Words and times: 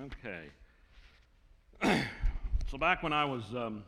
Okay. 0.00 0.48
so 2.70 2.78
back 2.78 3.02
when 3.02 3.12
I 3.12 3.26
was, 3.26 3.42
um, 3.54 3.84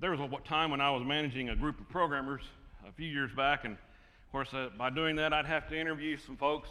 there 0.00 0.10
was 0.10 0.18
a 0.18 0.48
time 0.48 0.70
when 0.70 0.80
I 0.80 0.90
was 0.90 1.06
managing 1.06 1.50
a 1.50 1.56
group 1.56 1.78
of 1.78 1.86
programmers 1.90 2.40
a 2.88 2.92
few 2.92 3.06
years 3.06 3.30
back, 3.36 3.66
and 3.66 3.74
of 3.74 4.32
course, 4.32 4.48
uh, 4.54 4.70
by 4.78 4.88
doing 4.88 5.16
that, 5.16 5.34
I'd 5.34 5.44
have 5.44 5.68
to 5.68 5.78
interview 5.78 6.16
some 6.16 6.38
folks. 6.38 6.70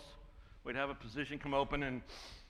We'd 0.64 0.76
have 0.76 0.90
a 0.90 0.96
position 0.96 1.38
come 1.38 1.54
open, 1.54 1.84
and 1.84 2.02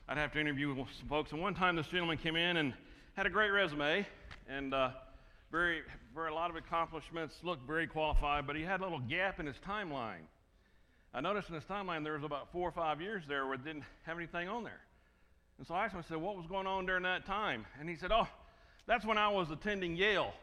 I'd 0.07 0.17
have 0.17 0.31
to 0.33 0.39
interview 0.39 0.73
some 0.97 1.09
folks. 1.09 1.33
And 1.33 1.41
one 1.41 1.53
time, 1.53 1.75
this 1.75 1.87
gentleman 1.87 2.17
came 2.17 2.37
in 2.37 2.55
and 2.55 2.73
had 3.15 3.25
a 3.25 3.29
great 3.29 3.49
resume, 3.49 4.07
and 4.47 4.73
uh, 4.73 4.91
very, 5.51 5.81
very 6.15 6.31
a 6.31 6.33
lot 6.33 6.49
of 6.49 6.55
accomplishments, 6.55 7.35
looked 7.43 7.67
very 7.67 7.87
qualified, 7.87 8.47
but 8.47 8.55
he 8.55 8.63
had 8.63 8.79
a 8.79 8.83
little 8.83 8.99
gap 8.99 9.41
in 9.41 9.45
his 9.45 9.57
timeline. 9.67 10.27
I 11.13 11.19
noticed 11.19 11.49
in 11.49 11.55
his 11.55 11.65
timeline 11.65 12.05
there 12.05 12.13
was 12.13 12.23
about 12.23 12.53
four 12.53 12.69
or 12.69 12.71
five 12.71 13.01
years 13.01 13.23
there 13.27 13.45
where 13.45 13.55
it 13.55 13.65
didn't 13.65 13.83
have 14.05 14.15
anything 14.15 14.47
on 14.47 14.63
there. 14.63 14.79
And 15.57 15.65
so 15.65 15.73
I 15.73 15.85
asked 15.85 15.93
him, 15.93 15.99
I 15.99 16.07
said, 16.07 16.17
what 16.17 16.37
was 16.37 16.45
going 16.45 16.67
on 16.67 16.85
during 16.85 17.03
that 17.03 17.25
time? 17.25 17.65
And 17.79 17.89
he 17.89 17.95
said, 17.95 18.11
oh, 18.11 18.27
that's 18.85 19.05
when 19.05 19.17
I 19.17 19.29
was 19.29 19.49
attending 19.49 19.95
Yale. 19.95 20.33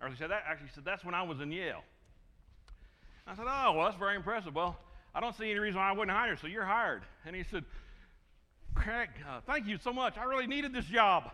Or 0.00 0.08
he 0.08 0.16
said, 0.16 0.30
that, 0.30 0.44
actually, 0.48 0.68
he 0.68 0.74
said, 0.74 0.84
that's 0.84 1.04
when 1.04 1.14
I 1.14 1.22
was 1.22 1.40
in 1.40 1.52
Yale. 1.52 1.82
I 3.26 3.34
said, 3.34 3.44
oh, 3.46 3.72
well, 3.72 3.84
that's 3.84 3.98
very 3.98 4.16
impressive. 4.16 4.54
Well, 4.54 4.78
I 5.14 5.20
don't 5.20 5.36
see 5.36 5.50
any 5.50 5.58
reason 5.58 5.78
why 5.78 5.90
I 5.90 5.92
wouldn't 5.92 6.16
hire 6.16 6.30
you, 6.30 6.36
so 6.36 6.46
you're 6.46 6.64
hired. 6.64 7.02
And 7.26 7.36
he 7.36 7.44
said, 7.50 7.64
Craig, 8.74 9.10
uh, 9.28 9.40
thank 9.46 9.66
you 9.66 9.76
so 9.82 9.92
much. 9.92 10.16
I 10.16 10.24
really 10.24 10.46
needed 10.46 10.72
this 10.72 10.86
job. 10.86 11.30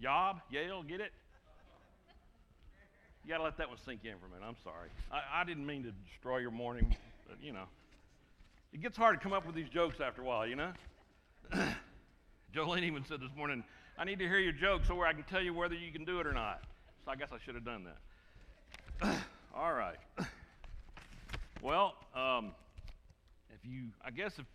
Job, 0.00 0.40
Yale, 0.50 0.82
get 0.82 1.00
it? 1.00 1.12
You 3.24 3.30
got 3.30 3.38
to 3.38 3.44
let 3.44 3.56
that 3.58 3.68
one 3.68 3.78
sink 3.84 4.04
in 4.04 4.12
for 4.18 4.26
a 4.26 4.30
minute. 4.30 4.44
I'm 4.46 4.56
sorry. 4.62 4.88
I, 5.10 5.40
I 5.40 5.44
didn't 5.44 5.66
mean 5.66 5.84
to 5.84 5.92
destroy 6.10 6.38
your 6.38 6.50
morning, 6.50 6.94
but 7.26 7.36
you 7.42 7.52
know. 7.52 7.64
It 8.72 8.82
gets 8.82 8.96
hard 8.96 9.18
to 9.18 9.22
come 9.22 9.32
up 9.32 9.46
with 9.46 9.54
these 9.54 9.68
jokes 9.68 10.00
after 10.00 10.20
a 10.20 10.24
while, 10.24 10.46
you 10.46 10.56
know? 10.56 10.72
Jolene 12.54 12.82
even 12.82 13.04
said 13.04 13.20
this 13.20 13.34
morning, 13.36 13.64
I 13.98 14.04
need 14.04 14.18
to 14.18 14.28
hear 14.28 14.38
your 14.38 14.52
joke 14.52 14.82
so 14.86 14.94
where 14.94 15.06
I 15.06 15.12
can 15.12 15.24
tell 15.24 15.42
you 15.42 15.54
whether 15.54 15.74
you 15.74 15.92
can 15.92 16.04
do 16.04 16.20
it 16.20 16.26
or 16.26 16.32
not. 16.32 16.62
So 17.04 17.10
I 17.10 17.16
guess 17.16 17.28
I 17.32 17.38
should 17.44 17.54
have 17.54 17.64
done 17.64 17.84
that. 17.84 19.16
All 19.54 19.72
right. 19.72 19.98
Well, 21.60 21.94
um, 22.14 22.52
if 23.50 23.68
you, 23.68 23.88
I 24.04 24.12
guess 24.12 24.38
if 24.38 24.46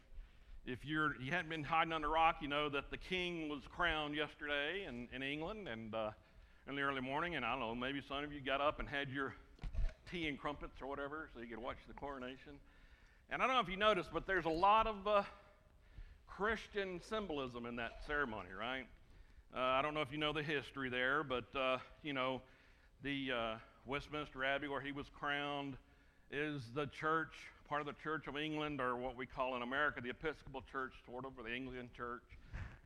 if 0.66 0.86
you're 0.86 1.20
you 1.22 1.34
hadn't 1.34 1.50
been 1.50 1.66
hiding 1.66 1.92
under 1.92 2.08
a 2.08 2.12
rock, 2.12 2.38
you 2.42 2.48
know 2.48 2.70
that 2.70 2.92
the 2.92 2.98
king 2.98 3.50
was 3.50 3.60
crowned 3.76 4.16
yesterday 4.16 4.86
in, 4.88 5.10
in 5.14 5.22
England 5.22 5.68
and 5.68 5.94
uh, 5.94 6.12
in 6.66 6.78
the 6.78 6.82
early 6.82 7.02
morning, 7.02 7.36
and 7.36 7.44
I 7.44 7.52
don't 7.52 7.60
know, 7.60 7.76
maybe 7.76 8.02
some 8.08 8.24
of 8.24 8.32
you 8.32 8.40
got 8.40 8.62
up 8.62 8.80
and 8.80 8.88
had 8.88 9.10
your 9.10 9.36
tea 10.10 10.30
and 10.30 10.40
crumpets 10.40 10.82
or 10.82 10.88
whatever, 10.88 11.28
so 11.34 11.42
you 11.42 11.48
could 11.48 11.60
watch 11.62 11.76
the 11.90 11.94
coronation. 11.94 12.54
And 13.30 13.42
I 13.42 13.48
don't 13.48 13.56
know 13.56 13.62
if 13.62 13.70
you 13.70 13.76
noticed, 13.76 14.12
but 14.14 14.26
there's 14.26 14.46
a 14.46 14.50
lot 14.50 14.88
of 14.88 15.06
uh, 15.06 15.24
Christian 16.38 17.00
symbolism 17.08 17.68
in 17.68 17.76
that 17.76 18.02
ceremony, 18.08 18.50
right? 18.60 18.86
Uh, 19.56 19.60
I 19.60 19.84
don't 19.84 19.94
know 19.94 20.02
if 20.02 20.12
you 20.12 20.18
know 20.18 20.34
the 20.34 20.42
history 20.42 20.90
there, 20.90 21.24
but 21.24 21.44
uh, 21.56 21.78
you 22.02 22.14
know, 22.14 22.42
the 23.04 23.30
uh, 23.32 23.56
Westminster 23.86 24.44
Abbey 24.44 24.68
where 24.68 24.82
he 24.82 24.92
was 24.92 25.06
crowned 25.14 25.78
is 26.32 26.64
the 26.74 26.88
church, 26.88 27.36
part 27.70 27.82
of 27.82 27.88
the 27.88 27.94
Church 28.02 28.28
of 28.28 28.36
England, 28.36 28.82
or 28.82 28.96
what 28.96 29.16
we 29.16 29.28
call 29.28 29.56
in 29.56 29.62
America 29.62 30.02
the 30.02 30.10
Episcopal 30.10 30.64
Church, 30.72 30.94
sort 31.06 31.24
of, 31.26 31.34
or 31.38 31.44
the 31.44 31.54
Anglican 31.54 31.90
Church. 31.96 32.24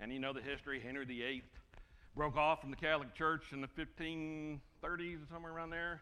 And 0.02 0.11
you 0.11 0.20
know 0.20 0.34
the 0.34 0.42
history. 0.42 0.82
Henry 0.82 1.06
VIII 1.06 1.42
broke 2.17 2.36
off 2.36 2.59
from 2.59 2.72
the 2.72 2.76
Catholic 2.76 3.16
Church 3.16 3.54
in 3.54 3.61
the 3.61 3.70
1530s, 3.70 4.59
or 5.23 5.28
somewhere 5.32 5.54
around 5.54 5.70
there, 5.70 6.02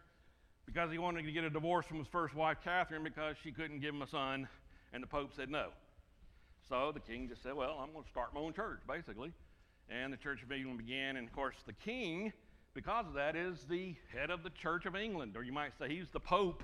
because 0.66 0.92
he 0.92 0.98
wanted 0.98 1.24
to 1.26 1.32
get 1.32 1.44
a 1.44 1.52
divorce 1.52 1.86
from 1.86 2.00
his 2.00 2.08
first 2.08 2.34
wife, 2.34 2.58
Catherine, 2.64 3.04
because 3.04 3.36
she 3.44 3.52
couldn't 3.52 3.82
give 3.82 3.94
him 3.94 4.02
a 4.02 4.08
son, 4.08 4.48
and 4.94 5.04
the 5.04 5.08
Pope 5.08 5.32
said 5.36 5.52
no. 5.52 5.68
So 6.68 6.92
the 6.92 7.00
king 7.00 7.30
just 7.30 7.44
said, 7.44 7.54
Well, 7.54 7.78
I'm 7.80 7.92
going 7.92 8.04
to 8.04 8.10
start 8.10 8.34
my 8.34 8.40
own 8.40 8.54
church, 8.54 8.80
basically. 8.88 9.32
And 9.90 10.12
the 10.12 10.18
Church 10.18 10.42
of 10.42 10.52
England 10.52 10.80
began, 10.80 11.16
and 11.16 11.28
of 11.28 11.34
course, 11.34 11.56
the 11.68 11.74
king, 11.74 12.34
because 12.74 13.06
of 13.06 13.14
that, 13.14 13.36
is 13.36 13.66
the 13.70 13.96
head 14.12 14.32
of 14.32 14.42
the 14.42 14.50
Church 14.50 14.88
of 14.88 14.96
England, 14.96 15.38
or 15.38 15.44
you 15.44 15.54
might 15.54 15.78
say 15.78 15.88
he's 15.88 16.08
the 16.12 16.20
Pope 16.20 16.64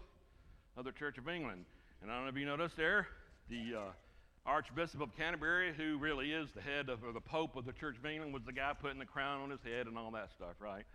of 0.75 0.85
the 0.85 0.91
Church 0.91 1.19
of 1.19 1.29
England. 1.29 1.65
And 2.01 2.11
I 2.11 2.15
don't 2.15 2.23
know 2.23 2.29
if 2.29 2.37
you 2.37 2.47
noticed 2.47 2.75
there, 2.77 3.07
the 3.47 3.75
uh, 3.77 3.91
Archbishop 4.47 5.01
of 5.01 5.15
Canterbury, 5.15 5.71
who 5.77 5.99
really 5.99 6.31
is 6.31 6.49
the 6.55 6.61
head 6.61 6.89
of, 6.89 7.03
or 7.03 7.13
the 7.13 7.21
Pope 7.21 7.55
of 7.55 7.65
the 7.65 7.73
Church 7.73 7.95
of 7.97 8.05
England, 8.07 8.33
was 8.33 8.43
the 8.43 8.53
guy 8.53 8.73
putting 8.73 8.97
the 8.97 9.05
crown 9.05 9.39
on 9.41 9.51
his 9.51 9.61
head 9.63 9.85
and 9.85 9.99
all 9.99 10.09
that 10.11 10.31
stuff, 10.35 10.55
right? 10.59 10.85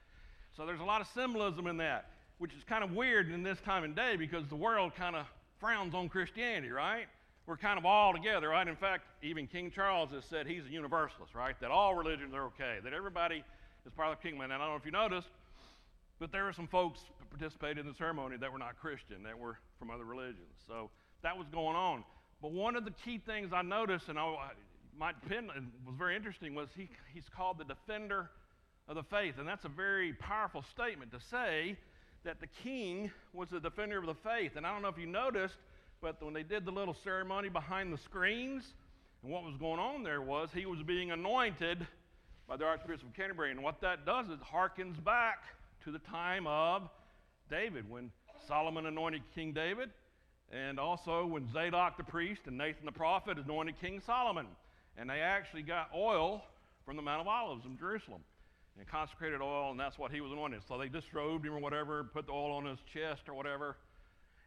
So 0.56 0.66
there's 0.66 0.80
a 0.80 0.84
lot 0.84 1.00
of 1.00 1.06
symbolism 1.14 1.68
in 1.68 1.76
that, 1.76 2.10
which 2.38 2.52
is 2.54 2.64
kind 2.64 2.82
of 2.82 2.90
weird 2.90 3.30
in 3.30 3.44
this 3.44 3.60
time 3.60 3.84
and 3.84 3.94
day 3.94 4.16
because 4.16 4.48
the 4.48 4.56
world 4.56 4.96
kind 4.96 5.14
of 5.14 5.26
frowns 5.60 5.94
on 5.94 6.08
Christianity, 6.08 6.72
right? 6.72 7.06
We're 7.46 7.56
kind 7.56 7.78
of 7.78 7.86
all 7.86 8.12
together, 8.12 8.48
right? 8.48 8.66
In 8.66 8.76
fact, 8.76 9.04
even 9.22 9.46
King 9.46 9.70
Charles 9.70 10.10
has 10.10 10.24
said 10.24 10.46
he's 10.46 10.66
a 10.66 10.70
universalist, 10.70 11.34
right? 11.34 11.54
That 11.60 11.70
all 11.70 11.94
religions 11.94 12.34
are 12.34 12.46
okay, 12.46 12.78
that 12.82 12.92
everybody 12.92 13.44
is 13.86 13.92
part 13.92 14.10
of 14.10 14.18
the 14.18 14.22
kingdom. 14.22 14.42
And 14.42 14.52
I 14.52 14.58
don't 14.58 14.70
know 14.70 14.76
if 14.76 14.84
you 14.84 14.90
noticed, 14.90 15.28
but 16.18 16.32
there 16.32 16.44
were 16.44 16.52
some 16.52 16.66
folks 16.66 17.00
who 17.18 17.24
participated 17.26 17.78
in 17.78 17.86
the 17.86 17.94
ceremony 17.94 18.36
that 18.36 18.52
were 18.52 18.58
not 18.58 18.78
Christian, 18.80 19.22
that 19.22 19.38
were 19.38 19.58
from 19.78 19.90
other 19.90 20.04
religions. 20.04 20.56
So 20.66 20.90
that 21.22 21.38
was 21.38 21.46
going 21.48 21.76
on. 21.76 22.02
But 22.42 22.52
one 22.52 22.74
of 22.74 22.84
the 22.84 22.90
key 23.04 23.18
things 23.18 23.52
I 23.52 23.62
noticed, 23.62 24.08
and 24.08 24.18
I, 24.18 24.50
my 24.98 25.12
pen 25.28 25.48
was 25.86 25.94
very 25.96 26.16
interesting, 26.16 26.54
was 26.54 26.68
he, 26.76 26.88
he's 27.14 27.28
called 27.34 27.58
the 27.58 27.64
defender 27.64 28.30
of 28.88 28.96
the 28.96 29.04
faith. 29.04 29.34
And 29.38 29.46
that's 29.46 29.64
a 29.64 29.70
very 29.70 30.14
powerful 30.14 30.62
statement 30.62 31.12
to 31.12 31.20
say 31.20 31.76
that 32.24 32.40
the 32.40 32.48
king 32.64 33.12
was 33.32 33.50
the 33.50 33.60
defender 33.60 33.98
of 33.98 34.06
the 34.06 34.14
faith. 34.14 34.52
And 34.56 34.66
I 34.66 34.72
don't 34.72 34.82
know 34.82 34.88
if 34.88 34.98
you 34.98 35.06
noticed, 35.06 35.54
but 36.00 36.22
when 36.22 36.34
they 36.34 36.42
did 36.42 36.64
the 36.64 36.70
little 36.70 36.96
ceremony 37.04 37.48
behind 37.48 37.92
the 37.92 37.98
screens, 37.98 38.64
and 39.22 39.32
what 39.32 39.44
was 39.44 39.56
going 39.58 39.80
on 39.80 40.02
there 40.02 40.22
was 40.22 40.50
he 40.54 40.66
was 40.66 40.82
being 40.82 41.10
anointed 41.10 41.86
by 42.48 42.56
the 42.56 42.64
Archbishop 42.64 43.08
of 43.08 43.14
Canterbury. 43.14 43.50
And 43.50 43.62
what 43.62 43.80
that 43.80 44.06
does 44.06 44.26
is 44.26 44.38
harkens 44.40 45.02
back 45.02 45.44
to 45.84 45.90
the 45.90 45.98
time 45.98 46.46
of 46.46 46.88
David, 47.50 47.88
when 47.90 48.10
Solomon 48.46 48.86
anointed 48.86 49.22
King 49.34 49.52
David, 49.52 49.90
and 50.52 50.78
also 50.78 51.26
when 51.26 51.50
Zadok 51.52 51.96
the 51.96 52.04
priest 52.04 52.42
and 52.46 52.56
Nathan 52.56 52.86
the 52.86 52.92
prophet 52.92 53.38
anointed 53.38 53.80
King 53.80 54.00
Solomon. 54.04 54.46
And 54.96 55.10
they 55.10 55.20
actually 55.20 55.62
got 55.62 55.90
oil 55.94 56.42
from 56.84 56.96
the 56.96 57.02
Mount 57.02 57.20
of 57.20 57.26
Olives 57.26 57.64
in 57.66 57.76
Jerusalem 57.76 58.22
and 58.78 58.86
consecrated 58.86 59.40
oil, 59.40 59.70
and 59.70 59.80
that's 59.80 59.98
what 59.98 60.12
he 60.12 60.20
was 60.20 60.30
anointed. 60.30 60.62
So 60.68 60.78
they 60.78 60.88
disrobed 60.88 61.46
him 61.46 61.54
or 61.54 61.58
whatever, 61.58 62.04
put 62.04 62.26
the 62.26 62.32
oil 62.32 62.52
on 62.52 62.64
his 62.64 62.78
chest 62.92 63.22
or 63.28 63.34
whatever, 63.34 63.76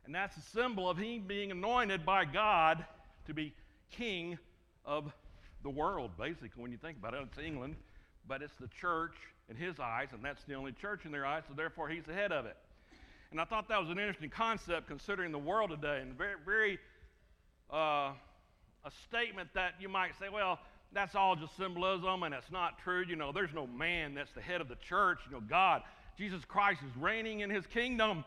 and 0.09 0.15
that's 0.15 0.35
a 0.37 0.41
symbol 0.41 0.89
of 0.89 0.97
him 0.97 1.25
being 1.27 1.51
anointed 1.51 2.03
by 2.03 2.25
God 2.25 2.83
to 3.27 3.33
be 3.35 3.53
king 3.91 4.39
of 4.83 5.13
the 5.61 5.69
world, 5.69 6.09
basically, 6.17 6.49
when 6.55 6.71
you 6.71 6.79
think 6.79 6.97
about 6.97 7.13
it. 7.13 7.19
It's 7.29 7.37
England, 7.37 7.75
but 8.27 8.41
it's 8.41 8.55
the 8.59 8.69
church 8.69 9.13
in 9.51 9.55
his 9.55 9.79
eyes, 9.79 10.07
and 10.11 10.25
that's 10.25 10.43
the 10.45 10.55
only 10.55 10.71
church 10.71 11.01
in 11.05 11.11
their 11.11 11.27
eyes, 11.27 11.43
so 11.47 11.53
therefore 11.53 11.89
he's 11.89 12.05
the 12.05 12.13
head 12.15 12.31
of 12.31 12.47
it. 12.47 12.57
And 13.29 13.39
I 13.39 13.45
thought 13.45 13.69
that 13.69 13.79
was 13.79 13.91
an 13.91 13.99
interesting 13.99 14.31
concept 14.31 14.87
considering 14.87 15.31
the 15.31 15.37
world 15.37 15.69
today, 15.69 15.99
and 16.01 16.17
very, 16.17 16.37
very 16.43 16.79
uh, 17.71 18.13
a 18.83 18.91
statement 19.07 19.49
that 19.53 19.73
you 19.79 19.89
might 19.89 20.17
say, 20.17 20.29
well, 20.29 20.57
that's 20.91 21.13
all 21.13 21.35
just 21.35 21.55
symbolism 21.55 22.23
and 22.23 22.33
it's 22.33 22.51
not 22.51 22.79
true. 22.79 23.05
You 23.07 23.15
know, 23.15 23.31
there's 23.31 23.53
no 23.53 23.67
man 23.67 24.15
that's 24.15 24.31
the 24.31 24.41
head 24.41 24.59
of 24.59 24.69
the 24.69 24.77
church. 24.77 25.19
You 25.27 25.33
know, 25.33 25.43
God, 25.47 25.83
Jesus 26.17 26.43
Christ 26.45 26.79
is 26.81 26.99
reigning 26.99 27.41
in 27.41 27.51
his 27.51 27.67
kingdom. 27.67 28.25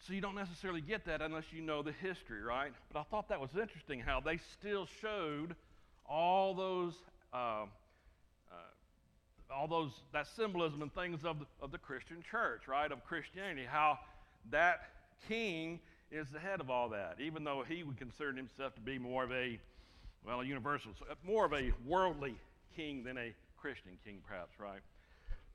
So 0.00 0.12
you 0.12 0.20
don't 0.20 0.34
necessarily 0.34 0.80
get 0.80 1.04
that 1.06 1.20
unless 1.20 1.44
you 1.52 1.62
know 1.62 1.82
the 1.82 1.92
history, 1.92 2.42
right? 2.42 2.72
But 2.92 3.00
I 3.00 3.02
thought 3.04 3.28
that 3.28 3.40
was 3.40 3.50
interesting 3.60 4.00
how 4.00 4.20
they 4.20 4.38
still 4.38 4.86
showed 5.00 5.56
all 6.08 6.54
those, 6.54 6.94
uh, 7.32 7.64
uh, 8.50 9.52
all 9.52 9.66
those 9.66 9.90
that 10.12 10.26
symbolism 10.28 10.82
and 10.82 10.94
things 10.94 11.24
of 11.24 11.40
the, 11.40 11.46
of 11.60 11.72
the 11.72 11.78
Christian 11.78 12.22
church, 12.30 12.68
right? 12.68 12.90
Of 12.90 13.04
Christianity, 13.04 13.66
how 13.68 13.98
that 14.50 14.90
king 15.28 15.80
is 16.12 16.28
the 16.30 16.38
head 16.38 16.60
of 16.60 16.70
all 16.70 16.88
that, 16.90 17.16
even 17.20 17.42
though 17.42 17.64
he 17.68 17.82
would 17.82 17.96
consider 17.96 18.32
himself 18.32 18.74
to 18.76 18.80
be 18.80 18.98
more 18.98 19.24
of 19.24 19.32
a, 19.32 19.58
well, 20.24 20.40
a 20.40 20.44
universal, 20.44 20.92
more 21.24 21.44
of 21.44 21.52
a 21.52 21.72
worldly 21.84 22.36
king 22.76 23.02
than 23.02 23.18
a 23.18 23.34
Christian 23.56 23.98
king, 24.04 24.18
perhaps, 24.26 24.60
right? 24.60 24.80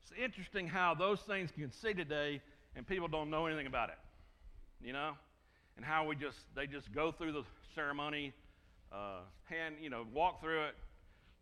It's 0.02 0.12
interesting 0.22 0.66
how 0.66 0.94
those 0.94 1.20
things 1.20 1.50
can 1.50 1.72
see 1.72 1.94
today 1.94 2.42
and 2.76 2.86
people 2.86 3.08
don't 3.08 3.30
know 3.30 3.46
anything 3.46 3.66
about 3.66 3.88
it 3.88 3.96
you 4.82 4.92
know, 4.92 5.12
and 5.76 5.84
how 5.84 6.06
we 6.06 6.16
just 6.16 6.38
they 6.54 6.66
just 6.66 6.92
go 6.92 7.12
through 7.12 7.32
the 7.32 7.44
ceremony, 7.74 8.32
uh, 8.92 9.20
hand 9.44 9.76
you 9.80 9.90
know 9.90 10.04
walk 10.12 10.40
through 10.40 10.64
it. 10.64 10.74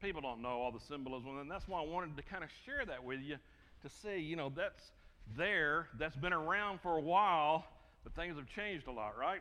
People 0.02 0.20
don't 0.20 0.40
know 0.40 0.60
all 0.60 0.72
the 0.72 0.80
symbolism, 0.80 1.38
and 1.38 1.50
that's 1.50 1.68
why 1.68 1.80
I 1.80 1.86
wanted 1.86 2.16
to 2.16 2.22
kind 2.22 2.42
of 2.42 2.50
share 2.64 2.84
that 2.86 3.02
with 3.04 3.20
you 3.20 3.36
to 3.82 3.88
see 4.02 4.18
you 4.18 4.36
know 4.36 4.52
that's 4.54 4.92
there, 5.36 5.88
that's 5.98 6.16
been 6.16 6.32
around 6.32 6.80
for 6.80 6.96
a 6.96 7.00
while, 7.00 7.64
but 8.04 8.14
things 8.14 8.36
have 8.36 8.46
changed 8.46 8.86
a 8.86 8.92
lot, 8.92 9.16
right? 9.18 9.40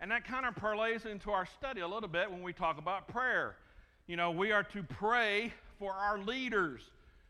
And 0.00 0.10
that 0.10 0.26
kind 0.26 0.46
of 0.46 0.54
parlays 0.54 1.06
into 1.06 1.30
our 1.30 1.46
study 1.46 1.80
a 1.80 1.86
little 1.86 2.08
bit 2.08 2.30
when 2.30 2.42
we 2.42 2.52
talk 2.52 2.78
about 2.78 3.08
prayer. 3.08 3.56
You 4.06 4.16
know, 4.16 4.32
we 4.32 4.50
are 4.50 4.64
to 4.64 4.82
pray 4.82 5.52
for 5.78 5.92
our 5.92 6.18
leaders. 6.18 6.82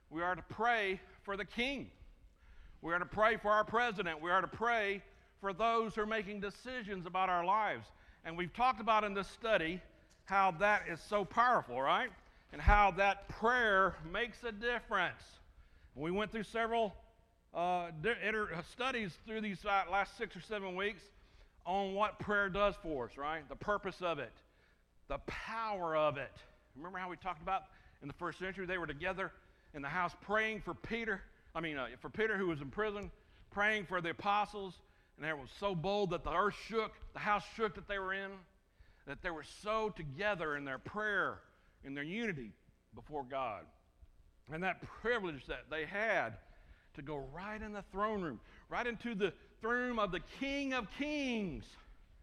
We 0.08 0.22
are 0.22 0.34
to 0.34 0.42
pray 0.42 1.00
for 1.22 1.36
the 1.36 1.44
king. 1.44 1.90
We 2.80 2.92
are 2.94 2.98
to 2.98 3.06
pray 3.06 3.36
for 3.36 3.50
our 3.50 3.64
president. 3.64 4.22
We 4.22 4.30
are 4.30 4.40
to 4.40 4.48
pray 4.48 5.02
for 5.42 5.52
those 5.52 5.96
who 5.96 6.00
are 6.00 6.06
making 6.06 6.40
decisions 6.40 7.04
about 7.04 7.28
our 7.28 7.44
lives. 7.44 7.84
And 8.24 8.38
we've 8.38 8.54
talked 8.54 8.80
about 8.80 9.02
in 9.02 9.12
this 9.12 9.26
study 9.26 9.80
how 10.24 10.52
that 10.60 10.84
is 10.88 11.00
so 11.00 11.24
powerful, 11.24 11.82
right? 11.82 12.10
And 12.52 12.62
how 12.62 12.92
that 12.92 13.28
prayer 13.28 13.96
makes 14.10 14.38
a 14.44 14.52
difference. 14.52 15.20
We 15.96 16.12
went 16.12 16.30
through 16.30 16.44
several 16.44 16.94
uh, 17.52 17.88
studies 18.70 19.18
through 19.26 19.40
these 19.40 19.58
last 19.64 20.16
six 20.16 20.36
or 20.36 20.40
seven 20.40 20.76
weeks 20.76 21.02
on 21.66 21.94
what 21.94 22.20
prayer 22.20 22.48
does 22.48 22.76
for 22.80 23.06
us, 23.06 23.18
right? 23.18 23.46
The 23.48 23.56
purpose 23.56 24.00
of 24.00 24.20
it, 24.20 24.32
the 25.08 25.18
power 25.26 25.96
of 25.96 26.18
it. 26.18 26.32
Remember 26.76 26.98
how 26.98 27.10
we 27.10 27.16
talked 27.16 27.42
about 27.42 27.64
in 28.00 28.06
the 28.06 28.14
first 28.14 28.38
century 28.38 28.64
they 28.64 28.78
were 28.78 28.86
together 28.86 29.32
in 29.74 29.82
the 29.82 29.88
house 29.88 30.14
praying 30.22 30.60
for 30.60 30.74
Peter? 30.74 31.20
I 31.52 31.60
mean, 31.60 31.78
uh, 31.78 31.88
for 32.00 32.10
Peter 32.10 32.36
who 32.36 32.46
was 32.46 32.60
in 32.60 32.70
prison, 32.70 33.10
praying 33.50 33.86
for 33.86 34.00
the 34.00 34.10
apostles, 34.10 34.74
and 35.22 35.30
they 35.30 35.34
were 35.34 35.46
so 35.60 35.72
bold 35.72 36.10
that 36.10 36.24
the 36.24 36.32
earth 36.32 36.56
shook, 36.66 36.90
the 37.12 37.20
house 37.20 37.44
shook 37.54 37.76
that 37.76 37.86
they 37.86 38.00
were 38.00 38.12
in, 38.12 38.32
that 39.06 39.22
they 39.22 39.30
were 39.30 39.44
so 39.62 39.88
together 39.90 40.56
in 40.56 40.64
their 40.64 40.78
prayer, 40.78 41.38
in 41.84 41.94
their 41.94 42.02
unity 42.02 42.50
before 42.92 43.22
God. 43.22 43.60
And 44.52 44.64
that 44.64 44.82
privilege 45.00 45.46
that 45.46 45.70
they 45.70 45.84
had 45.84 46.38
to 46.94 47.02
go 47.02 47.22
right 47.32 47.62
in 47.62 47.72
the 47.72 47.84
throne 47.92 48.20
room, 48.20 48.40
right 48.68 48.84
into 48.84 49.14
the 49.14 49.32
throne 49.60 49.90
room 49.90 49.98
of 50.00 50.10
the 50.10 50.18
King 50.40 50.72
of 50.72 50.88
Kings, 50.98 51.62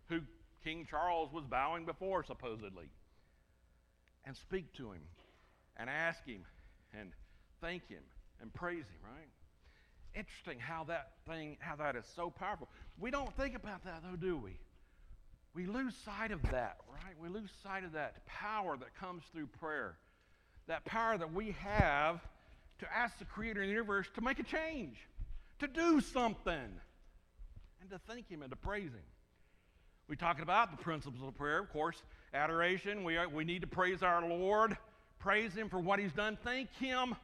who 0.10 0.20
King 0.66 0.86
Charles 0.90 1.32
was 1.32 1.46
bowing 1.46 1.86
before, 1.86 2.26
supposedly, 2.26 2.90
and 4.26 4.36
speak 4.36 4.74
to 4.74 4.92
him 4.92 5.04
and 5.78 5.90
ask 5.90 6.26
him 6.26 6.44
and 6.94 7.12
thank 7.62 7.88
him 7.88 8.04
and 8.42 8.54
praise 8.54 8.84
him, 8.84 9.00
right? 9.06 9.30
Interesting 10.20 10.60
how 10.60 10.84
that 10.86 11.12
thing, 11.26 11.56
how 11.62 11.78
that 11.78 11.96
is 11.96 12.04
so 12.14 12.30
powerful. 12.30 12.68
We 13.00 13.10
don't 13.10 13.34
think 13.38 13.56
about 13.56 13.86
that 13.86 14.04
though, 14.04 14.18
do 14.18 14.36
we? 14.36 14.60
We 15.54 15.66
lose 15.66 15.96
sight 16.04 16.32
of 16.32 16.42
that, 16.52 16.76
right? 16.92 17.16
We 17.22 17.30
lose 17.30 17.50
sight 17.64 17.86
of 17.86 17.94
that 17.94 18.26
power 18.26 18.76
that 18.76 18.94
comes 19.00 19.24
through 19.32 19.48
prayer. 19.48 19.96
That 20.68 20.84
power 20.84 21.18
that 21.18 21.34
we 21.34 21.56
have 21.62 22.20
to 22.80 22.94
ask 22.94 23.18
the 23.18 23.26
creator 23.26 23.62
of 23.62 23.68
the 23.68 23.72
universe 23.72 24.08
to 24.16 24.22
make 24.22 24.40
a 24.40 24.44
change, 24.44 24.98
to 25.60 25.68
do 25.68 26.02
something, 26.02 26.54
and 27.82 27.90
to 27.90 28.00
thank 28.10 28.28
him 28.28 28.42
and 28.42 28.52
to 28.52 28.58
praise 28.58 28.92
him. 28.92 29.08
We 30.10 30.18
talked 30.18 30.42
about 30.42 30.78
the 30.78 30.84
principles 30.84 31.26
of 31.26 31.34
prayer, 31.36 31.60
of 31.60 31.72
course, 31.72 32.04
adoration. 32.34 33.06
We, 33.06 33.16
are, 33.16 33.30
we 33.30 33.46
need 33.46 33.62
to 33.62 33.68
praise 33.68 34.04
our 34.04 34.28
Lord, 34.28 34.76
praise 35.18 35.54
him 35.54 35.70
for 35.70 35.80
what 35.80 35.98
he's 35.98 36.12
done, 36.12 36.38
thank 36.44 36.74
him 36.74 37.16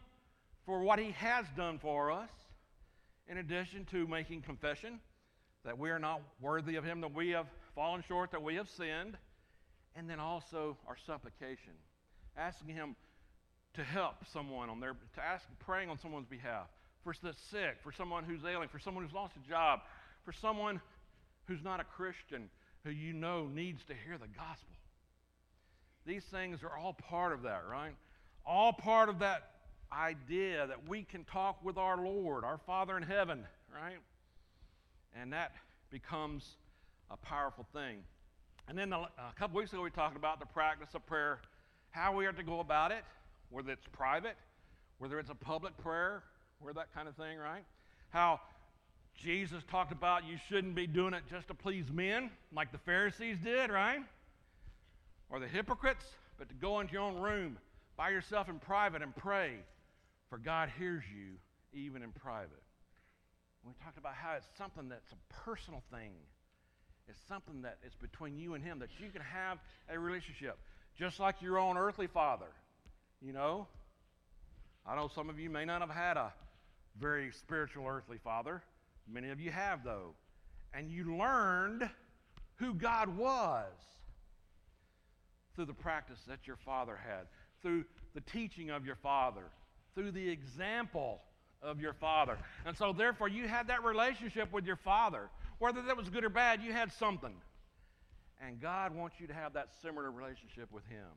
for 0.65 0.81
what 0.81 0.97
he 0.97 1.11
has 1.11 1.45
done 1.57 1.77
for 1.77 2.09
us, 2.09 2.29
in 3.27 3.37
addition 3.37 3.85
to 3.91 4.07
making 4.07 4.41
confession 4.41 4.99
that 5.63 5.77
we 5.77 5.89
are 5.89 5.99
not 5.99 6.21
worthy 6.41 6.75
of 6.75 6.83
him, 6.83 7.01
that 7.01 7.13
we 7.13 7.29
have 7.31 7.47
fallen 7.73 8.03
short, 8.07 8.31
that 8.31 8.41
we 8.41 8.55
have 8.55 8.69
sinned, 8.69 9.17
and 9.95 10.09
then 10.09 10.19
also 10.19 10.77
our 10.87 10.97
supplication, 11.05 11.73
asking 12.37 12.75
him 12.75 12.95
to 13.73 13.83
help 13.83 14.15
someone 14.31 14.69
on 14.69 14.79
their, 14.79 14.93
to 15.15 15.23
ask, 15.23 15.43
praying 15.59 15.89
on 15.89 15.97
someone's 15.97 16.27
behalf, 16.27 16.67
for 17.03 17.13
the 17.21 17.33
sick, 17.51 17.77
for 17.83 17.91
someone 17.91 18.23
who's 18.23 18.45
ailing, 18.45 18.69
for 18.69 18.79
someone 18.79 19.03
who's 19.03 19.13
lost 19.13 19.33
a 19.43 19.49
job, 19.49 19.81
for 20.23 20.31
someone 20.31 20.79
who's 21.45 21.63
not 21.63 21.79
a 21.79 21.83
Christian, 21.83 22.49
who 22.83 22.91
you 22.91 23.13
know 23.13 23.47
needs 23.47 23.83
to 23.85 23.93
hear 24.05 24.17
the 24.17 24.27
gospel. 24.27 24.75
These 26.05 26.23
things 26.25 26.63
are 26.63 26.77
all 26.77 26.93
part 26.93 27.33
of 27.33 27.43
that, 27.43 27.63
right? 27.69 27.95
All 28.45 28.73
part 28.73 29.09
of 29.09 29.19
that 29.19 29.54
idea 29.91 30.67
that 30.67 30.87
we 30.87 31.03
can 31.03 31.23
talk 31.23 31.63
with 31.63 31.77
our 31.77 31.97
Lord, 31.97 32.43
our 32.43 32.57
Father 32.57 32.97
in 32.97 33.03
heaven, 33.03 33.45
right? 33.73 33.97
And 35.19 35.31
that 35.33 35.53
becomes 35.89 36.57
a 37.09 37.17
powerful 37.17 37.65
thing. 37.73 38.03
And 38.67 38.77
then 38.77 38.89
the, 38.89 38.97
a 38.97 39.33
couple 39.37 39.57
weeks 39.57 39.71
ago, 39.73 39.81
we 39.81 39.91
talked 39.91 40.17
about 40.17 40.39
the 40.39 40.45
practice 40.45 40.89
of 40.95 41.05
prayer, 41.05 41.39
how 41.91 42.15
we 42.15 42.25
are 42.25 42.33
to 42.33 42.43
go 42.43 42.59
about 42.59 42.91
it, 42.91 43.03
whether 43.49 43.71
it's 43.71 43.85
private, 43.91 44.35
whether 44.97 45.19
it's 45.19 45.29
a 45.29 45.35
public 45.35 45.77
prayer, 45.77 46.23
or 46.63 46.73
that 46.73 46.93
kind 46.93 47.07
of 47.07 47.15
thing, 47.15 47.37
right? 47.37 47.63
How 48.09 48.39
Jesus 49.15 49.63
talked 49.69 49.91
about 49.91 50.25
you 50.25 50.37
shouldn't 50.49 50.75
be 50.75 50.87
doing 50.87 51.13
it 51.13 51.23
just 51.29 51.47
to 51.47 51.53
please 51.53 51.85
men, 51.91 52.31
like 52.53 52.71
the 52.71 52.77
Pharisees 52.79 53.37
did, 53.43 53.69
right? 53.69 53.99
Or 55.29 55.39
the 55.39 55.47
hypocrites, 55.47 56.05
but 56.37 56.49
to 56.49 56.55
go 56.55 56.79
into 56.79 56.93
your 56.93 57.03
own 57.03 57.19
room 57.19 57.57
by 57.97 58.09
yourself 58.09 58.49
in 58.49 58.59
private 58.59 59.01
and 59.01 59.15
pray, 59.15 59.53
for 60.29 60.37
God 60.37 60.69
hears 60.77 61.03
you 61.15 61.33
even 61.73 62.01
in 62.01 62.11
private. 62.11 62.63
We 63.65 63.73
talked 63.83 63.97
about 63.97 64.13
how 64.13 64.33
it's 64.33 64.47
something 64.57 64.89
that's 64.89 65.11
a 65.11 65.33
personal 65.33 65.81
thing. 65.91 66.11
It's 67.07 67.19
something 67.27 67.63
that 67.63 67.77
is 67.85 67.93
between 67.95 68.37
you 68.37 68.53
and 68.53 68.63
Him, 68.63 68.79
that 68.79 68.89
you 68.99 69.09
can 69.09 69.21
have 69.21 69.57
a 69.89 69.97
relationship, 69.97 70.57
just 70.97 71.19
like 71.19 71.41
your 71.41 71.57
own 71.57 71.77
earthly 71.77 72.07
father. 72.07 72.51
You 73.21 73.33
know, 73.33 73.67
I 74.85 74.95
know 74.95 75.09
some 75.13 75.29
of 75.29 75.39
you 75.39 75.49
may 75.49 75.65
not 75.65 75.81
have 75.81 75.89
had 75.89 76.17
a 76.17 76.31
very 76.99 77.31
spiritual 77.31 77.87
earthly 77.87 78.17
father. 78.23 78.61
Many 79.11 79.29
of 79.29 79.39
you 79.39 79.51
have, 79.51 79.83
though. 79.83 80.13
And 80.73 80.89
you 80.91 81.17
learned 81.17 81.89
who 82.55 82.73
God 82.73 83.17
was 83.17 83.71
through 85.55 85.65
the 85.65 85.73
practice 85.73 86.19
that 86.27 86.45
your 86.45 86.57
father 86.57 86.97
had, 87.01 87.27
through 87.61 87.85
the 88.13 88.21
teaching 88.21 88.69
of 88.69 88.85
your 88.85 88.95
father, 88.95 89.43
through 89.95 90.11
the 90.11 90.29
example 90.29 91.21
of 91.61 91.79
your 91.79 91.93
father. 91.93 92.37
And 92.65 92.77
so, 92.77 92.93
therefore, 92.93 93.27
you 93.27 93.47
had 93.47 93.67
that 93.67 93.83
relationship 93.83 94.51
with 94.53 94.65
your 94.65 94.75
father. 94.75 95.29
Whether 95.57 95.81
that 95.83 95.97
was 95.97 96.09
good 96.09 96.23
or 96.23 96.29
bad, 96.29 96.61
you 96.61 96.73
had 96.73 96.91
something. 96.93 97.33
And 98.45 98.61
God 98.61 98.93
wants 98.93 99.15
you 99.19 99.27
to 99.27 99.33
have 99.33 99.53
that 99.53 99.69
similar 99.81 100.11
relationship 100.11 100.71
with 100.71 100.85
Him. 100.87 101.07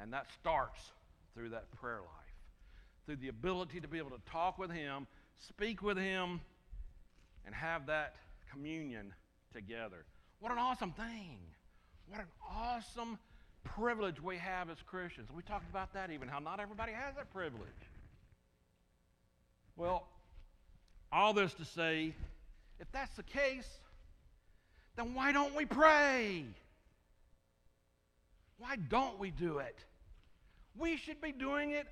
And 0.00 0.12
that 0.12 0.26
starts 0.40 0.80
through 1.34 1.50
that 1.50 1.70
prayer 1.72 2.00
life, 2.00 2.34
through 3.06 3.16
the 3.16 3.28
ability 3.28 3.80
to 3.80 3.88
be 3.88 3.98
able 3.98 4.10
to 4.10 4.20
talk 4.30 4.58
with 4.58 4.70
Him, 4.70 5.06
speak 5.38 5.82
with 5.82 5.96
Him, 5.96 6.40
and 7.46 7.54
have 7.54 7.86
that 7.86 8.16
communion 8.50 9.14
together. 9.52 10.04
What 10.40 10.52
an 10.52 10.58
awesome 10.58 10.92
thing! 10.92 11.38
What 12.08 12.20
an 12.20 12.26
awesome 12.50 13.18
privilege 13.64 14.20
we 14.20 14.36
have 14.38 14.68
as 14.70 14.78
Christians. 14.86 15.28
We 15.34 15.42
talked 15.42 15.70
about 15.70 15.94
that 15.94 16.10
even, 16.10 16.28
how 16.28 16.40
not 16.40 16.60
everybody 16.60 16.92
has 16.92 17.14
that 17.14 17.32
privilege. 17.32 17.68
Well, 19.82 20.06
all 21.10 21.32
this 21.32 21.54
to 21.54 21.64
say, 21.64 22.14
if 22.78 22.92
that's 22.92 23.16
the 23.16 23.24
case, 23.24 23.66
then 24.94 25.12
why 25.12 25.32
don't 25.32 25.56
we 25.56 25.64
pray? 25.64 26.44
Why 28.58 28.76
don't 28.76 29.18
we 29.18 29.32
do 29.32 29.58
it? 29.58 29.76
We 30.78 30.96
should 30.96 31.20
be 31.20 31.32
doing 31.32 31.72
it 31.72 31.88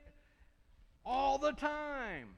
all 1.04 1.36
the 1.36 1.50
time. 1.50 2.28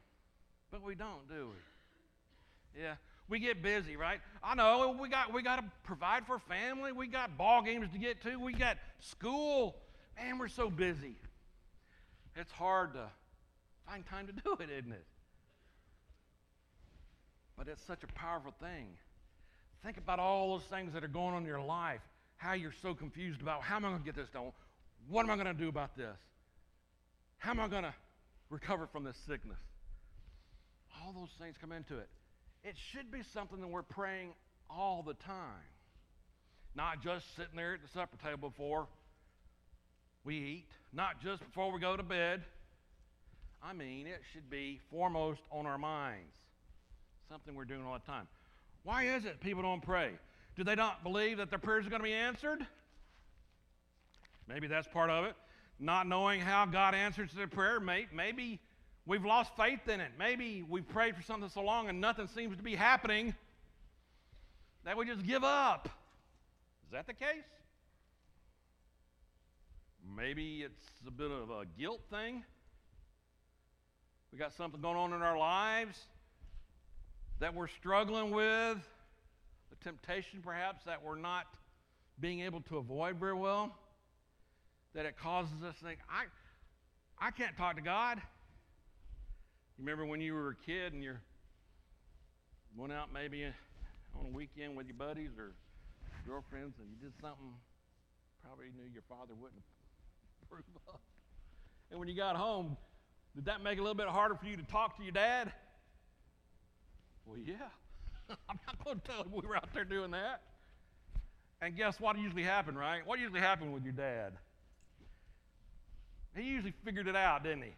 But 0.71 0.82
we 0.82 0.94
don't, 0.94 1.28
do 1.28 1.50
we? 1.50 2.82
Yeah. 2.82 2.94
We 3.28 3.38
get 3.38 3.62
busy, 3.62 3.99
right? 3.99 4.21
I 4.42 4.54
know 4.54 4.97
we 4.99 5.11
got 5.11 5.35
we 5.35 5.42
got 5.42 5.56
to 5.56 5.64
provide 5.85 6.26
for 6.26 6.38
family. 6.38 6.92
We 6.92 7.09
got 7.09 7.37
ball 7.37 7.61
games 7.61 7.88
to 7.92 7.99
get 7.99 8.23
to. 8.23 8.38
We 8.38 8.54
got 8.54 8.78
school. 9.00 9.76
Man, 10.16 10.38
we're 10.38 10.49
so 10.49 10.71
busy. 10.71 11.16
It's 12.37 12.52
hard 12.52 12.94
to 12.94 13.04
find 13.87 14.06
time 14.06 14.26
to 14.28 14.32
do 14.32 14.56
it, 14.59 14.71
isn't 14.71 14.92
it? 14.92 15.04
But 17.64 17.71
it's 17.71 17.87
such 17.87 18.02
a 18.02 18.09
powerful 18.09 18.52
thing. 18.61 18.88
Think 19.85 19.97
about 19.97 20.19
all 20.19 20.59
those 20.59 20.66
things 20.66 20.95
that 20.95 21.04
are 21.04 21.09
going 21.09 21.33
on 21.33 21.42
in 21.42 21.47
your 21.47 21.61
life. 21.61 22.00
How 22.37 22.54
you're 22.54 22.75
so 22.83 22.92
confused 22.92 23.40
about 23.40 23.62
how 23.62 23.76
am 23.76 23.85
I 23.85 23.90
going 23.90 24.00
to 24.00 24.04
get 24.04 24.16
this 24.16 24.28
done? 24.31 24.50
What 25.09 25.25
am 25.25 25.31
I 25.31 25.37
going 25.37 25.47
to 25.47 25.54
do 25.54 25.69
about 25.69 25.97
this? 25.97 26.16
How 27.38 27.52
am 27.52 27.61
I 27.61 27.69
going 27.69 27.85
to 27.85 27.95
recover 28.50 28.88
from 28.88 29.04
this 29.04 29.16
sickness? 29.28 29.61
All 31.00 31.12
those 31.12 31.28
things 31.38 31.54
come 31.61 31.71
into 31.71 31.99
it. 31.99 32.09
It 32.64 32.75
should 32.90 33.12
be 33.12 33.21
something 33.33 33.61
that 33.61 33.69
we're 33.69 33.83
praying 33.83 34.33
all 34.69 35.04
the 35.07 35.14
time, 35.14 35.71
not 36.75 37.00
just 37.00 37.25
sitting 37.37 37.54
there 37.54 37.75
at 37.75 37.83
the 37.83 37.88
supper 37.88 38.16
table 38.25 38.50
before 38.50 38.88
we 40.25 40.35
eat, 40.37 40.69
not 40.92 41.23
just 41.23 41.45
before 41.45 41.71
we 41.71 41.78
go 41.78 41.97
to 41.97 42.02
bed. 42.02 42.42
I 43.62 43.73
mean, 43.73 44.09
it 44.09 44.23
should 44.33 44.50
be 44.50 44.81
foremost 44.90 45.42
on 45.52 45.66
our 45.66 45.78
minds, 45.78 46.35
something 47.29 47.55
we're 47.55 47.64
doing 47.64 47.85
all 47.85 47.95
the 47.95 48.00
time. 48.00 48.26
Why 48.83 49.05
is 49.05 49.25
it 49.25 49.41
people 49.41 49.62
don't 49.62 49.83
pray? 49.83 50.12
Do 50.57 50.64
they 50.64 50.75
not 50.75 51.02
believe 51.02 51.38
that 51.38 51.50
their 51.50 51.59
prayers 51.59 51.87
are 51.87 51.91
going 51.91 52.02
to 52.02 52.05
be 52.05 52.12
answered? 52.12 52.67
Maybe 54.49 54.67
that's 54.67 54.88
part 54.88 55.11
of 55.11 55.25
it 55.25 55.35
not 55.83 56.07
knowing 56.07 56.41
how 56.41 56.64
God 56.64 56.95
answers 56.95 57.33
their 57.33 57.49
prayer. 57.49 57.81
Maybe 57.81 58.61
we've 59.05 59.25
lost 59.25 59.50
faith 59.57 59.88
in 59.88 60.00
it. 60.00 60.12
Maybe 60.19 60.64
we've 60.67 60.88
prayed 60.88 61.17
for 61.17 61.23
something 61.23 61.50
so 61.50 61.62
long 61.62 61.88
and 61.88 62.00
nothing 62.00 62.29
seems 62.29 62.57
to 62.57 62.62
be 62.62 62.76
happening 62.76 63.35
that 64.85 64.97
we 64.97 65.05
just 65.05 65.26
give 65.26 65.43
up. 65.43 65.88
Is 66.87 66.93
that 66.93 67.07
the 67.07 67.14
case? 67.14 67.45
Maybe 70.17 70.62
it's 70.62 70.85
a 71.07 71.11
bit 71.11 71.31
of 71.31 71.50
a 71.50 71.64
guilt 71.79 72.02
thing. 72.11 72.45
We 74.31 74.38
got 74.38 74.52
something 74.52 74.81
going 74.81 74.97
on 74.97 75.12
in 75.12 75.21
our 75.21 75.37
lives 75.37 75.99
that 77.42 77.56
we're 77.56 77.66
struggling 77.66 78.30
with, 78.30 78.78
a 78.78 79.84
temptation 79.84 80.38
perhaps 80.44 80.84
that 80.84 81.02
we're 81.02 81.18
not 81.18 81.46
being 82.20 82.38
able 82.42 82.61
to 82.61 82.76
avoid 82.76 83.16
very 83.16 83.34
well. 83.34 83.75
that 84.94 85.06
it 85.06 85.18
causes 85.18 85.61
us 85.66 85.76
to 85.80 85.84
think, 85.84 85.99
I, 86.08 86.26
I 87.18 87.32
can't 87.32 87.56
talk 87.56 87.75
to 87.75 87.82
God. 87.82 88.18
You 89.76 89.84
remember 89.84 90.06
when 90.06 90.20
you 90.20 90.34
were 90.34 90.50
a 90.50 90.54
kid 90.54 90.92
and 90.92 91.02
you 91.02 91.16
went 92.76 92.92
out 92.92 93.12
maybe 93.12 93.44
on 93.44 94.26
a 94.26 94.28
weekend 94.28 94.76
with 94.76 94.87
your 94.87 94.96
buddies 94.96 95.30
or 95.37 95.50
girlfriends 96.25 96.76
and 96.78 96.87
you 96.90 96.96
did 97.08 97.12
something 97.20 97.54
probably 98.46 98.66
knew 98.66 98.88
your 98.92 99.02
father 99.08 99.34
wouldn't 99.34 99.62
approve 100.44 100.62
of. 100.87 101.00
And 101.90 101.99
when 101.99 102.08
you 102.08 102.14
got 102.14 102.37
home, 102.37 102.76
did 103.34 103.46
that 103.46 103.64
make 103.64 103.78
it 103.78 103.80
a 103.80 103.82
little 103.82 103.96
bit 103.96 104.06
harder 104.06 104.37
for 104.37 104.46
you 104.46 104.56
to 104.56 104.62
talk 104.62 104.96
to 104.99 105.02
your 105.02 105.11
dad? 105.11 105.52
Well, 107.26 107.38
yeah. 107.38 107.55
I'm 108.49 108.59
not 108.67 108.85
going 108.85 109.00
to 109.00 109.07
tell 109.07 109.23
him 109.23 109.33
we 109.33 109.47
were 109.47 109.57
out 109.57 109.73
there 109.75 109.85
doing 109.85 110.11
that. 110.12 110.43
And 111.61 111.76
guess 111.76 112.00
what 112.00 112.19
usually 112.19 112.43
happened, 112.43 112.79
right? 112.79 113.07
What 113.07 113.21
usually 113.21 113.41
happened 113.41 113.73
with 113.73 113.85
your 113.85 113.93
dad? 113.93 114.33
He 116.35 116.43
usually 116.43 116.75
figured 116.85 117.07
it 117.07 117.14
out, 117.14 117.45
didn't 117.45 117.62
he? 117.62 117.75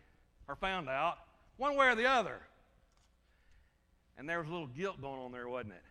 Or 0.49 0.57
found 0.57 0.89
out, 0.89 1.19
one 1.57 1.77
way 1.77 1.89
or 1.89 1.95
the 1.95 2.07
other. 2.07 2.41
And 4.17 4.29
there 4.29 4.39
was 4.39 4.49
a 4.49 4.53
little 4.53 4.69
guilt 4.69 5.01
going 5.03 5.21
on 5.21 5.33
there, 5.33 5.49
wasn't 5.49 5.75
it? 5.75 5.83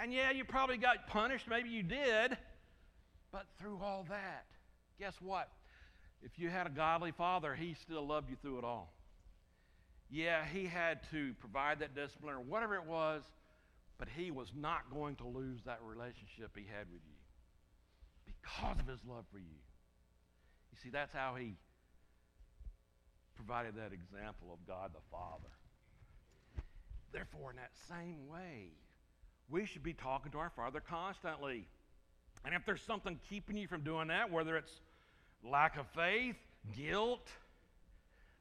And 0.00 0.12
yeah, 0.12 0.30
you 0.30 0.44
probably 0.44 0.76
got 0.76 1.06
punished, 1.06 1.48
maybe 1.48 1.68
you 1.68 1.82
did, 1.82 2.36
but 3.30 3.46
through 3.58 3.78
all 3.82 4.06
that, 4.08 4.46
guess 4.98 5.14
what? 5.20 5.50
If 6.22 6.38
you 6.38 6.48
had 6.48 6.66
a 6.66 6.70
godly 6.70 7.12
father, 7.12 7.54
he 7.54 7.74
still 7.74 8.06
loved 8.06 8.30
you 8.30 8.36
through 8.40 8.58
it 8.58 8.64
all. 8.64 8.93
Yeah, 10.14 10.44
he 10.46 10.66
had 10.66 11.00
to 11.10 11.34
provide 11.40 11.80
that 11.80 11.96
discipline 11.96 12.36
or 12.36 12.40
whatever 12.40 12.76
it 12.76 12.86
was, 12.86 13.24
but 13.98 14.06
he 14.16 14.30
was 14.30 14.52
not 14.56 14.82
going 14.94 15.16
to 15.16 15.26
lose 15.26 15.58
that 15.66 15.80
relationship 15.84 16.52
he 16.54 16.62
had 16.70 16.86
with 16.92 17.02
you 17.04 17.18
because 18.24 18.78
of 18.78 18.86
his 18.86 19.00
love 19.08 19.24
for 19.32 19.38
you. 19.38 19.58
You 20.70 20.78
see, 20.80 20.90
that's 20.90 21.12
how 21.12 21.34
he 21.34 21.56
provided 23.34 23.74
that 23.74 23.90
example 23.92 24.52
of 24.52 24.64
God 24.68 24.92
the 24.94 25.00
Father. 25.10 25.50
Therefore, 27.12 27.50
in 27.50 27.56
that 27.56 27.72
same 27.88 28.28
way, 28.28 28.68
we 29.50 29.66
should 29.66 29.82
be 29.82 29.94
talking 29.94 30.30
to 30.30 30.38
our 30.38 30.52
Father 30.54 30.78
constantly. 30.78 31.66
And 32.44 32.54
if 32.54 32.64
there's 32.64 32.82
something 32.82 33.18
keeping 33.28 33.56
you 33.56 33.66
from 33.66 33.82
doing 33.82 34.06
that, 34.08 34.30
whether 34.30 34.56
it's 34.56 34.80
lack 35.42 35.76
of 35.76 35.88
faith, 35.88 36.36
guilt, 36.76 37.26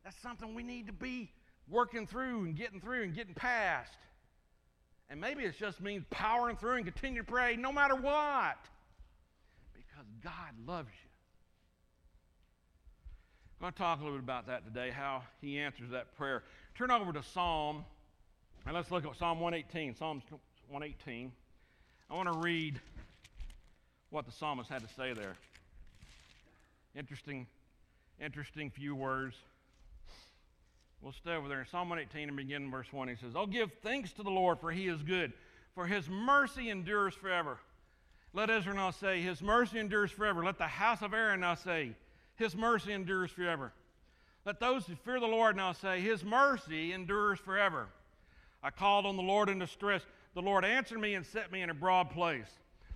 that's 0.04 0.22
something 0.22 0.54
we 0.54 0.62
need 0.62 0.86
to 0.86 0.94
be 0.94 1.32
working 1.70 2.08
through 2.08 2.46
and 2.46 2.56
getting 2.56 2.80
through 2.80 3.04
and 3.04 3.16
getting 3.16 3.34
past. 3.34 3.92
And 5.10 5.20
maybe 5.22 5.44
it 5.44 5.56
just 5.60 5.82
means 5.82 6.04
powering 6.10 6.56
through 6.56 6.78
and 6.78 6.86
continue 6.86 7.22
to 7.22 7.28
pray 7.28 7.56
no 7.56 7.72
matter 7.72 7.96
what. 7.96 8.58
Because 9.74 10.06
God 10.24 10.68
loves 10.68 10.90
you. 10.90 11.10
I'm 13.60 13.66
going 13.66 13.74
to 13.74 13.78
talk 13.78 14.02
a 14.02 14.04
little 14.04 14.18
bit 14.18 14.24
about 14.24 14.48
that 14.48 14.66
today, 14.66 14.92
how 14.92 15.24
he 15.40 15.60
answers 15.60 15.92
that 15.92 16.18
prayer. 16.18 16.44
Turn 16.76 16.92
over 16.92 17.14
to 17.14 17.24
Psalm, 17.24 17.86
and 18.66 18.76
let's 18.76 18.92
look 18.92 19.06
at 19.06 19.16
Psalm 19.16 19.40
118. 19.40 19.96
Psalm 19.96 20.22
118. 20.70 21.32
I 22.10 22.14
want 22.14 22.34
to 22.34 22.40
read 22.40 22.82
what 24.10 24.26
the 24.26 24.32
psalmist 24.32 24.70
had 24.70 24.82
to 24.82 24.94
say 24.96 25.14
there. 25.14 25.36
Interesting, 26.96 27.48
interesting 28.20 28.70
few 28.70 28.96
words. 28.96 29.36
We'll 31.04 31.12
stay 31.12 31.36
over 31.36 31.50
there 31.50 31.60
in 31.60 31.68
Psalm 31.68 31.90
118 31.90 32.30
and 32.30 32.38
begin 32.38 32.64
in 32.64 32.72
verse 32.72 32.88
1. 32.94 33.10
He 33.10 33.16
says, 33.16 33.34
Oh, 33.36 33.46
give 33.46 33.70
thanks 33.82 34.14
to 34.14 34.24
the 34.24 34.30
Lord, 34.32 34.62
for 34.62 34.72
he 34.72 34.88
is 34.88 35.04
good, 35.04 35.34
for 35.76 35.86
his 35.86 36.08
mercy 36.10 36.70
endures 36.70 37.14
forever. 37.14 37.58
Let 38.32 38.50
Israel 38.50 38.78
now 38.78 38.92
say, 38.92 39.22
His 39.22 39.42
mercy 39.42 39.80
endures 39.80 40.12
forever. 40.12 40.46
Let 40.46 40.58
the 40.58 40.66
house 40.66 41.02
of 41.02 41.14
Aaron 41.14 41.42
now 41.42 41.56
say, 41.56 41.92
His 42.38 42.56
mercy 42.56 42.94
endures 42.94 43.32
forever. 43.32 43.74
Let 44.46 44.62
those 44.62 44.86
who 44.86 44.96
fear 44.96 45.20
the 45.20 45.28
Lord 45.28 45.58
now 45.58 45.74
say, 45.74 46.00
His 46.00 46.24
mercy 46.24 46.94
endures 46.94 47.38
forever. 47.38 47.90
I 48.64 48.70
called 48.70 49.06
on 49.06 49.18
the 49.18 49.24
Lord 49.24 49.50
in 49.50 49.60
distress. 49.60 50.04
The 50.36 50.42
Lord 50.42 50.64
answered 50.64 51.00
me 51.00 51.16
and 51.16 51.26
set 51.26 51.52
me 51.52 51.62
in 51.62 51.70
a 51.70 51.76
broad 51.76 52.12
place. 52.12 52.50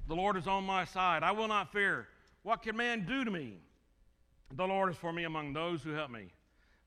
The 0.07 0.15
Lord 0.15 0.37
is 0.37 0.47
on 0.47 0.63
my 0.63 0.85
side. 0.85 1.23
I 1.23 1.33
will 1.33 1.49
not 1.49 1.73
fear. 1.73 2.07
What 2.43 2.63
can 2.63 2.77
man 2.77 3.05
do 3.05 3.25
to 3.25 3.29
me? 3.29 3.55
The 4.55 4.65
Lord 4.65 4.89
is 4.91 4.97
for 4.97 5.11
me 5.11 5.25
among 5.25 5.51
those 5.51 5.83
who 5.83 5.91
help 5.91 6.09
me. 6.09 6.31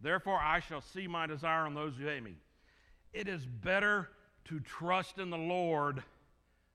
Therefore, 0.01 0.39
I 0.39 0.61
shall 0.61 0.81
see 0.81 1.07
my 1.07 1.27
desire 1.27 1.67
on 1.67 1.75
those 1.75 1.95
who 1.97 2.07
hate 2.07 2.23
me. 2.23 2.37
It 3.13 3.29
is 3.29 3.45
better 3.45 4.09
to 4.47 4.61
trust 4.61 5.19
in 5.19 5.31
the 5.31 5.39
Lord 5.39 6.03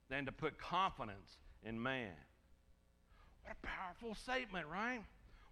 than 0.08 0.26
to 0.26 0.32
put 0.32 0.58
confidence 0.58 1.38
in 1.64 1.82
man. 1.82 2.12
What 3.42 3.56
a 3.62 3.66
powerful 3.66 4.14
statement, 4.14 4.66
right? 4.72 5.00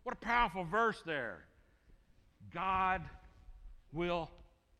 What 0.04 0.14
a 0.14 0.25
powerful 0.25 0.64
verse 0.64 1.02
there. 1.04 1.45
God 2.52 3.02
will 3.93 4.31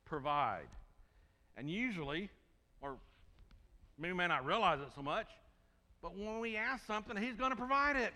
provide. 0.05 0.69
And 1.57 1.71
usually, 1.71 2.29
or 2.81 2.97
maybe 3.99 4.13
we 4.13 4.19
may 4.19 4.27
not 4.27 4.45
realize 4.45 4.81
it 4.81 4.89
so 4.95 5.03
much, 5.03 5.29
but 6.03 6.17
when 6.17 6.41
we 6.41 6.57
ask 6.57 6.87
something, 6.87 7.17
He's 7.17 7.37
going 7.37 7.51
to 7.51 7.57
provide 7.57 7.97
it. 7.97 8.13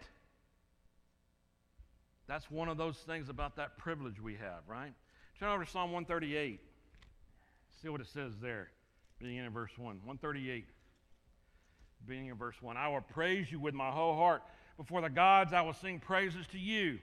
That's 2.29 2.51
one 2.51 2.69
of 2.69 2.77
those 2.77 2.99
things 2.99 3.31
about 3.31 3.57
that 3.57 3.79
privilege 3.79 4.21
we 4.21 4.35
have, 4.35 4.61
right? 4.69 4.93
Turn 5.41 5.49
over 5.49 5.65
to 5.65 5.71
Psalm 5.71 5.93
138. 5.93 6.61
See 7.81 7.89
what 7.89 8.03
it 8.03 8.07
says 8.07 8.33
there, 8.43 8.69
beginning 9.19 9.47
in 9.47 9.51
verse 9.51 9.71
1. 9.79 9.87
138, 9.87 10.67
beginning 12.07 12.29
in 12.29 12.37
verse 12.37 12.61
1. 12.61 12.77
I 12.77 12.89
will 12.89 13.01
praise 13.01 13.51
you 13.51 13.59
with 13.59 13.73
my 13.73 13.91
whole 13.91 14.15
heart. 14.15 14.43
Before 14.77 15.01
the 15.01 15.09
gods, 15.09 15.55
I 15.55 15.63
will 15.63 15.73
sing 15.73 16.01
praises 16.01 16.47
to 16.53 16.59
you. 16.59 16.99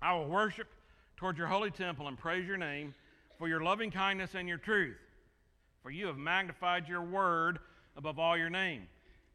I 0.00 0.14
will 0.14 0.28
worship 0.28 0.68
toward 1.16 1.36
your 1.36 1.48
holy 1.48 1.72
temple 1.72 2.06
and 2.06 2.16
praise 2.16 2.46
your 2.46 2.56
name 2.56 2.94
for 3.38 3.48
your 3.48 3.60
loving 3.60 3.90
kindness 3.90 4.36
and 4.36 4.46
your 4.46 4.58
truth. 4.58 4.96
For 5.82 5.90
you 5.90 6.06
have 6.06 6.16
magnified 6.16 6.86
your 6.86 7.02
word 7.02 7.58
above 7.96 8.20
all 8.20 8.36
your 8.36 8.50
name. 8.50 8.86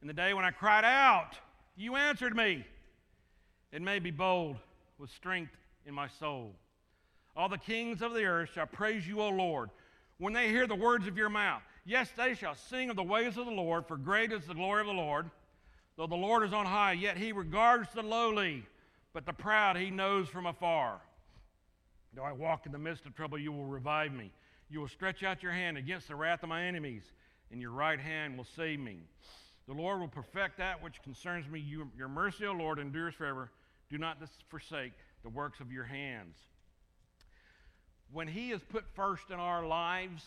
In 0.01 0.07
the 0.07 0.13
day 0.13 0.33
when 0.33 0.45
I 0.45 0.51
cried 0.51 0.86
out, 0.86 1.38
you 1.75 1.98
answered 1.98 2.36
me. 2.36 2.65
It 3.74 3.81
may 3.81 4.00
be 4.00 4.12
bold 4.12 4.57
with 5.03 5.12
strength 5.12 5.51
in 5.86 5.93
my 5.93 6.07
soul. 6.07 6.55
All 7.36 7.50
the 7.50 7.57
kings 7.57 8.01
of 8.01 8.13
the 8.13 8.24
earth 8.24 8.51
shall 8.55 8.65
praise 8.65 9.05
you, 9.05 9.19
O 9.19 9.27
Lord, 9.27 9.69
when 10.17 10.31
they 10.31 10.48
hear 10.48 10.65
the 10.65 10.75
words 10.75 11.07
of 11.07 11.17
your 11.17 11.27
mouth. 11.27 11.62
Yes, 11.83 12.10
they 12.15 12.36
shall 12.36 12.55
sing 12.55 12.89
of 12.89 12.95
the 12.95 13.03
ways 13.03 13.36
of 13.36 13.45
the 13.45 13.51
Lord, 13.51 13.86
for 13.86 13.98
great 13.98 14.31
is 14.31 14.45
the 14.45 14.53
glory 14.53 14.79
of 14.79 14.88
the 14.88 14.93
Lord. 14.93 15.29
Though 15.98 16.07
the 16.07 16.15
Lord 16.15 16.45
is 16.45 16.53
on 16.53 16.65
high, 16.65 16.93
yet 16.93 17.17
he 17.17 17.33
regards 17.33 17.89
the 17.93 18.01
lowly, 18.01 18.65
but 19.12 19.25
the 19.25 19.33
proud 19.33 19.75
he 19.75 19.91
knows 19.91 20.29
from 20.29 20.45
afar. 20.45 21.01
Though 22.13 22.24
I 22.24 22.31
walk 22.31 22.65
in 22.65 22.72
the 22.72 22.79
midst 22.79 23.05
of 23.05 23.13
trouble, 23.13 23.38
you 23.38 23.51
will 23.51 23.65
revive 23.65 24.13
me. 24.13 24.31
You 24.69 24.79
will 24.79 24.88
stretch 24.88 25.22
out 25.22 25.43
your 25.43 25.51
hand 25.51 25.77
against 25.77 26.07
the 26.07 26.15
wrath 26.15 26.43
of 26.43 26.50
my 26.50 26.63
enemies, 26.63 27.03
and 27.51 27.60
your 27.60 27.72
right 27.72 28.00
hand 28.00 28.38
will 28.38 28.48
save 28.55 28.79
me. 28.79 29.00
The 29.67 29.74
Lord 29.74 30.00
will 30.00 30.07
perfect 30.07 30.60
that 30.60 30.81
which 30.81 31.01
concerns 31.03 31.45
me. 31.50 31.60
You, 31.60 31.91
your 31.98 32.07
mercy, 32.07 32.45
O 32.45 32.53
Lord, 32.53 32.79
endures 32.79 33.15
forever. 33.15 33.51
Do 33.93 34.00
not 34.00 34.17
forsake 34.50 34.93
the 35.21 35.29
works 35.29 35.59
of 35.59 35.71
your 35.71 35.83
hands. 35.83 36.35
When 38.12 38.27
He 38.27 38.50
is 38.50 38.59
put 38.63 38.85
first 38.95 39.29
in 39.29 39.39
our 39.39 39.67
lives, 39.67 40.23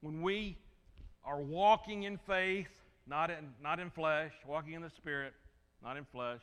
when 0.00 0.22
we 0.22 0.56
are 1.22 1.38
walking 1.38 2.04
in 2.04 2.16
faith, 2.16 2.70
not 3.06 3.28
in, 3.28 3.50
not 3.62 3.78
in 3.78 3.90
flesh, 3.90 4.32
walking 4.48 4.72
in 4.72 4.80
the 4.80 4.88
Spirit, 4.88 5.34
not 5.84 5.98
in 5.98 6.06
flesh, 6.06 6.40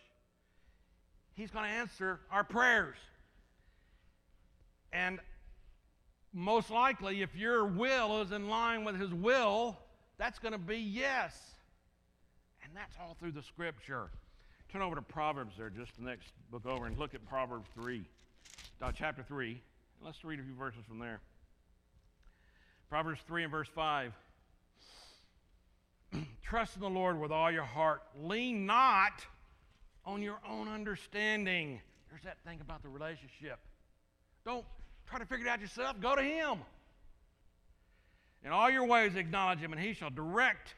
He's 1.34 1.50
going 1.50 1.65
to 1.65 1.72
answer 1.72 2.20
our 2.29 2.43
prayers. 2.43 2.98
And 4.91 5.20
most 6.32 6.70
likely, 6.70 7.24
if 7.24 7.36
your 7.36 7.65
will 7.65 8.22
is 8.22 8.32
in 8.32 8.50
line 8.50 8.84
with 8.86 9.00
His 9.00 9.12
will, 9.12 9.79
that's 10.20 10.38
going 10.38 10.51
to 10.51 10.60
be 10.60 10.77
yes. 10.77 11.36
And 12.63 12.72
that's 12.75 12.96
all 13.01 13.17
through 13.20 13.32
the 13.32 13.41
Scripture. 13.41 14.12
Turn 14.74 14.82
over 14.82 14.96
to 14.96 15.03
Proverbs 15.03 15.53
there, 15.56 15.70
just 15.70 15.96
the 15.98 16.03
next 16.03 16.30
book 16.50 16.65
over, 16.65 16.88
and 16.88 16.98
look 16.98 17.13
at 17.13 17.24
Proverbs 17.27 17.68
3, 17.75 18.03
uh, 18.82 18.92
chapter 18.92 19.22
3. 19.22 19.62
Let's 20.03 20.25
read 20.25 20.39
a 20.39 20.44
few 20.44 20.56
verses 20.56 20.82
from 20.88 20.98
there. 20.98 21.20
Proverbs 22.89 23.20
3 23.27 23.44
and 23.44 23.51
verse 23.51 23.68
5. 23.75 24.13
Trust 26.42 26.75
in 26.75 26.82
the 26.82 26.89
Lord 26.89 27.20
with 27.20 27.32
all 27.32 27.51
your 27.51 27.65
heart. 27.65 28.01
Lean 28.20 28.65
not 28.65 29.24
on 30.08 30.24
your 30.24 30.39
own 30.50 30.68
understanding. 30.68 31.80
There's 32.10 32.24
that 32.24 32.38
thing 32.44 32.60
about 32.60 32.82
the 32.82 32.89
relationship. 32.89 33.60
Don't 34.44 34.65
try 35.08 35.20
to 35.20 35.25
figure 35.27 35.46
it 35.46 35.50
out 35.51 35.62
yourself. 35.62 36.01
Go 36.01 36.15
to 36.15 36.24
Him. 36.24 36.58
In 38.44 38.50
all 38.51 38.72
your 38.72 38.88
ways, 38.88 39.13
acknowledge 39.13 39.60
Him, 39.60 39.72
and 39.72 39.80
He 39.80 39.94
shall 39.94 40.10
direct 40.10 40.74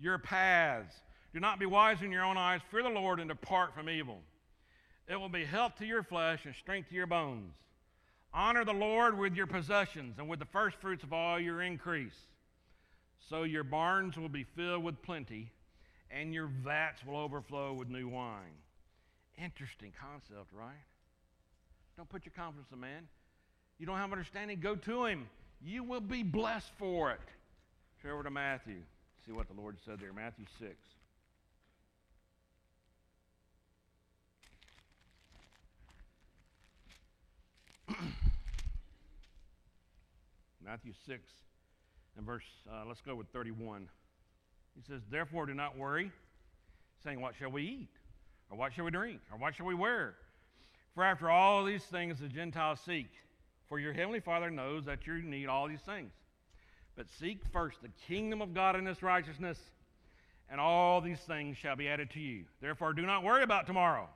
your 0.00 0.16
paths. 0.16 0.94
Do 1.36 1.40
not 1.40 1.58
be 1.58 1.66
wise 1.66 2.00
in 2.00 2.10
your 2.10 2.24
own 2.24 2.38
eyes. 2.38 2.62
Fear 2.70 2.84
the 2.84 2.88
Lord 2.88 3.20
and 3.20 3.28
depart 3.28 3.74
from 3.74 3.90
evil. 3.90 4.20
It 5.06 5.20
will 5.20 5.28
be 5.28 5.44
health 5.44 5.76
to 5.76 5.84
your 5.84 6.02
flesh 6.02 6.46
and 6.46 6.54
strength 6.54 6.88
to 6.88 6.94
your 6.94 7.06
bones. 7.06 7.52
Honor 8.32 8.64
the 8.64 8.72
Lord 8.72 9.18
with 9.18 9.34
your 9.36 9.46
possessions 9.46 10.14
and 10.18 10.30
with 10.30 10.38
the 10.38 10.46
first 10.46 10.78
fruits 10.78 11.04
of 11.04 11.12
all 11.12 11.38
your 11.38 11.60
increase. 11.60 12.16
So 13.28 13.42
your 13.42 13.64
barns 13.64 14.16
will 14.16 14.30
be 14.30 14.44
filled 14.44 14.82
with 14.82 15.02
plenty, 15.02 15.52
and 16.10 16.32
your 16.32 16.46
vats 16.46 17.04
will 17.04 17.18
overflow 17.18 17.74
with 17.74 17.90
new 17.90 18.08
wine. 18.08 18.56
Interesting 19.36 19.92
concept, 20.00 20.50
right? 20.54 20.72
Don't 21.98 22.08
put 22.08 22.24
your 22.24 22.32
confidence 22.34 22.68
in 22.72 22.80
man. 22.80 23.08
You 23.78 23.84
don't 23.84 23.98
have 23.98 24.10
understanding, 24.10 24.58
go 24.58 24.74
to 24.74 25.04
him. 25.04 25.28
You 25.62 25.84
will 25.84 26.00
be 26.00 26.22
blessed 26.22 26.72
for 26.78 27.10
it. 27.10 27.20
Turn 28.00 28.12
over 28.12 28.22
to 28.22 28.30
Matthew. 28.30 28.78
See 29.26 29.32
what 29.32 29.48
the 29.48 29.60
Lord 29.60 29.76
said 29.84 30.00
there. 30.00 30.14
Matthew 30.14 30.46
6. 30.58 30.72
Matthew 40.64 40.92
6 41.06 41.22
and 42.16 42.26
verse, 42.26 42.44
uh, 42.70 42.84
let's 42.86 43.00
go 43.00 43.14
with 43.14 43.28
31. 43.28 43.88
He 44.74 44.82
says, 44.82 45.02
Therefore, 45.10 45.46
do 45.46 45.54
not 45.54 45.78
worry, 45.78 46.10
saying, 47.04 47.20
What 47.20 47.34
shall 47.38 47.50
we 47.50 47.62
eat? 47.62 47.90
Or 48.50 48.58
what 48.58 48.72
shall 48.72 48.84
we 48.84 48.90
drink? 48.90 49.20
Or 49.32 49.38
what 49.38 49.54
shall 49.54 49.66
we 49.66 49.74
wear? 49.74 50.14
For 50.94 51.04
after 51.04 51.30
all 51.30 51.64
these 51.64 51.84
things 51.84 52.20
the 52.20 52.28
Gentiles 52.28 52.80
seek. 52.84 53.08
For 53.68 53.78
your 53.78 53.92
heavenly 53.92 54.20
Father 54.20 54.50
knows 54.50 54.84
that 54.86 55.06
you 55.06 55.22
need 55.22 55.46
all 55.46 55.68
these 55.68 55.80
things. 55.80 56.12
But 56.96 57.06
seek 57.20 57.40
first 57.52 57.82
the 57.82 57.90
kingdom 58.06 58.40
of 58.40 58.54
God 58.54 58.76
and 58.76 58.86
his 58.86 59.02
righteousness, 59.02 59.58
and 60.50 60.60
all 60.60 61.00
these 61.00 61.20
things 61.20 61.56
shall 61.58 61.76
be 61.76 61.88
added 61.88 62.10
to 62.12 62.20
you. 62.20 62.44
Therefore, 62.60 62.92
do 62.92 63.02
not 63.02 63.24
worry 63.24 63.42
about 63.42 63.66
tomorrow, 63.66 64.08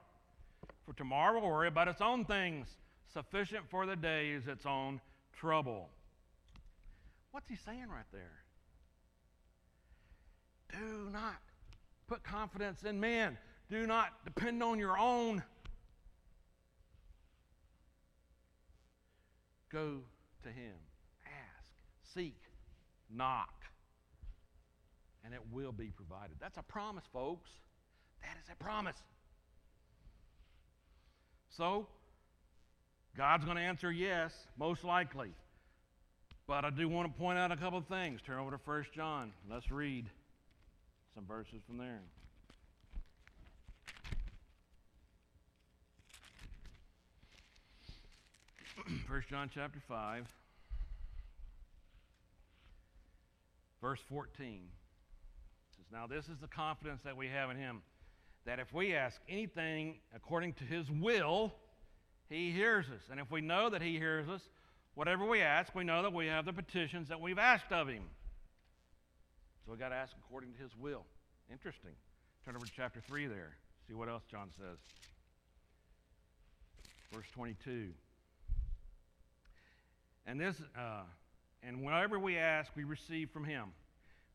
for 0.86 0.94
tomorrow 0.94 1.40
will 1.40 1.48
worry 1.48 1.68
about 1.68 1.88
its 1.88 2.00
own 2.00 2.24
things. 2.24 2.68
Sufficient 3.12 3.68
for 3.68 3.86
the 3.86 3.96
day 3.96 4.30
is 4.30 4.46
its 4.46 4.64
own 4.66 5.00
trouble. 5.32 5.88
What's 7.32 7.48
he 7.48 7.56
saying 7.56 7.86
right 7.88 8.04
there? 8.12 8.44
Do 10.72 11.10
not 11.12 11.36
put 12.06 12.22
confidence 12.22 12.84
in 12.84 13.00
man. 13.00 13.36
Do 13.68 13.86
not 13.86 14.24
depend 14.24 14.62
on 14.62 14.78
your 14.78 14.98
own. 14.98 15.42
Go 19.72 20.00
to 20.42 20.48
him. 20.48 20.74
Ask, 21.24 21.72
seek, 22.14 22.40
knock, 23.08 23.64
and 25.24 25.34
it 25.34 25.40
will 25.52 25.72
be 25.72 25.92
provided. 25.94 26.36
That's 26.40 26.58
a 26.58 26.62
promise, 26.62 27.04
folks. 27.12 27.50
That 28.22 28.36
is 28.42 28.50
a 28.52 28.56
promise. 28.62 28.96
So, 31.48 31.86
God's 33.16 33.44
going 33.44 33.56
to 33.56 33.62
answer 33.62 33.90
yes, 33.90 34.32
most 34.58 34.84
likely. 34.84 35.32
But 36.46 36.64
I 36.64 36.70
do 36.70 36.88
want 36.88 37.12
to 37.12 37.18
point 37.18 37.38
out 37.38 37.52
a 37.52 37.56
couple 37.56 37.78
of 37.78 37.86
things. 37.86 38.20
Turn 38.26 38.38
over 38.38 38.50
to 38.50 38.60
1 38.64 38.84
John. 38.94 39.32
Let's 39.50 39.70
read 39.70 40.06
some 41.14 41.24
verses 41.26 41.60
from 41.66 41.78
there. 41.78 42.00
First 49.08 49.28
John 49.28 49.50
chapter 49.52 49.80
5, 49.88 50.26
verse 53.80 54.00
14 54.08 54.62
says, 55.76 55.86
Now 55.92 56.06
this 56.06 56.24
is 56.28 56.38
the 56.40 56.48
confidence 56.48 57.02
that 57.04 57.16
we 57.16 57.28
have 57.28 57.50
in 57.50 57.56
him, 57.56 57.82
that 58.46 58.58
if 58.58 58.72
we 58.72 58.94
ask 58.94 59.20
anything 59.28 59.96
according 60.14 60.54
to 60.54 60.64
his 60.64 60.90
will, 60.90 61.52
he 62.30 62.52
hears 62.52 62.86
us. 62.86 63.02
And 63.10 63.20
if 63.20 63.30
we 63.30 63.40
know 63.40 63.68
that 63.68 63.82
he 63.82 63.98
hears 63.98 64.28
us, 64.28 64.40
whatever 64.94 65.26
we 65.26 65.42
ask, 65.42 65.74
we 65.74 65.84
know 65.84 66.02
that 66.02 66.12
we 66.12 66.28
have 66.28 66.46
the 66.46 66.52
petitions 66.52 67.08
that 67.08 67.20
we've 67.20 67.38
asked 67.38 67.72
of 67.72 67.88
him. 67.88 68.04
So 69.64 69.72
we've 69.72 69.80
got 69.80 69.90
to 69.90 69.96
ask 69.96 70.14
according 70.24 70.52
to 70.54 70.62
his 70.62 70.70
will. 70.76 71.04
Interesting. 71.50 71.92
Turn 72.44 72.56
over 72.56 72.64
to 72.64 72.72
chapter 72.74 73.00
3 73.00 73.26
there. 73.26 73.56
See 73.88 73.94
what 73.94 74.08
else 74.08 74.22
John 74.30 74.48
says. 74.56 74.78
Verse 77.12 77.26
22. 77.34 77.88
And 80.26 80.40
this, 80.40 80.56
uh, 80.78 81.02
and 81.64 81.82
whatever 81.82 82.18
we 82.18 82.38
ask, 82.38 82.70
we 82.76 82.84
receive 82.84 83.30
from 83.30 83.44
him, 83.44 83.72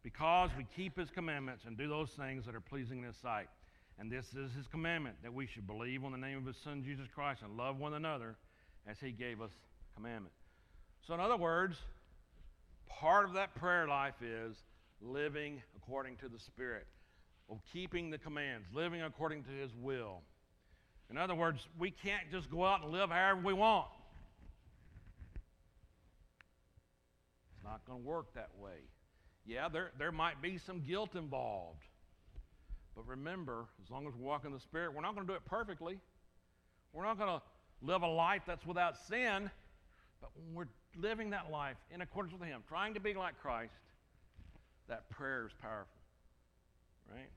because 0.03 0.49
we 0.57 0.65
keep 0.75 0.99
his 0.99 1.09
commandments 1.09 1.63
and 1.65 1.77
do 1.77 1.87
those 1.87 2.09
things 2.09 2.45
that 2.45 2.53
are 2.53 2.61
pleasing 2.61 2.99
in 2.99 3.05
his 3.05 3.15
sight. 3.15 3.47
And 3.97 4.11
this 4.11 4.25
is 4.33 4.51
his 4.53 4.67
commandment 4.67 5.15
that 5.23 5.33
we 5.33 5.47
should 5.47 5.65
believe 5.65 6.03
on 6.03 6.11
the 6.11 6.17
name 6.17 6.37
of 6.37 6.45
his 6.45 6.57
son 6.57 6.83
Jesus 6.83 7.07
Christ 7.13 7.41
and 7.43 7.55
love 7.55 7.77
one 7.77 7.93
another 7.93 8.35
as 8.87 8.97
he 8.99 9.11
gave 9.11 9.41
us 9.41 9.51
commandment. 9.95 10.33
So, 11.07 11.13
in 11.13 11.19
other 11.19 11.37
words, 11.37 11.77
part 12.87 13.25
of 13.25 13.33
that 13.33 13.55
prayer 13.55 13.87
life 13.87 14.15
is 14.21 14.55
living 15.01 15.61
according 15.77 16.17
to 16.17 16.29
the 16.29 16.39
Spirit, 16.39 16.87
of 17.49 17.59
keeping 17.71 18.09
the 18.09 18.17
commands, 18.17 18.67
living 18.73 19.01
according 19.01 19.43
to 19.43 19.51
His 19.51 19.71
will. 19.79 20.21
In 21.09 21.17
other 21.17 21.35
words, 21.35 21.67
we 21.77 21.91
can't 21.91 22.31
just 22.31 22.49
go 22.49 22.65
out 22.65 22.81
and 22.83 22.91
live 22.91 23.09
however 23.09 23.41
we 23.43 23.53
want. 23.53 23.87
It's 27.55 27.63
not 27.63 27.85
going 27.85 28.01
to 28.01 28.07
work 28.07 28.33
that 28.33 28.49
way. 28.57 28.89
Yeah, 29.45 29.69
there, 29.69 29.91
there 29.99 30.11
might 30.11 30.41
be 30.41 30.57
some 30.57 30.81
guilt 30.81 31.15
involved. 31.15 31.83
But 32.95 33.07
remember, 33.07 33.65
as 33.83 33.91
long 33.91 34.07
as 34.07 34.13
we 34.15 34.23
walk 34.23 34.45
in 34.45 34.53
the 34.53 34.59
Spirit, 34.59 34.93
we're 34.93 35.01
not 35.01 35.15
going 35.15 35.27
to 35.27 35.33
do 35.33 35.35
it 35.35 35.45
perfectly. 35.45 35.99
We're 36.93 37.03
not 37.03 37.17
going 37.17 37.29
to 37.29 37.41
live 37.81 38.03
a 38.03 38.07
life 38.07 38.43
that's 38.47 38.65
without 38.65 38.97
sin. 38.97 39.51
But 40.21 40.31
when 40.35 40.55
we're 40.55 41.01
living 41.01 41.31
that 41.31 41.51
life 41.51 41.75
in 41.93 42.01
accordance 42.01 42.33
with 42.39 42.47
Him, 42.47 42.63
trying 42.67 42.93
to 42.93 42.99
be 43.01 43.13
like 43.13 43.39
Christ, 43.41 43.73
that 44.87 45.09
prayer 45.09 45.45
is 45.45 45.51
powerful. 45.61 45.87
Right? 47.11 47.29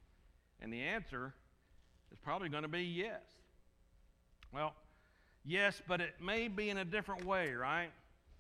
And 0.61 0.73
the 0.73 0.81
answer 0.81 1.35
is 2.13 2.19
probably 2.23 2.49
going 2.49 2.63
to 2.63 2.69
be 2.69 2.83
yes. 2.83 3.21
Well, 4.53 4.75
yes, 5.45 5.83
but 5.89 6.01
it 6.01 6.15
may 6.23 6.49
be 6.49 6.71
in 6.71 6.79
a 6.79 6.85
different 6.85 7.25
way, 7.25 7.53
right? 7.53 7.91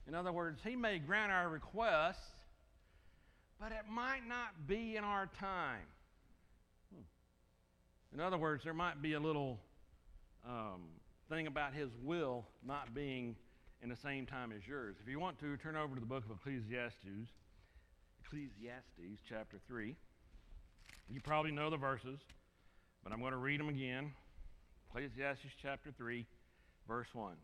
In 0.07 0.15
other 0.15 0.33
words, 0.33 0.61
He 0.65 0.77
may 0.77 0.99
grant 0.99 1.33
our 1.33 1.49
requests, 1.49 2.31
but 3.61 3.73
it 3.73 3.91
might 3.91 4.27
not 4.27 4.69
be 4.69 4.97
in 4.97 5.05
our 5.05 5.29
time. 5.39 5.85
In 8.13 8.21
other 8.21 8.39
words, 8.39 8.65
there 8.65 8.75
might 8.75 9.03
be 9.03 9.13
a 9.15 9.21
little 9.21 9.59
um, 10.47 10.83
thing 11.29 11.47
about 11.47 11.75
His 11.75 11.91
will 12.03 12.47
not 12.67 12.95
being 12.95 13.37
in 13.83 13.89
the 13.89 13.97
same 13.97 14.27
time 14.27 14.53
as 14.53 14.67
yours. 14.67 14.97
If 15.03 15.09
you 15.09 15.21
want 15.21 15.39
to, 15.41 15.57
turn 15.59 15.77
over 15.77 15.95
to 15.95 16.01
the 16.01 16.07
book 16.07 16.25
of 16.25 16.37
Ecclesiastes, 16.37 17.31
Ecclesiastes 18.25 19.21
chapter 19.29 19.59
3. 19.69 19.95
You 21.11 21.21
probably 21.21 21.53
know 21.53 21.71
the 21.71 21.77
verses, 21.77 22.19
but 23.05 23.13
I'm 23.13 23.21
going 23.21 23.33
to 23.33 23.39
read 23.39 23.61
them 23.61 23.69
again. 23.69 24.13
Ecclesiastes 24.91 25.55
chapter 25.61 25.91
3, 25.97 26.27
verse 26.87 27.09
1. 27.13 27.35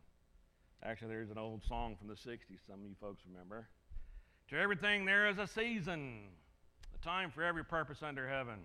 Actually, 0.83 1.09
there's 1.09 1.31
an 1.31 1.39
old 1.39 1.63
song 1.69 1.97
from 1.97 2.09
the 2.09 2.15
60s, 2.15 2.59
some 2.67 2.81
of 2.81 2.89
you 2.89 2.97
folks 3.01 3.23
remember. 3.31 3.69
To 4.51 4.59
everything 4.59 5.05
there 5.05 5.29
is 5.29 5.39
a 5.39 5.47
season, 5.47 6.25
a 6.95 7.05
time 7.05 7.31
for 7.31 7.43
every 7.43 7.65
purpose 7.65 7.99
under 8.03 8.29
heaven. 8.29 8.59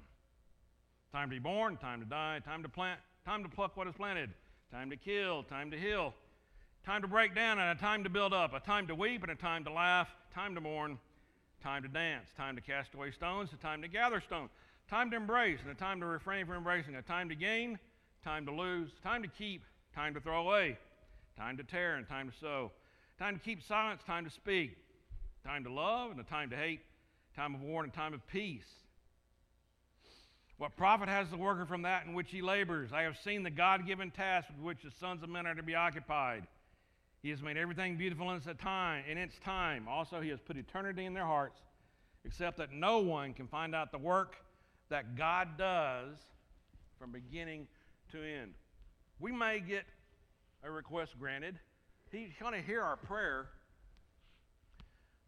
Time 1.11 1.29
to 1.29 1.35
be 1.35 1.39
born, 1.39 1.75
time 1.77 1.99
to 2.01 2.05
die, 2.05 2.39
time 2.45 2.61
to 2.61 2.69
plant, 2.69 2.99
time 3.25 3.41
to 3.41 3.49
pluck 3.49 3.75
what 3.75 3.87
is 3.87 3.95
planted, 3.95 4.29
time 4.71 4.91
to 4.91 4.95
kill, 4.95 5.41
time 5.43 5.71
to 5.71 5.77
heal, 5.77 6.13
time 6.85 7.01
to 7.01 7.07
break 7.07 7.33
down 7.33 7.57
and 7.57 7.77
a 7.77 7.81
time 7.81 8.03
to 8.03 8.09
build 8.09 8.31
up, 8.31 8.53
a 8.53 8.59
time 8.59 8.85
to 8.87 8.93
weep 8.93 9.23
and 9.23 9.31
a 9.31 9.35
time 9.35 9.63
to 9.63 9.71
laugh, 9.71 10.07
time 10.35 10.53
to 10.53 10.61
mourn, 10.61 10.99
time 11.63 11.81
to 11.81 11.89
dance, 11.89 12.29
time 12.37 12.55
to 12.55 12.61
cast 12.61 12.93
away 12.93 13.09
stones, 13.09 13.49
a 13.53 13.55
time 13.57 13.81
to 13.81 13.87
gather 13.87 14.21
stones, 14.21 14.51
time 14.87 15.09
to 15.09 15.17
embrace 15.17 15.57
and 15.63 15.71
a 15.71 15.75
time 15.75 15.99
to 15.99 16.05
refrain 16.05 16.45
from 16.45 16.57
embracing, 16.57 16.95
a 16.95 17.01
time 17.01 17.27
to 17.27 17.35
gain, 17.35 17.79
time 18.23 18.45
to 18.45 18.51
lose, 18.51 18.91
time 19.03 19.23
to 19.23 19.27
keep, 19.27 19.63
time 19.95 20.13
to 20.13 20.19
throw 20.19 20.41
away, 20.41 20.77
time 21.35 21.57
to 21.57 21.63
tear 21.63 21.95
and 21.95 22.07
time 22.07 22.29
to 22.29 22.37
sow, 22.37 22.71
time 23.17 23.35
to 23.35 23.41
keep 23.41 23.63
silence, 23.63 24.03
time 24.05 24.25
to 24.25 24.31
speak, 24.31 24.77
time 25.43 25.63
to 25.63 25.73
love 25.73 26.11
and 26.11 26.19
a 26.19 26.23
time 26.23 26.51
to 26.51 26.55
hate, 26.55 26.81
time 27.35 27.55
of 27.55 27.61
war 27.61 27.83
and 27.83 27.91
a 27.91 27.95
time 27.95 28.13
of 28.13 28.25
peace. 28.27 28.69
What 30.59 30.75
profit 30.75 31.07
has 31.07 31.29
the 31.29 31.37
worker 31.37 31.65
from 31.65 31.83
that 31.83 32.05
in 32.05 32.13
which 32.13 32.31
he 32.31 32.41
labors? 32.41 32.91
I 32.91 33.03
have 33.03 33.17
seen 33.17 33.43
the 33.43 33.49
God 33.49 33.87
given 33.87 34.11
task 34.11 34.49
with 34.49 34.65
which 34.65 34.83
the 34.83 34.91
sons 34.99 35.23
of 35.23 35.29
men 35.29 35.47
are 35.47 35.55
to 35.55 35.63
be 35.63 35.73
occupied. 35.73 36.45
He 37.23 37.29
has 37.29 37.41
made 37.41 37.55
everything 37.55 37.95
beautiful 37.95 38.29
in 38.31 38.35
its 38.35 38.61
time, 38.61 39.05
in 39.09 39.17
its 39.17 39.39
time. 39.39 39.87
Also, 39.87 40.19
He 40.19 40.27
has 40.27 40.39
put 40.41 40.57
eternity 40.57 41.05
in 41.05 41.13
their 41.13 41.25
hearts, 41.25 41.61
except 42.25 42.57
that 42.57 42.73
no 42.73 42.99
one 42.99 43.33
can 43.33 43.47
find 43.47 43.73
out 43.73 43.93
the 43.93 43.97
work 43.97 44.35
that 44.89 45.15
God 45.15 45.57
does 45.57 46.17
from 46.99 47.13
beginning 47.13 47.65
to 48.11 48.17
end. 48.17 48.51
We 49.17 49.31
may 49.31 49.61
get 49.61 49.85
a 50.61 50.69
request 50.69 51.13
granted. 51.17 51.57
He's 52.11 52.31
going 52.37 52.53
to 52.53 52.61
hear 52.61 52.81
our 52.81 52.97
prayer, 52.97 53.47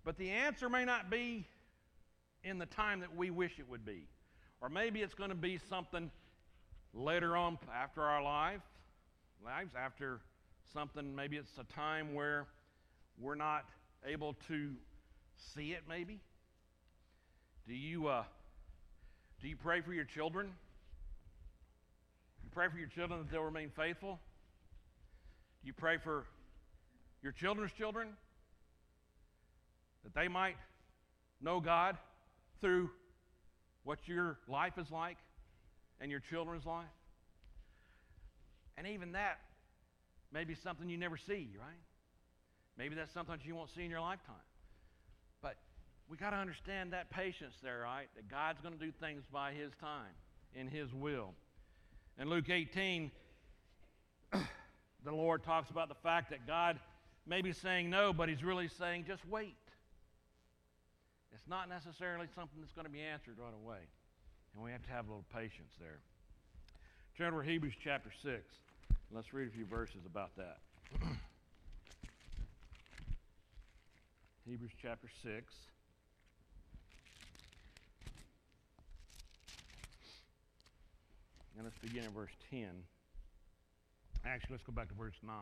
but 0.04 0.18
the 0.18 0.30
answer 0.30 0.68
may 0.68 0.84
not 0.84 1.10
be 1.10 1.48
in 2.44 2.58
the 2.58 2.66
time 2.66 3.00
that 3.00 3.16
we 3.16 3.30
wish 3.30 3.60
it 3.60 3.70
would 3.70 3.86
be. 3.86 4.10
Or 4.62 4.70
maybe 4.70 5.02
it's 5.02 5.16
going 5.16 5.32
to 5.32 5.36
be 5.36 5.60
something 5.70 6.12
later 6.94 7.36
on 7.36 7.58
after 7.74 8.04
our 8.04 8.24
life, 8.24 8.62
lives, 9.44 9.74
after 9.76 10.20
something, 10.72 11.16
maybe 11.16 11.38
it's 11.38 11.58
a 11.58 11.64
time 11.74 12.14
where 12.14 12.46
we're 13.20 13.36
not 13.36 13.66
able 14.06 14.36
to 14.48 14.72
see 15.56 15.72
it, 15.72 15.82
maybe. 15.90 16.20
Do 17.68 17.74
you, 17.74 18.08
uh, 18.08 18.24
do 19.42 19.48
you 19.48 19.56
pray 19.56 19.82
for 19.82 19.94
your 19.94 20.06
children? 20.06 20.48
You 22.44 22.50
pray 22.52 22.68
for 22.70 22.78
your 22.78 22.88
children 22.88 23.20
that 23.20 23.32
they'll 23.32 23.42
remain 23.42 23.72
faithful? 23.76 24.20
Do 25.62 25.68
you 25.68 25.74
pray 25.74 25.98
for 25.98 26.26
your 27.24 27.32
children's 27.32 27.72
children 27.72 28.10
that 30.04 30.14
they 30.14 30.28
might 30.28 30.56
know 31.42 31.60
God 31.60 31.98
through 32.60 32.90
what 33.84 34.00
your 34.08 34.38
life 34.48 34.78
is 34.78 34.92
like 34.92 35.18
and 36.00 36.12
your 36.12 36.20
children's 36.20 36.66
life? 36.66 36.86
And 38.78 38.88
even 38.88 39.12
that 39.14 39.40
may 40.32 40.44
be 40.44 40.56
something 40.56 40.90
you 40.90 40.98
never 40.98 41.18
see, 41.18 41.50
right? 41.60 41.82
Maybe 42.78 42.96
that's 42.96 43.14
something 43.14 43.36
that 43.38 43.46
you 43.46 43.56
won't 43.56 43.70
see 43.76 43.84
in 43.84 43.92
your 43.92 44.02
lifetime. 44.02 44.36
But 45.42 45.56
we 46.10 46.18
got 46.18 46.32
to 46.32 46.38
understand 46.38 46.94
that 46.94 47.10
patience 47.10 47.56
there, 47.62 47.82
right? 47.84 48.08
That 48.16 48.30
God's 48.30 48.62
going 48.62 48.78
to 48.78 48.84
do 48.84 48.92
things 49.00 49.24
by 49.32 49.54
His 49.54 49.72
time, 49.80 50.14
in 50.56 50.68
His 50.68 50.94
will. 50.94 51.34
In 52.20 52.30
Luke 52.30 52.50
18, 52.50 53.12
the 54.32 55.12
Lord 55.12 55.44
talks 55.44 55.70
about 55.70 55.90
the 55.90 55.96
fact 55.96 56.30
that 56.32 56.48
God 56.48 56.80
may 57.28 57.42
be 57.42 57.52
saying 57.52 57.90
no, 57.90 58.14
but 58.14 58.30
He's 58.30 58.44
really 58.44 58.68
saying 58.68 59.06
just 59.08 59.26
wait. 59.28 59.56
It's 61.34 61.48
not 61.48 61.70
necessarily 61.70 62.28
something 62.36 62.60
that's 62.60 62.74
going 62.74 62.86
to 62.86 62.92
be 62.92 63.02
answered 63.02 63.36
right 63.38 63.54
away. 63.54 63.80
And 64.54 64.64
we 64.64 64.72
have 64.72 64.84
to 64.84 64.90
have 64.90 65.08
a 65.08 65.10
little 65.10 65.26
patience 65.34 65.72
there. 65.80 66.00
Turn 67.18 67.34
over 67.34 67.44
Hebrews 67.44 67.74
chapter 67.82 68.12
6. 68.24 68.44
Let's 69.14 69.34
read 69.34 69.48
a 69.48 69.52
few 69.52 69.66
verses 69.66 70.06
about 70.06 70.36
that. 70.38 70.58
Hebrews 74.48 74.72
chapter 74.82 75.08
6. 75.24 75.54
And 81.56 81.66
let's 81.66 81.78
begin 81.78 82.04
in 82.06 82.12
verse 82.12 82.32
10. 82.50 82.68
Actually, 84.26 84.54
let's 84.54 84.64
go 84.64 84.72
back 84.72 84.88
to 84.90 84.96
verse 84.96 85.16
9. 85.24 85.34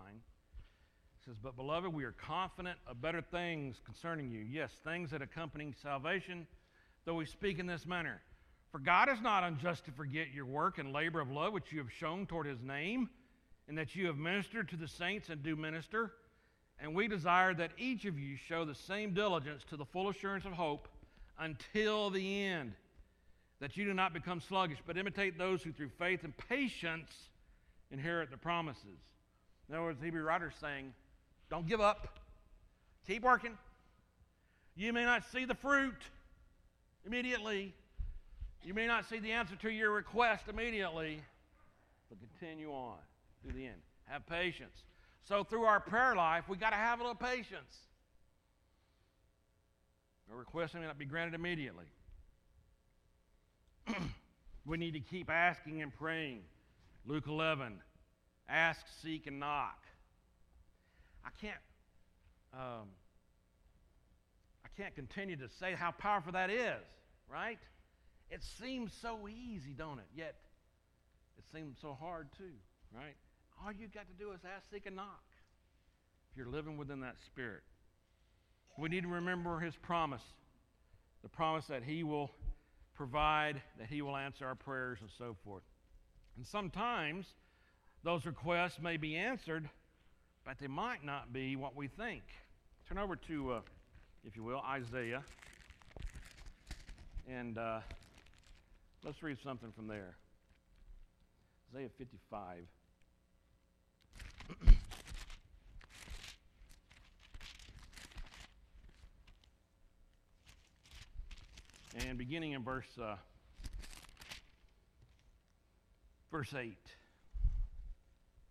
Says, 1.25 1.36
But 1.41 1.58
beloved, 1.58 1.93
we 1.93 2.05
are 2.05 2.13
confident 2.13 2.77
of 2.88 3.01
better 3.01 3.21
things 3.21 3.82
concerning 3.84 4.32
you. 4.32 4.39
Yes, 4.39 4.71
things 4.86 5.12
that 5.12 5.21
accompany 5.21 5.73
salvation, 5.82 6.47
though 7.05 7.15
we 7.15 7.25
speak 7.25 7.60
in 7.60 7.67
this 7.67 7.86
manner. 7.86 8.21
For 8.71 8.79
God 8.79 9.10
is 9.10 9.19
not 9.21 9.43
unjust 9.43 9.86
to 9.86 9.91
forget 9.91 10.27
your 10.34 10.45
work 10.45 10.77
and 10.77 10.93
labor 10.93 11.19
of 11.19 11.29
love 11.29 11.53
which 11.53 11.71
you 11.71 11.79
have 11.79 11.91
shown 11.91 12.25
toward 12.25 12.45
his 12.45 12.62
name, 12.62 13.10
and 13.67 13.77
that 13.77 13.95
you 13.95 14.08
have 14.08 14.17
ministered 14.17 14.69
to 14.69 14.77
the 14.77 14.88
saints 14.88 15.29
and 15.29 15.43
do 15.43 15.55
minister. 15.55 16.13
And 16.79 16.95
we 16.95 17.10
desire 17.10 17.53
that 17.55 17.71
each 17.77 18.05
of 18.05 18.17
you 18.17 18.38
show 18.38 18.63
the 18.63 18.75
same 18.75 19.13
diligence 19.13 19.63
to 19.69 19.77
the 19.77 19.86
full 19.86 20.08
assurance 20.08 20.45
of 20.45 20.53
hope 20.53 20.88
until 21.38 22.10
the 22.10 22.43
end, 22.43 22.73
that 23.60 23.75
you 23.75 23.84
do 23.84 23.93
not 23.93 24.13
become 24.13 24.39
sluggish, 24.39 24.79
but 24.88 24.97
imitate 24.97 25.38
those 25.38 25.62
who 25.62 25.73
through 25.73 25.89
faith 25.99 26.23
and 26.23 26.34
patience 26.49 27.12
inherit 27.91 28.32
the 28.32 28.38
promises. 28.38 28.99
In 29.67 29.75
other 29.75 29.84
words, 29.84 29.99
the 29.99 30.05
Hebrew 30.05 30.23
writer 30.23 30.47
is 30.47 30.55
saying, 30.62 30.93
don't 31.49 31.67
give 31.67 31.81
up. 31.81 32.19
Keep 33.07 33.23
working. 33.23 33.57
You 34.75 34.93
may 34.93 35.03
not 35.03 35.23
see 35.31 35.45
the 35.45 35.55
fruit 35.55 35.95
immediately. 37.05 37.73
You 38.63 38.73
may 38.73 38.88
not 38.88 39.09
see 39.09 39.19
the 39.19 39.31
answer 39.31 39.55
to 39.57 39.69
your 39.69 39.91
request 39.91 40.45
immediately, 40.47 41.21
but 42.09 42.17
continue 42.19 42.71
on 42.71 42.97
to 43.45 43.53
the 43.53 43.65
end. 43.65 43.81
Have 44.05 44.25
patience. 44.27 44.83
So, 45.27 45.43
through 45.43 45.63
our 45.63 45.79
prayer 45.79 46.15
life, 46.15 46.45
we 46.47 46.57
got 46.57 46.71
to 46.71 46.75
have 46.75 46.99
a 46.99 47.03
little 47.03 47.15
patience. 47.15 47.77
Our 50.31 50.38
request 50.38 50.75
may 50.75 50.81
not 50.81 50.97
be 50.97 51.05
granted 51.05 51.33
immediately. 51.33 51.85
we 54.65 54.77
need 54.77 54.93
to 54.93 54.99
keep 54.99 55.29
asking 55.29 55.81
and 55.81 55.93
praying. 55.93 56.41
Luke 57.05 57.25
11 57.27 57.79
ask, 58.47 58.85
seek, 59.01 59.27
and 59.27 59.39
knock. 59.39 59.77
I 61.25 61.29
can't, 61.41 61.58
um, 62.53 62.88
I 64.65 64.69
can't 64.77 64.95
continue 64.95 65.36
to 65.38 65.49
say 65.60 65.73
how 65.73 65.91
powerful 65.91 66.32
that 66.34 66.49
is, 66.49 66.84
right? 67.32 67.60
It 68.29 68.43
seems 68.62 68.93
so 69.01 69.27
easy, 69.27 69.73
don't 69.73 69.99
it? 69.99 70.08
Yet, 70.15 70.36
it 71.38 71.45
seems 71.53 71.77
so 71.82 71.97
hard 71.99 72.27
too, 72.38 72.53
right? 72.95 73.15
All 73.63 73.71
you 73.71 73.88
got 73.88 74.08
to 74.08 74.13
do 74.13 74.32
is 74.32 74.39
ask, 74.45 74.69
seek, 74.71 74.86
and 74.86 74.95
knock. 74.95 75.23
If 76.32 76.38
you're 76.38 76.47
living 76.47 76.77
within 76.77 77.01
that 77.01 77.15
spirit, 77.25 77.63
we 78.77 78.89
need 78.89 79.01
to 79.01 79.10
remember 79.10 79.60
His 79.60 79.75
promise, 79.75 80.21
the 81.23 81.29
promise 81.29 81.65
that 81.67 81.84
He 81.84 82.03
will 82.03 82.32
provide, 82.95 83.62
that 83.79 83.89
He 83.89 84.01
will 84.01 84.15
answer 84.15 84.45
our 84.45 84.55
prayers, 84.55 84.99
and 85.01 85.10
so 85.17 85.36
forth. 85.43 85.63
And 86.38 86.45
sometimes 86.45 87.25
those 88.03 88.25
requests 88.25 88.79
may 88.82 88.97
be 88.97 89.17
answered, 89.17 89.69
but 90.49 90.57
they 90.57 90.65
might 90.65 91.05
not 91.05 91.31
be 91.31 91.55
what 91.55 91.75
we 91.75 91.88
think. 91.88 92.23
Turn 92.88 92.97
over 92.97 93.15
to, 93.15 93.51
uh, 93.51 93.59
if 94.25 94.35
you 94.35 94.43
will, 94.43 94.63
Isaiah. 94.67 95.21
And 97.29 97.59
uh, 97.59 97.81
let's 99.05 99.21
read 99.21 99.38
something 99.43 99.71
from 99.75 99.85
there. 99.85 100.15
Isaiah 101.71 101.89
55. 101.99 102.63
and 112.07 112.17
beginning 112.17 112.53
in 112.53 112.63
verse 112.63 112.89
uh, 112.99 113.17
verse 116.31 116.55
8 116.57 116.75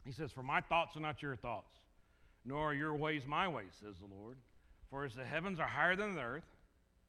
he 0.04 0.12
says 0.12 0.30
for 0.30 0.44
my 0.44 0.61
thoughts 0.61 0.96
are 0.96 1.00
not 1.00 1.20
your 1.22 1.34
thoughts 1.34 1.77
nor 2.48 2.70
are 2.70 2.74
your 2.74 2.94
ways 2.94 3.22
my 3.26 3.46
ways 3.46 3.70
says 3.80 3.94
the 3.98 4.14
lord. 4.14 4.37
For 4.90 5.04
as 5.04 5.14
the 5.14 5.24
heavens 5.24 5.61
are 5.61 5.66
higher 5.66 5.96
than 5.96 6.14
the 6.14 6.22
earth 6.22 6.44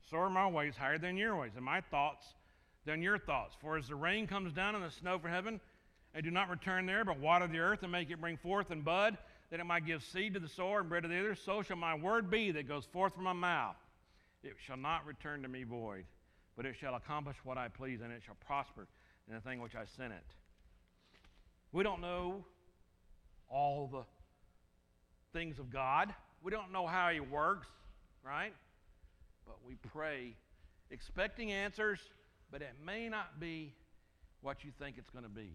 so 0.10 0.18
are 0.18 0.30
my 0.30 0.48
ways 0.48 0.76
higher 0.78 0.98
than 0.98 1.18
your 1.18 1.36
ways 1.36 1.52
and 1.56 1.66
my 1.66 1.82
thoughts 1.82 2.26
than 2.86 3.02
your 3.02 3.18
thoughts. 3.18 3.56
For 3.62 3.78
as 3.78 3.88
the 3.88 3.96
rain 3.96 4.28
comes 4.28 4.54
down 4.54 4.76
and 4.76 4.84
the 4.84 4.92
snow 4.92 5.20
from 5.20 5.32
heaven 5.32 5.62
and 6.14 6.24
do 6.24 6.32
not 6.32 6.50
return 6.50 6.86
there 6.86 7.06
but 7.06 7.20
water 7.20 7.48
the 7.48 7.60
earth 7.60 7.84
and 7.84 7.92
make 7.92 8.12
it 8.12 8.22
bring 8.22 8.38
forth 8.38 8.72
and 8.72 8.84
bud 8.84 9.18
that 9.50 9.60
it 9.60 9.66
might 9.66 9.86
give 9.86 10.04
seed 10.04 10.34
to 10.36 10.40
the 10.40 10.48
sower 10.48 10.82
and 10.82 10.90
bread 10.90 11.04
to 11.04 11.10
the 11.10 11.20
other 11.20 11.36
so 11.36 11.62
shall 11.62 11.78
my 11.78 11.96
word 11.96 12.30
be 12.30 12.52
that 12.52 12.68
goes 12.68 12.86
forth 12.86 13.16
from 13.16 13.24
my 13.24 13.34
mouth. 13.34 13.78
It 14.44 14.56
shall 14.66 14.78
not 14.78 15.06
return 15.06 15.42
to 15.42 15.48
me 15.48 15.64
void 15.64 16.06
but 16.60 16.66
it 16.66 16.76
shall 16.76 16.96
accomplish 16.96 17.38
what 17.46 17.58
I 17.58 17.70
please, 17.70 18.02
and 18.02 18.12
it 18.12 18.22
shall 18.26 18.36
prosper 18.46 18.86
in 19.30 19.34
the 19.34 19.40
thing 19.40 19.62
which 19.62 19.76
I 19.76 19.86
sent 19.96 20.12
it. 20.12 20.26
We 21.72 21.84
don't 21.84 22.02
know 22.02 22.44
all 23.48 23.88
the 23.88 24.04
things 25.34 25.60
of 25.60 25.72
God. 25.72 26.14
We 26.42 26.52
don't 26.52 26.72
know 26.72 26.88
how 26.88 27.10
He 27.10 27.20
works, 27.20 27.68
right? 28.24 28.54
But 29.46 29.58
we 29.68 29.76
pray 29.92 30.36
expecting 30.92 31.52
answers, 31.52 32.00
but 32.52 32.62
it 32.62 32.74
may 32.86 33.10
not 33.10 33.40
be 33.40 33.74
what 34.42 34.64
you 34.64 34.72
think 34.80 34.98
it's 34.98 35.10
going 35.10 35.24
to 35.24 35.30
be. 35.30 35.52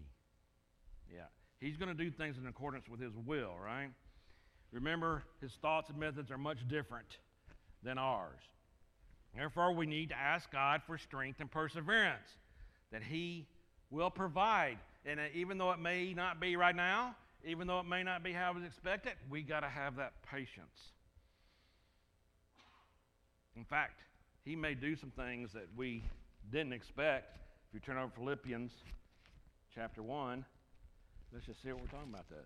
Yeah. 1.13 1.23
He's 1.59 1.77
going 1.77 1.95
to 1.95 2.03
do 2.03 2.11
things 2.11 2.37
in 2.37 2.47
accordance 2.47 2.87
with 2.89 2.99
His 2.99 3.13
will, 3.25 3.53
right? 3.63 3.89
Remember, 4.71 5.23
His 5.41 5.51
thoughts 5.61 5.89
and 5.89 5.99
methods 5.99 6.31
are 6.31 6.37
much 6.37 6.67
different 6.67 7.17
than 7.83 7.97
ours. 7.97 8.41
Therefore, 9.35 9.73
we 9.73 9.85
need 9.85 10.09
to 10.09 10.17
ask 10.17 10.51
God 10.51 10.81
for 10.85 10.97
strength 10.97 11.39
and 11.39 11.51
perseverance, 11.51 12.27
that 12.91 13.03
He 13.03 13.47
will 13.89 14.09
provide. 14.09 14.77
And 15.05 15.19
uh, 15.19 15.23
even 15.33 15.57
though 15.57 15.71
it 15.71 15.79
may 15.79 16.13
not 16.13 16.39
be 16.39 16.55
right 16.55 16.75
now, 16.75 17.15
even 17.45 17.67
though 17.67 17.79
it 17.79 17.85
may 17.85 18.03
not 18.03 18.23
be 18.23 18.33
how 18.33 18.51
it 18.51 18.55
was 18.55 18.63
expected, 18.63 19.13
we 19.29 19.43
got 19.43 19.59
to 19.61 19.69
have 19.69 19.95
that 19.97 20.13
patience. 20.29 20.91
In 23.55 23.63
fact, 23.63 24.01
He 24.43 24.55
may 24.55 24.73
do 24.73 24.95
some 24.95 25.11
things 25.11 25.53
that 25.53 25.67
we 25.77 26.03
didn't 26.51 26.73
expect. 26.73 27.37
If 27.69 27.75
you 27.75 27.79
turn 27.79 27.97
over 27.97 28.11
Philippians 28.15 28.71
chapter 29.73 30.01
1, 30.01 30.43
let's 31.33 31.45
just 31.45 31.61
see 31.61 31.71
what 31.71 31.81
we're 31.81 31.87
talking 31.87 32.09
about 32.09 32.25
that. 32.29 32.45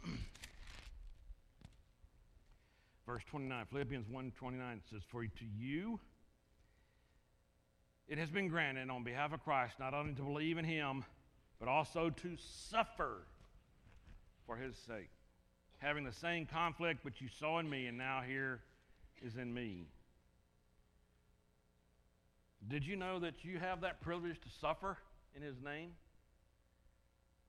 verse 3.06 3.22
29 3.30 3.66
philippians 3.70 4.08
1 4.08 4.32
29 4.36 4.80
says 4.90 5.02
for 5.08 5.22
to 5.22 5.44
you 5.56 6.00
it 8.08 8.18
has 8.18 8.30
been 8.30 8.48
granted 8.48 8.90
on 8.90 9.02
behalf 9.02 9.32
of 9.32 9.42
christ 9.44 9.74
not 9.78 9.94
only 9.94 10.12
to 10.14 10.22
believe 10.22 10.58
in 10.58 10.64
him 10.64 11.04
but 11.58 11.68
also 11.68 12.10
to 12.10 12.36
suffer 12.36 13.26
for 14.46 14.56
his 14.56 14.76
sake 14.76 15.10
having 15.78 16.04
the 16.04 16.12
same 16.12 16.46
conflict 16.46 17.04
which 17.04 17.20
you 17.20 17.28
saw 17.28 17.58
in 17.58 17.68
me 17.68 17.86
and 17.86 17.98
now 17.98 18.20
here 18.26 18.60
is 19.22 19.36
in 19.36 19.52
me 19.52 19.86
did 22.68 22.86
you 22.86 22.96
know 22.96 23.18
that 23.18 23.44
you 23.44 23.58
have 23.58 23.80
that 23.80 24.00
privilege 24.00 24.40
to 24.40 24.48
suffer 24.60 24.96
in 25.36 25.42
his 25.42 25.60
name 25.62 25.90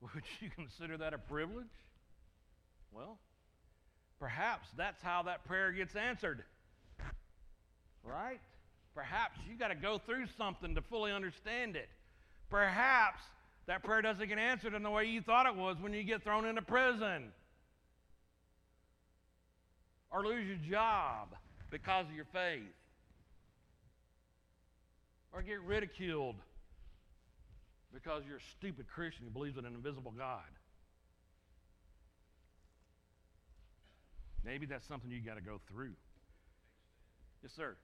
would 0.00 0.24
you 0.40 0.48
consider 0.54 0.96
that 0.96 1.14
a 1.14 1.18
privilege 1.18 1.66
well 2.92 3.18
Perhaps 4.18 4.68
that's 4.76 5.02
how 5.02 5.22
that 5.24 5.44
prayer 5.44 5.72
gets 5.72 5.94
answered. 5.94 6.42
Right? 8.02 8.40
Perhaps 8.96 9.38
you 9.46 9.58
got 9.58 9.68
to 9.68 9.74
go 9.74 10.00
through 10.06 10.24
something 10.38 10.74
to 10.74 10.80
fully 10.80 11.12
understand 11.12 11.76
it. 11.76 11.90
Perhaps 12.48 13.20
that 13.66 13.84
prayer 13.84 14.00
doesn't 14.00 14.26
get 14.26 14.38
answered 14.38 14.72
in 14.72 14.82
the 14.82 14.90
way 14.90 15.04
you 15.04 15.20
thought 15.20 15.44
it 15.44 15.54
was 15.54 15.76
when 15.78 15.92
you 15.92 16.02
get 16.02 16.24
thrown 16.24 16.46
into 16.46 16.62
prison 16.62 17.30
or 20.10 20.24
lose 20.24 20.46
your 20.46 20.56
job 20.56 21.28
because 21.70 22.06
of 22.06 22.14
your 22.14 22.24
faith 22.32 22.62
or 25.30 25.42
get 25.42 25.60
ridiculed 25.60 26.36
because 27.92 28.22
you're 28.26 28.38
a 28.38 28.48
stupid 28.58 28.86
Christian 28.88 29.26
who 29.26 29.30
believes 29.30 29.58
in 29.58 29.66
an 29.66 29.74
invisible 29.74 30.14
God. 30.16 30.40
Maybe 34.42 34.64
that's 34.64 34.86
something 34.88 35.10
you 35.10 35.20
got 35.20 35.34
to 35.34 35.42
go 35.42 35.60
through. 35.70 35.92
Yes, 37.42 37.52
sir. 37.54 37.76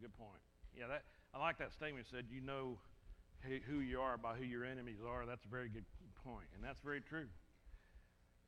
Good 0.00 0.14
point. 0.16 0.40
Yeah, 0.76 0.86
that 0.88 1.02
I 1.34 1.38
like 1.38 1.58
that 1.58 1.72
statement. 1.72 2.06
Said 2.10 2.26
you 2.30 2.40
know 2.40 2.78
who- 3.42 3.80
you 3.80 4.00
are 4.00 4.16
by 4.16 4.36
who 4.36 4.44
your 4.44 4.64
enemies 4.64 4.98
are. 5.06 5.26
That's 5.26 5.44
a 5.44 5.48
very 5.48 5.68
good 5.68 5.84
point, 6.24 6.48
and 6.54 6.64
that's 6.64 6.80
very 6.80 7.00
true. 7.00 7.28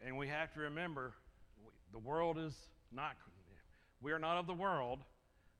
And 0.00 0.16
we 0.16 0.28
have 0.28 0.52
to 0.54 0.60
remember, 0.60 1.14
the 1.92 1.98
world 1.98 2.38
is 2.38 2.54
not. 2.90 3.16
We 4.00 4.12
are 4.12 4.18
not 4.18 4.38
of 4.38 4.46
the 4.46 4.54
world, 4.54 5.04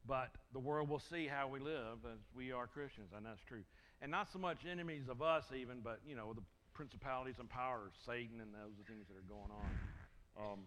but 0.06 0.30
the 0.52 0.58
world 0.58 0.88
will 0.88 0.98
see 1.00 1.26
how 1.26 1.48
we 1.48 1.60
live 1.60 1.98
as 2.06 2.18
we 2.34 2.52
are 2.52 2.66
Christians, 2.66 3.12
and 3.12 3.24
that's 3.24 3.42
true. 3.42 3.62
And 4.00 4.10
not 4.10 4.28
so 4.32 4.38
much 4.38 4.64
enemies 4.64 5.08
of 5.08 5.20
us, 5.20 5.44
even, 5.52 5.82
but 5.82 6.00
you 6.06 6.16
know 6.16 6.32
the 6.32 6.42
principalities 6.72 7.38
and 7.38 7.48
powers, 7.50 7.92
Satan, 8.06 8.40
and 8.40 8.54
those 8.54 8.78
are 8.80 8.84
things 8.88 9.06
that 9.08 9.16
are 9.16 9.28
going 9.28 9.50
on. 9.50 10.52
Um, 10.52 10.60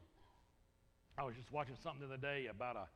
I 1.18 1.24
was 1.24 1.36
just 1.36 1.52
watching 1.52 1.76
something 1.82 2.08
the 2.08 2.14
other 2.14 2.22
day 2.22 2.48
about 2.48 2.76
a. 2.76 2.88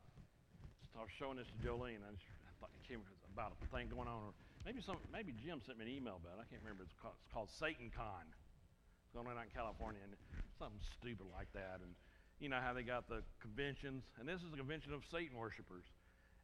I 0.98 1.06
was 1.06 1.14
showing 1.14 1.38
this 1.38 1.46
to 1.46 1.56
Jolene. 1.62 2.02
I, 2.02 2.10
just, 2.10 2.26
I 2.42 2.50
thought 2.58 2.74
it 2.74 2.82
came 2.82 3.06
about 3.30 3.54
a 3.62 3.68
thing 3.70 3.86
going 3.86 4.10
on. 4.10 4.18
Or 4.18 4.32
maybe 4.66 4.82
some. 4.82 4.98
Maybe 5.14 5.30
Jim 5.30 5.62
sent 5.62 5.78
me 5.78 5.86
an 5.86 5.94
email 5.94 6.18
about 6.18 6.42
it. 6.42 6.42
I 6.42 6.46
can't 6.50 6.58
remember. 6.58 6.82
It's 6.82 6.98
called, 6.98 7.14
it's 7.22 7.30
called 7.30 7.46
Satan 7.54 7.94
Con. 7.94 8.26
It's 8.26 9.14
going 9.14 9.30
on 9.30 9.38
out 9.38 9.46
in 9.46 9.54
California, 9.54 10.02
and 10.02 10.18
something 10.58 10.82
stupid 10.98 11.30
like 11.30 11.46
that. 11.54 11.78
And 11.86 11.94
you 12.42 12.50
know 12.50 12.58
how 12.58 12.74
they 12.74 12.82
got 12.82 13.06
the 13.06 13.22
conventions, 13.38 14.10
and 14.18 14.26
this 14.26 14.42
is 14.42 14.50
a 14.50 14.58
convention 14.58 14.90
of 14.90 15.06
Satan 15.06 15.38
worshipers. 15.38 15.86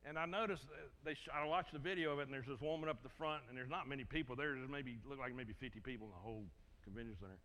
And 0.07 0.14
I 0.14 0.25
noticed 0.31 0.71
they. 1.03 1.19
I 1.35 1.43
watched 1.51 1.75
the 1.75 1.83
video 1.83 2.14
of 2.14 2.23
it, 2.23 2.31
and 2.31 2.33
there's 2.33 2.47
this 2.47 2.62
woman 2.62 2.87
up 2.87 3.03
the 3.03 3.11
front, 3.19 3.43
and 3.51 3.59
there's 3.59 3.73
not 3.73 3.90
many 3.90 4.07
people 4.07 4.38
there. 4.38 4.55
There's 4.55 4.71
maybe 4.71 5.03
look 5.03 5.19
like 5.19 5.35
maybe 5.35 5.51
50 5.59 5.83
people 5.83 6.07
in 6.07 6.14
the 6.14 6.23
whole 6.23 6.47
convention 6.87 7.19
center. 7.19 7.43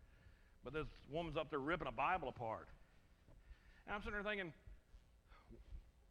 But 0.62 0.78
this 0.78 0.86
woman's 1.10 1.34
up 1.34 1.50
there 1.50 1.58
ripping 1.58 1.90
a 1.90 1.96
Bible 1.96 2.30
apart. 2.30 2.70
And 3.86 3.98
I'm 3.98 4.02
sitting 4.06 4.14
there 4.14 4.22
thinking, 4.22 4.52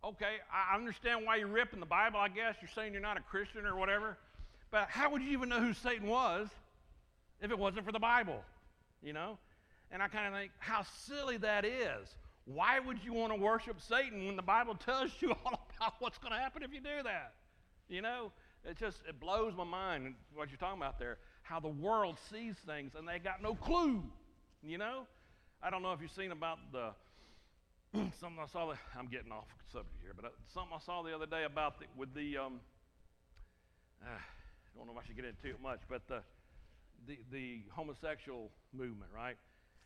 okay, 0.04 0.38
I 0.54 0.76
understand 0.76 1.26
why 1.26 1.38
you're 1.38 1.48
ripping 1.48 1.80
the 1.80 1.86
Bible, 1.86 2.20
I 2.20 2.30
guess. 2.30 2.56
You're 2.62 2.72
saying 2.74 2.94
you're 2.94 3.02
not 3.02 3.18
a 3.18 3.22
Christian 3.22 3.66
or 3.66 3.76
whatever. 3.76 4.18
But 4.72 4.88
how 4.90 5.12
would 5.12 5.22
you 5.22 5.32
even 5.32 5.50
know 5.50 5.60
who 5.60 5.74
Satan 5.74 6.08
was 6.08 6.48
if 7.42 7.52
it 7.52 7.58
wasn't 7.58 7.86
for 7.86 7.92
the 7.92 8.00
Bible? 8.00 8.42
You 9.02 9.14
know? 9.14 9.38
And 9.92 10.04
I 10.04 10.08
kind 10.08 10.28
of 10.28 10.40
think, 10.40 10.52
how 10.60 10.84
silly 11.06 11.38
that 11.38 11.66
is. 11.66 12.16
Why 12.46 12.80
would 12.80 13.04
you 13.04 13.14
want 13.14 13.34
to 13.34 13.40
worship 13.40 13.82
Satan 13.82 14.26
when 14.26 14.36
the 14.36 14.42
Bible 14.42 14.76
tells 14.76 15.12
you 15.20 15.32
all 15.46 15.68
about 15.78 15.96
what's 16.00 16.18
going 16.18 16.34
to 16.34 16.40
happen 16.40 16.64
if 16.64 16.74
you 16.74 16.80
do 16.80 17.04
that? 17.04 17.34
You 17.88 18.02
know? 18.02 18.32
It 18.66 18.78
just 18.78 18.98
it 19.08 19.20
blows 19.20 19.54
my 19.56 19.64
mind 19.64 20.16
what 20.34 20.50
you're 20.50 20.58
talking 20.58 20.82
about 20.82 21.00
there. 21.00 21.18
How 21.44 21.60
the 21.60 21.70
world 21.70 22.18
sees 22.32 22.56
things 22.66 22.92
and 22.98 23.08
they 23.08 23.18
got 23.20 23.42
no 23.42 23.56
clue. 23.56 24.04
You 24.62 24.78
know? 24.78 25.08
I 25.64 25.70
don't 25.70 25.82
know 25.82 25.94
if 25.94 26.02
you've 26.02 26.12
seen 26.12 26.32
about 26.32 26.60
the 26.72 26.92
something 27.93 28.39
I 28.41 28.47
saw. 28.47 28.67
The, 28.67 28.78
I'm 28.97 29.08
getting 29.08 29.32
off 29.32 29.47
subject 29.71 29.97
here, 30.02 30.13
but 30.15 30.25
uh, 30.25 30.30
something 30.54 30.73
I 30.75 30.80
saw 30.80 31.02
the 31.02 31.13
other 31.13 31.25
day 31.25 31.43
about 31.43 31.80
the, 31.80 31.86
with 31.97 32.13
the. 32.13 32.38
Um, 32.38 32.60
uh, 34.04 34.10
I 34.10 34.78
don't 34.78 34.88
know 34.88 34.93
if 34.93 35.04
I 35.04 35.08
should 35.08 35.15
get 35.15 35.25
into 35.25 35.49
it 35.49 35.62
much, 35.62 35.82
but 35.89 36.08
the, 36.08 36.21
the 37.08 37.17
the 37.32 37.62
homosexual 37.71 38.52
movement, 38.73 39.12
right? 39.15 39.36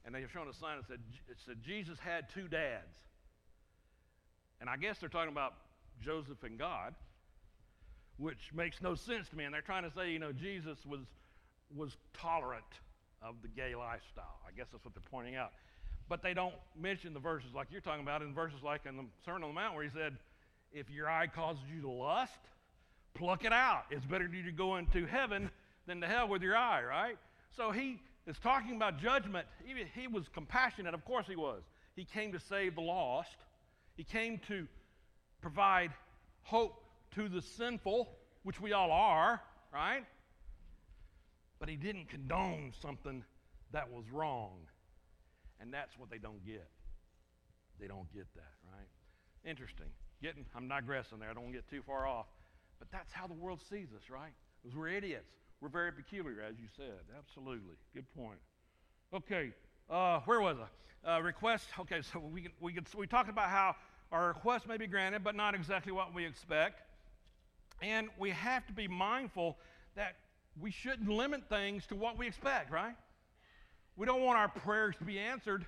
And 0.05 0.13
they 0.13 0.21
have 0.21 0.31
shown 0.31 0.47
a 0.49 0.53
sign 0.53 0.77
that 0.77 0.87
said 0.87 0.99
it 1.29 1.37
said 1.45 1.63
Jesus 1.63 1.97
had 1.99 2.29
two 2.29 2.47
dads, 2.47 2.95
and 4.59 4.69
I 4.69 4.77
guess 4.77 4.99
they're 4.99 5.09
talking 5.09 5.31
about 5.31 5.53
Joseph 6.03 6.43
and 6.43 6.59
God, 6.59 6.93
which 8.17 8.51
makes 8.53 8.81
no 8.81 8.95
sense 8.95 9.29
to 9.29 9.37
me. 9.37 9.45
And 9.45 9.53
they're 9.53 9.61
trying 9.61 9.83
to 9.83 9.91
say, 9.91 10.11
you 10.11 10.19
know, 10.19 10.33
Jesus 10.33 10.77
was 10.85 11.01
was 11.73 11.95
tolerant 12.13 12.65
of 13.21 13.35
the 13.41 13.47
gay 13.47 13.75
lifestyle. 13.75 14.39
I 14.45 14.51
guess 14.55 14.67
that's 14.71 14.83
what 14.83 14.93
they're 14.93 15.09
pointing 15.09 15.35
out. 15.35 15.53
But 16.09 16.21
they 16.21 16.33
don't 16.33 16.55
mention 16.79 17.13
the 17.13 17.19
verses 17.19 17.49
like 17.55 17.67
you're 17.71 17.81
talking 17.81 18.03
about 18.03 18.21
in 18.21 18.33
verses 18.33 18.59
like 18.63 18.85
in 18.85 18.97
the 18.97 19.05
Sermon 19.25 19.43
on 19.43 19.49
the 19.49 19.55
Mount 19.55 19.75
where 19.75 19.83
he 19.83 19.89
said, 19.89 20.17
if 20.73 20.89
your 20.89 21.09
eye 21.09 21.27
causes 21.27 21.63
you 21.73 21.81
to 21.81 21.89
lust, 21.89 22.39
pluck 23.13 23.45
it 23.45 23.53
out. 23.53 23.85
It's 23.91 24.05
better 24.05 24.27
for 24.27 24.35
you 24.35 24.43
to 24.43 24.51
go 24.51 24.77
into 24.77 25.05
heaven 25.05 25.49
than 25.87 26.01
to 26.01 26.07
hell 26.07 26.27
with 26.27 26.41
your 26.41 26.57
eye, 26.57 26.83
right? 26.83 27.17
So 27.55 27.71
he 27.71 27.99
is 28.25 28.37
talking 28.39 28.75
about 28.75 28.99
judgment. 28.99 29.47
He, 29.63 29.73
he 29.99 30.07
was 30.07 30.27
compassionate, 30.33 30.93
of 30.93 31.05
course 31.05 31.27
he 31.27 31.35
was. 31.35 31.61
He 31.95 32.05
came 32.05 32.31
to 32.31 32.39
save 32.39 32.75
the 32.75 32.81
lost, 32.81 33.37
he 33.95 34.03
came 34.03 34.39
to 34.47 34.67
provide 35.41 35.91
hope 36.41 36.83
to 37.15 37.29
the 37.29 37.41
sinful, 37.41 38.09
which 38.43 38.59
we 38.59 38.73
all 38.73 38.91
are, 38.91 39.41
right? 39.71 40.03
But 41.59 41.69
he 41.69 41.75
didn't 41.75 42.09
condone 42.09 42.73
something 42.81 43.23
that 43.71 43.91
was 43.91 44.05
wrong. 44.11 44.57
And 45.63 45.73
that's 45.73 45.97
what 45.97 46.12
they 46.12 46.17
don't 46.17 46.45
get. 46.45 46.67
They 47.80 47.88
don't 47.88 48.12
get 48.13 48.28
that, 48.36 48.54
right? 48.69 49.49
Interesting. 49.49 49.88
Getting, 50.21 50.45
I'm 50.54 50.67
digressing 50.67 51.19
there. 51.19 51.30
I 51.30 51.34
don't 51.34 51.43
want 51.43 51.56
to 51.56 51.62
get 51.62 51.69
too 51.69 51.82
far 51.82 52.06
off. 52.06 52.26
But 52.80 52.89
that's 52.91 53.13
how 53.13 53.28
the 53.28 53.34
world 53.34 53.62
sees 53.69 53.88
us, 53.95 54.10
right? 54.10 54.34
Because 54.62 54.78
we're 54.78 54.89
idiots. 54.89 55.32
We're 55.62 55.69
very 55.69 55.93
peculiar, 55.93 56.41
as 56.41 56.60
you 56.60 56.67
said. 56.76 56.99
Absolutely. 57.17 57.76
Good 57.93 58.06
point. 58.13 58.39
Okay, 59.13 59.54
uh, 59.89 60.19
where 60.26 60.41
was 60.41 60.58
I? 61.06 61.15
Uh, 61.15 61.19
request. 61.21 61.67
Okay, 61.80 62.02
so 62.02 62.19
we 62.19 62.49
we 62.60 62.73
can, 62.73 62.86
so 62.86 62.97
we 62.97 63.08
talked 63.08 63.30
about 63.30 63.49
how 63.49 63.76
our 64.12 64.28
request 64.28 64.67
may 64.67 64.76
be 64.76 64.88
granted, 64.88 65.23
but 65.23 65.36
not 65.36 65.56
exactly 65.56 65.93
what 65.93 66.13
we 66.13 66.26
expect. 66.26 66.82
And 67.82 68.10
we 68.19 68.32
have 68.32 68.67
to 68.67 68.73
be 68.73 68.89
mindful 68.89 69.58
that 69.95 70.15
we 70.60 70.71
shouldn't 70.71 71.08
limit 71.08 71.47
things 71.47 71.86
to 71.88 71.95
what 71.95 72.17
we 72.17 72.28
expect, 72.28 72.69
right? 72.69 72.95
We 73.95 74.06
don't 74.06 74.21
want 74.21 74.38
our 74.38 74.47
prayers 74.47 74.95
to 74.97 75.03
be 75.03 75.19
answered 75.19 75.65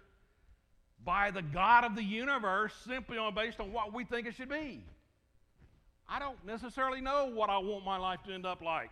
by 1.03 1.31
the 1.31 1.41
God 1.41 1.83
of 1.83 1.95
the 1.95 2.03
universe 2.03 2.73
simply 2.88 3.17
on 3.17 3.35
based 3.35 3.59
on 3.59 3.71
what 3.71 3.93
we 3.93 4.03
think 4.03 4.27
it 4.27 4.35
should 4.35 4.49
be. 4.49 4.83
I 6.09 6.19
don't 6.19 6.43
necessarily 6.45 7.01
know 7.01 7.31
what 7.33 7.49
I 7.49 7.57
want 7.57 7.85
my 7.85 7.97
life 7.97 8.19
to 8.27 8.33
end 8.33 8.45
up 8.45 8.61
like. 8.61 8.91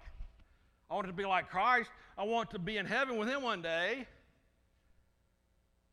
I 0.89 0.95
want 0.95 1.05
it 1.05 1.11
to 1.11 1.17
be 1.17 1.25
like 1.25 1.49
Christ. 1.49 1.89
I 2.17 2.23
want 2.23 2.51
to 2.51 2.59
be 2.59 2.77
in 2.77 2.85
heaven 2.85 3.17
with 3.17 3.27
Him 3.27 3.41
one 3.41 3.61
day. 3.61 4.07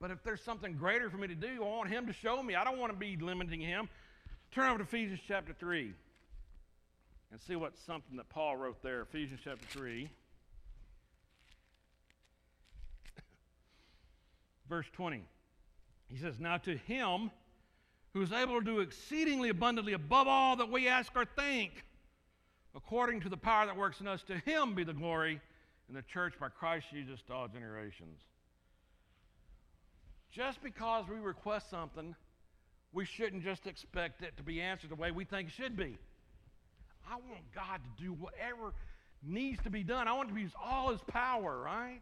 But 0.00 0.10
if 0.10 0.22
there's 0.22 0.42
something 0.42 0.74
greater 0.74 1.10
for 1.10 1.18
me 1.18 1.28
to 1.28 1.34
do, 1.34 1.62
I 1.62 1.66
want 1.66 1.90
Him 1.90 2.06
to 2.06 2.12
show 2.12 2.42
me. 2.42 2.54
I 2.54 2.64
don't 2.64 2.78
want 2.78 2.92
to 2.92 2.98
be 2.98 3.16
limiting 3.16 3.60
Him. 3.60 3.88
Turn 4.50 4.68
over 4.68 4.78
to 4.78 4.84
Ephesians 4.84 5.20
chapter 5.26 5.52
3 5.52 5.92
and 7.30 7.40
see 7.40 7.56
what's 7.56 7.80
something 7.84 8.16
that 8.16 8.28
Paul 8.28 8.56
wrote 8.56 8.82
there. 8.82 9.02
Ephesians 9.02 9.40
chapter 9.44 9.66
3. 9.68 10.10
Verse 14.70 14.86
20. 14.92 15.24
He 16.08 16.16
says, 16.16 16.38
Now 16.38 16.56
to 16.58 16.76
him 16.76 17.30
who 18.14 18.22
is 18.22 18.32
able 18.32 18.60
to 18.60 18.64
do 18.64 18.80
exceedingly 18.80 19.50
abundantly 19.50 19.92
above 19.92 20.28
all 20.28 20.56
that 20.56 20.70
we 20.70 20.88
ask 20.88 21.12
or 21.14 21.24
think, 21.24 21.84
according 22.74 23.20
to 23.20 23.28
the 23.28 23.36
power 23.36 23.66
that 23.66 23.76
works 23.76 24.00
in 24.00 24.06
us, 24.06 24.22
to 24.22 24.38
him 24.38 24.74
be 24.74 24.84
the 24.84 24.92
glory 24.92 25.40
in 25.88 25.94
the 25.94 26.02
church 26.02 26.34
by 26.40 26.48
Christ 26.48 26.86
Jesus 26.92 27.20
to 27.22 27.32
all 27.34 27.48
generations. 27.48 28.20
Just 30.32 30.62
because 30.62 31.06
we 31.08 31.16
request 31.16 31.68
something, 31.68 32.14
we 32.92 33.04
shouldn't 33.04 33.42
just 33.42 33.66
expect 33.66 34.22
it 34.22 34.36
to 34.36 34.44
be 34.44 34.60
answered 34.60 34.90
the 34.90 34.96
way 34.96 35.10
we 35.10 35.24
think 35.24 35.48
it 35.48 35.54
should 35.54 35.76
be. 35.76 35.98
I 37.08 37.14
want 37.14 37.42
God 37.52 37.80
to 37.82 38.02
do 38.02 38.12
whatever 38.12 38.72
needs 39.22 39.60
to 39.64 39.70
be 39.70 39.82
done. 39.82 40.06
I 40.06 40.12
want 40.12 40.32
to 40.32 40.40
use 40.40 40.52
all 40.64 40.90
his 40.90 41.00
power, 41.08 41.60
right? 41.60 42.00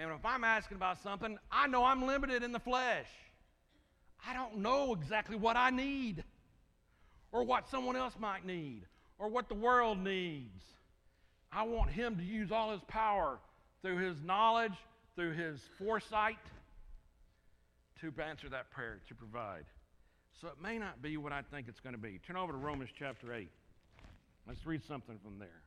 And 0.00 0.10
if 0.12 0.24
I'm 0.24 0.44
asking 0.44 0.78
about 0.78 1.02
something, 1.02 1.38
I 1.52 1.66
know 1.66 1.84
I'm 1.84 2.06
limited 2.06 2.42
in 2.42 2.52
the 2.52 2.58
flesh. 2.58 3.06
I 4.26 4.32
don't 4.32 4.58
know 4.58 4.94
exactly 4.94 5.36
what 5.36 5.58
I 5.58 5.68
need 5.68 6.24
or 7.32 7.44
what 7.44 7.68
someone 7.68 7.96
else 7.96 8.14
might 8.18 8.46
need 8.46 8.86
or 9.18 9.28
what 9.28 9.48
the 9.48 9.54
world 9.54 9.98
needs. 9.98 10.64
I 11.52 11.64
want 11.64 11.90
him 11.90 12.16
to 12.16 12.22
use 12.22 12.50
all 12.50 12.72
his 12.72 12.80
power 12.88 13.38
through 13.82 13.98
his 13.98 14.16
knowledge, 14.24 14.72
through 15.16 15.32
his 15.32 15.60
foresight 15.78 16.38
to 18.00 18.12
answer 18.22 18.48
that 18.48 18.70
prayer, 18.70 19.00
to 19.08 19.14
provide. 19.14 19.64
So 20.40 20.48
it 20.48 20.62
may 20.62 20.78
not 20.78 21.02
be 21.02 21.18
what 21.18 21.32
I 21.34 21.42
think 21.52 21.68
it's 21.68 21.80
going 21.80 21.94
to 21.94 22.00
be. 22.00 22.18
Turn 22.26 22.36
over 22.36 22.52
to 22.52 22.58
Romans 22.58 22.88
chapter 22.98 23.34
8. 23.34 23.50
Let's 24.48 24.64
read 24.64 24.80
something 24.88 25.18
from 25.22 25.38
there. 25.38 25.60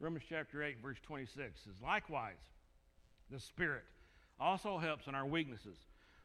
Romans 0.00 0.24
chapter 0.26 0.62
8, 0.62 0.78
verse 0.82 0.96
26 1.02 1.60
says, 1.62 1.74
Likewise, 1.82 2.40
the 3.30 3.38
Spirit 3.38 3.84
also 4.40 4.78
helps 4.78 5.06
in 5.06 5.14
our 5.14 5.26
weaknesses. 5.26 5.76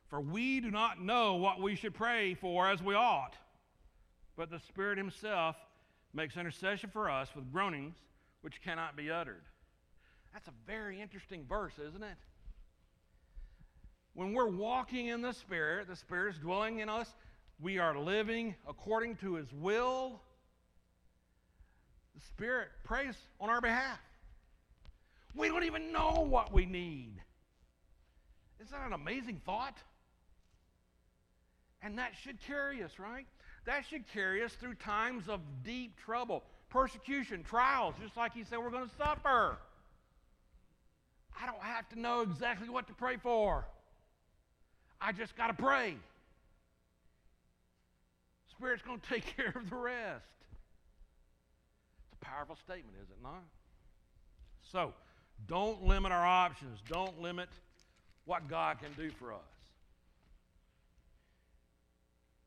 For 0.07 0.21
we 0.21 0.61
do 0.61 0.71
not 0.71 1.01
know 1.01 1.35
what 1.35 1.61
we 1.61 1.75
should 1.75 1.93
pray 1.93 2.35
for 2.35 2.69
as 2.69 2.81
we 2.81 2.95
ought, 2.95 3.35
but 4.38 4.49
the 4.49 4.59
Spirit 4.59 4.97
Himself 4.97 5.57
makes 6.13 6.38
intercession 6.38 6.89
for 6.89 7.09
us 7.09 7.29
with 7.35 7.51
groanings 7.51 7.95
which 8.41 8.61
cannot 8.61 8.95
be 8.95 9.11
uttered. 9.11 9.43
That's 10.31 10.47
a 10.47 10.53
very 10.65 11.01
interesting 11.01 11.45
verse, 11.47 11.73
isn't 11.79 12.03
it? 12.03 12.17
When 14.13 14.33
we're 14.33 14.47
walking 14.47 15.07
in 15.07 15.21
the 15.21 15.33
Spirit, 15.33 15.89
the 15.89 15.95
Spirit 15.97 16.35
is 16.35 16.39
dwelling 16.39 16.79
in 16.79 16.88
us, 16.88 17.13
we 17.59 17.79
are 17.79 17.97
living 17.97 18.55
according 18.67 19.17
to 19.17 19.35
His 19.35 19.51
will 19.51 20.21
the 22.15 22.21
Spirit 22.21 22.69
prays 22.84 23.13
on 23.39 23.49
our 23.49 23.62
behalf. 23.62 23.99
We 25.36 25.49
don't 25.49 25.65
even 25.65 25.91
know 25.91 26.25
what 26.30 26.54
we 26.54 26.65
need. 26.65 27.13
Isn't 28.62 28.71
that 28.71 28.88
an 28.88 28.93
amazing 28.93 29.41
thought? 29.45 29.78
And 31.82 31.99
that 31.99 32.13
should 32.23 32.38
carry 32.47 32.82
us, 32.82 32.91
right? 32.97 33.28
That 33.65 33.84
should 33.89 34.08
carry 34.13 34.43
us 34.43 34.54
through 34.54 34.75
times 34.75 35.28
of 35.28 35.41
deep 35.63 35.97
trouble, 36.06 36.43
persecution, 36.69 37.43
trials, 37.43 37.95
just 38.01 38.15
like 38.15 38.34
he 38.34 38.43
said 38.43 38.60
we're 38.60 38.69
going 38.69 38.88
to 38.88 38.95
suffer. 38.97 39.58
I 41.39 41.45
don't 41.45 41.62
have 41.62 41.88
to 41.89 41.99
know 41.99 42.21
exactly 42.21 42.69
what 42.69 42.88
to 42.88 42.93
pray 42.93 43.17
for. 43.17 43.65
I 45.01 45.12
just 45.12 45.36
got 45.36 45.47
to 45.47 45.54
pray. 45.54 45.95
Spirit's 48.51 48.84
going 48.84 49.01
to 49.01 49.10
take 49.10 49.25
care 49.36 49.54
of 49.54 49.69
the 49.69 49.75
rest 49.75 50.25
powerful 52.29 52.55
statement, 52.55 52.97
is 53.01 53.09
it 53.09 53.17
not? 53.21 53.43
So, 54.71 54.93
don't 55.47 55.83
limit 55.83 56.11
our 56.11 56.25
options. 56.25 56.79
Don't 56.89 57.21
limit 57.21 57.49
what 58.25 58.49
God 58.49 58.79
can 58.79 58.91
do 58.97 59.11
for 59.11 59.33
us. 59.33 59.39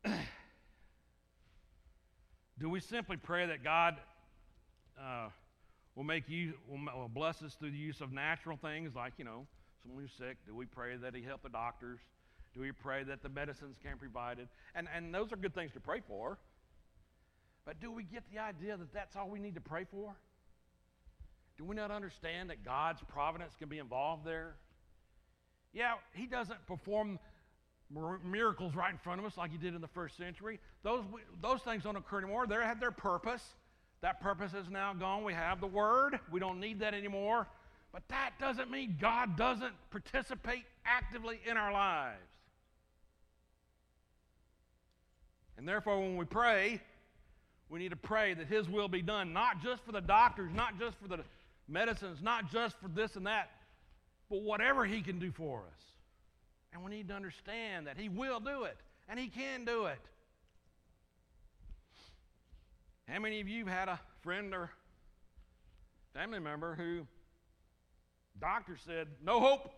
do 2.59 2.69
we 2.69 2.79
simply 2.79 3.17
pray 3.17 3.45
that 3.47 3.63
God 3.63 3.97
uh, 4.99 5.29
will 5.95 6.03
make 6.03 6.29
you 6.29 6.53
will, 6.67 6.79
will 6.97 7.09
bless 7.09 7.41
us 7.41 7.55
through 7.55 7.71
the 7.71 7.77
use 7.77 8.01
of 8.01 8.11
natural 8.11 8.57
things 8.57 8.95
like 8.95 9.13
you 9.17 9.25
know 9.25 9.45
someone 9.81 10.01
who's 10.01 10.11
sick? 10.17 10.37
Do 10.45 10.55
we 10.55 10.65
pray 10.65 10.97
that 10.97 11.15
He 11.15 11.21
help 11.21 11.43
the 11.43 11.49
doctors? 11.49 11.99
Do 12.53 12.61
we 12.61 12.71
pray 12.71 13.03
that 13.03 13.21
the 13.21 13.29
medicines 13.29 13.77
can 13.81 13.93
be 13.93 13.99
provided? 13.99 14.47
And 14.75 14.87
and 14.95 15.13
those 15.13 15.31
are 15.31 15.37
good 15.37 15.55
things 15.55 15.71
to 15.73 15.79
pray 15.79 16.01
for. 16.07 16.37
But 17.69 17.79
do 17.79 17.91
we 17.91 18.01
get 18.01 18.23
the 18.33 18.39
idea 18.39 18.75
that 18.75 18.91
that's 18.91 19.15
all 19.15 19.29
we 19.29 19.37
need 19.37 19.53
to 19.53 19.61
pray 19.61 19.85
for? 19.91 20.15
Do 21.55 21.63
we 21.63 21.75
not 21.75 21.91
understand 21.91 22.49
that 22.49 22.65
God's 22.65 22.99
providence 23.07 23.53
can 23.59 23.69
be 23.69 23.77
involved 23.77 24.25
there? 24.25 24.55
Yeah, 25.71 25.93
He 26.15 26.25
doesn't 26.25 26.65
perform 26.65 27.19
miracles 28.25 28.73
right 28.73 28.91
in 28.91 28.97
front 28.97 29.19
of 29.19 29.27
us 29.27 29.37
like 29.37 29.51
He 29.51 29.59
did 29.59 29.75
in 29.75 29.81
the 29.81 29.87
first 29.87 30.17
century. 30.17 30.59
Those, 30.81 31.03
those 31.43 31.61
things 31.61 31.83
don't 31.83 31.95
occur 31.95 32.17
anymore. 32.17 32.47
They 32.47 32.55
had 32.55 32.79
their 32.79 32.89
purpose. 32.89 33.43
That 34.01 34.19
purpose 34.19 34.55
is 34.55 34.67
now 34.67 34.95
gone. 34.95 35.23
We 35.23 35.33
have 35.33 35.61
the 35.61 35.67
Word. 35.67 36.19
We 36.31 36.39
don't 36.39 36.59
need 36.59 36.79
that 36.79 36.95
anymore. 36.95 37.45
But 37.93 38.01
that 38.07 38.31
doesn't 38.39 38.71
mean 38.71 38.97
God 38.99 39.37
doesn't 39.37 39.75
participate 39.91 40.63
actively 40.85 41.39
in 41.47 41.55
our 41.55 41.71
lives. 41.71 42.17
And 45.55 45.67
therefore, 45.67 45.99
when 45.99 46.17
we 46.17 46.25
pray, 46.25 46.81
we 47.69 47.79
need 47.79 47.89
to 47.89 47.95
pray 47.95 48.33
that 48.33 48.47
His 48.47 48.67
will 48.67 48.87
be 48.87 49.01
done, 49.01 49.31
not 49.31 49.61
just 49.61 49.83
for 49.85 49.91
the 49.91 50.01
doctors, 50.01 50.51
not 50.53 50.79
just 50.79 50.97
for 50.99 51.07
the 51.07 51.19
medicines, 51.67 52.19
not 52.21 52.51
just 52.51 52.75
for 52.79 52.87
this 52.87 53.15
and 53.15 53.27
that, 53.27 53.51
but 54.29 54.41
whatever 54.41 54.85
He 54.85 55.01
can 55.01 55.19
do 55.19 55.31
for 55.31 55.59
us. 55.59 55.83
And 56.73 56.83
we 56.83 56.91
need 56.91 57.07
to 57.09 57.13
understand 57.13 57.87
that 57.87 57.97
He 57.97 58.09
will 58.09 58.39
do 58.39 58.63
it, 58.63 58.77
and 59.07 59.19
He 59.19 59.27
can 59.27 59.65
do 59.65 59.85
it. 59.85 59.99
How 63.07 63.19
many 63.19 63.39
of 63.39 63.47
you 63.47 63.65
have 63.65 63.73
had 63.73 63.89
a 63.89 63.99
friend 64.21 64.53
or 64.53 64.71
family 66.13 66.39
member 66.39 66.75
who 66.75 67.07
doctor 68.39 68.77
said, 68.85 69.07
no 69.23 69.39
hope, 69.39 69.71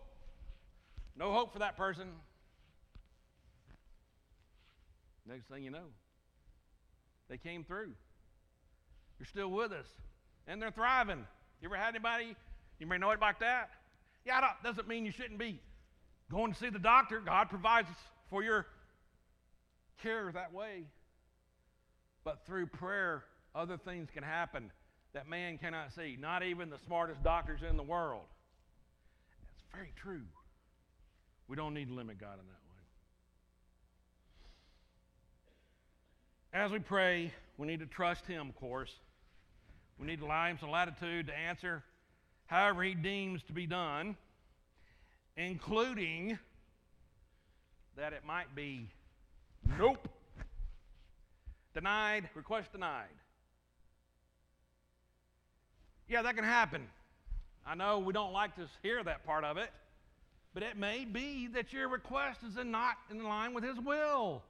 no 1.16 1.32
hope 1.32 1.52
for 1.52 1.58
that 1.60 1.76
person? 1.76 2.08
Next 5.26 5.46
thing 5.46 5.62
you 5.62 5.70
know, 5.70 5.86
they 7.32 7.38
came 7.38 7.64
through. 7.64 7.90
You're 9.18 9.26
still 9.26 9.50
with 9.50 9.72
us. 9.72 9.86
And 10.46 10.60
they're 10.60 10.70
thriving. 10.70 11.24
You 11.62 11.68
ever 11.68 11.76
had 11.76 11.88
anybody, 11.88 12.36
you 12.78 12.86
may 12.86 12.98
know 12.98 13.10
it 13.10 13.20
like 13.20 13.40
that? 13.40 13.70
Yeah, 14.26 14.42
that 14.42 14.62
doesn't 14.62 14.86
mean 14.86 15.06
you 15.06 15.12
shouldn't 15.12 15.38
be 15.38 15.58
going 16.30 16.52
to 16.52 16.58
see 16.58 16.68
the 16.68 16.78
doctor. 16.78 17.20
God 17.20 17.48
provides 17.48 17.88
for 18.28 18.42
your 18.42 18.66
care 20.02 20.30
that 20.30 20.52
way. 20.52 20.84
But 22.22 22.44
through 22.46 22.66
prayer, 22.66 23.24
other 23.54 23.78
things 23.78 24.10
can 24.12 24.22
happen 24.22 24.70
that 25.14 25.26
man 25.26 25.56
cannot 25.56 25.94
see, 25.94 26.18
not 26.20 26.42
even 26.42 26.68
the 26.68 26.78
smartest 26.86 27.22
doctors 27.22 27.60
in 27.68 27.78
the 27.78 27.82
world. 27.82 28.24
That's 29.46 29.74
very 29.74 29.92
true. 29.96 30.26
We 31.48 31.56
don't 31.56 31.72
need 31.72 31.88
to 31.88 31.94
limit 31.94 32.20
God 32.20 32.34
in 32.34 32.46
that 32.46 32.62
As 36.54 36.70
we 36.70 36.80
pray, 36.80 37.32
we 37.56 37.66
need 37.66 37.80
to 37.80 37.86
trust 37.86 38.26
Him, 38.26 38.50
of 38.50 38.56
course. 38.56 38.92
We 39.98 40.06
need 40.06 40.18
to 40.18 40.26
allow 40.26 40.46
Him 40.46 40.58
some 40.60 40.70
latitude 40.70 41.28
to 41.28 41.34
answer 41.34 41.82
however 42.44 42.82
He 42.82 42.92
deems 42.92 43.42
to 43.44 43.54
be 43.54 43.66
done, 43.66 44.16
including 45.34 46.38
that 47.96 48.12
it 48.12 48.26
might 48.26 48.54
be 48.54 48.86
nope, 49.78 50.06
denied, 51.72 52.28
request 52.34 52.70
denied. 52.72 53.06
Yeah, 56.06 56.20
that 56.20 56.36
can 56.36 56.44
happen. 56.44 56.86
I 57.66 57.74
know 57.76 57.98
we 57.98 58.12
don't 58.12 58.32
like 58.34 58.56
to 58.56 58.68
hear 58.82 59.02
that 59.02 59.24
part 59.24 59.44
of 59.44 59.56
it, 59.56 59.70
but 60.52 60.62
it 60.62 60.76
may 60.76 61.06
be 61.06 61.46
that 61.54 61.72
your 61.72 61.88
request 61.88 62.40
is 62.46 62.62
not 62.62 62.96
in 63.10 63.24
line 63.24 63.54
with 63.54 63.64
His 63.64 63.78
will. 63.78 64.42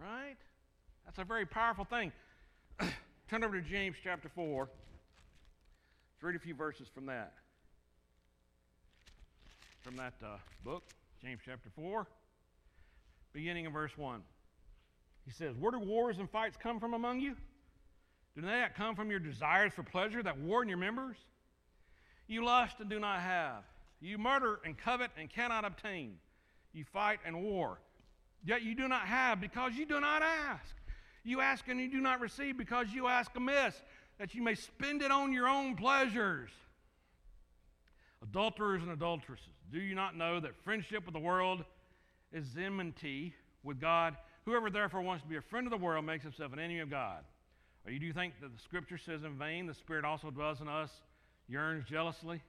Right? 0.00 0.36
That's 1.04 1.18
a 1.18 1.24
very 1.24 1.46
powerful 1.46 1.84
thing. 1.84 2.12
Turn 3.30 3.44
over 3.44 3.60
to 3.60 3.66
James 3.66 3.96
chapter 4.02 4.28
4. 4.28 4.62
Let's 4.62 6.22
read 6.22 6.36
a 6.36 6.38
few 6.38 6.54
verses 6.54 6.88
from 6.92 7.06
that. 7.06 7.32
from 9.82 9.96
that 9.96 10.14
uh, 10.24 10.36
book, 10.64 10.82
James 11.22 11.40
chapter 11.44 11.68
4, 11.76 12.06
beginning 13.32 13.66
in 13.66 13.72
verse 13.72 13.96
1. 13.96 14.22
He 15.24 15.30
says, 15.30 15.54
Where 15.58 15.72
do 15.72 15.78
wars 15.78 16.18
and 16.18 16.30
fights 16.30 16.56
come 16.60 16.80
from 16.80 16.94
among 16.94 17.20
you? 17.20 17.36
Do 18.34 18.42
they 18.42 18.48
not 18.48 18.74
come 18.74 18.96
from 18.96 19.10
your 19.10 19.20
desires 19.20 19.72
for 19.74 19.82
pleasure 19.82 20.22
that 20.22 20.38
war 20.38 20.62
in 20.62 20.68
your 20.68 20.78
members? 20.78 21.16
You 22.26 22.44
lust 22.44 22.76
and 22.80 22.88
do 22.88 22.98
not 22.98 23.20
have. 23.20 23.62
You 24.00 24.18
murder 24.18 24.60
and 24.64 24.76
covet 24.76 25.10
and 25.18 25.30
cannot 25.30 25.64
obtain. 25.64 26.16
You 26.72 26.84
fight 26.84 27.20
and 27.24 27.42
war. 27.42 27.78
Yet 28.44 28.62
you 28.62 28.74
do 28.74 28.88
not 28.88 29.02
have 29.02 29.40
because 29.40 29.74
you 29.74 29.86
do 29.86 30.00
not 30.00 30.22
ask. 30.22 30.74
You 31.24 31.40
ask 31.40 31.66
and 31.68 31.80
you 31.80 31.90
do 31.90 32.00
not 32.00 32.20
receive 32.20 32.56
because 32.58 32.92
you 32.92 33.08
ask 33.08 33.34
amiss, 33.34 33.74
that 34.18 34.34
you 34.34 34.42
may 34.42 34.54
spend 34.54 35.02
it 35.02 35.10
on 35.10 35.32
your 35.32 35.48
own 35.48 35.74
pleasures. 35.74 36.50
Adulterers 38.22 38.82
and 38.82 38.92
adulteresses, 38.92 39.46
do 39.72 39.80
you 39.80 39.94
not 39.94 40.16
know 40.16 40.38
that 40.40 40.52
friendship 40.62 41.04
with 41.04 41.14
the 41.14 41.20
world 41.20 41.64
is 42.32 42.46
enmity 42.58 43.34
with 43.62 43.80
God? 43.80 44.16
Whoever 44.44 44.70
therefore 44.70 45.00
wants 45.02 45.22
to 45.22 45.28
be 45.28 45.36
a 45.36 45.42
friend 45.42 45.66
of 45.66 45.70
the 45.70 45.76
world 45.76 46.04
makes 46.04 46.22
himself 46.22 46.52
an 46.52 46.58
enemy 46.58 46.80
of 46.80 46.90
God. 46.90 47.24
Or 47.86 47.92
you 47.92 47.98
do 47.98 48.12
think 48.12 48.34
that 48.40 48.54
the 48.54 48.62
scripture 48.62 48.98
says 48.98 49.24
in 49.24 49.38
vain, 49.38 49.66
the 49.66 49.74
Spirit 49.74 50.04
also 50.04 50.30
dwells 50.30 50.60
in 50.60 50.68
us, 50.68 50.90
yearns 51.48 51.84
jealously? 51.84 52.42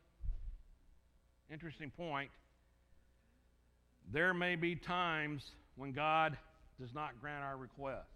Interesting 1.51 1.91
point. 1.91 2.29
There 4.11 4.33
may 4.33 4.55
be 4.55 4.75
times 4.75 5.43
when 5.75 5.91
God 5.91 6.37
does 6.79 6.93
not 6.93 7.19
grant 7.21 7.43
our 7.43 7.57
request. 7.57 8.14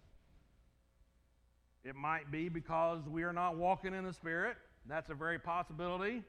It 1.84 1.96
might 1.96 2.30
be 2.30 2.48
because 2.48 3.08
we 3.08 3.22
are 3.22 3.32
not 3.32 3.56
walking 3.56 3.94
in 3.94 4.04
the 4.04 4.12
Spirit. 4.12 4.56
That's 4.86 5.10
a 5.10 5.14
very 5.14 5.38
possibility. 5.38 6.22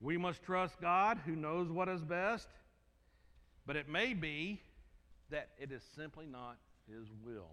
We 0.00 0.18
must 0.18 0.42
trust 0.42 0.80
God 0.80 1.18
who 1.24 1.34
knows 1.34 1.70
what 1.70 1.88
is 1.88 2.02
best. 2.02 2.48
But 3.66 3.76
it 3.76 3.88
may 3.88 4.12
be 4.12 4.60
that 5.30 5.48
it 5.58 5.72
is 5.72 5.82
simply 5.96 6.26
not 6.26 6.56
His 6.88 7.08
will. 7.24 7.50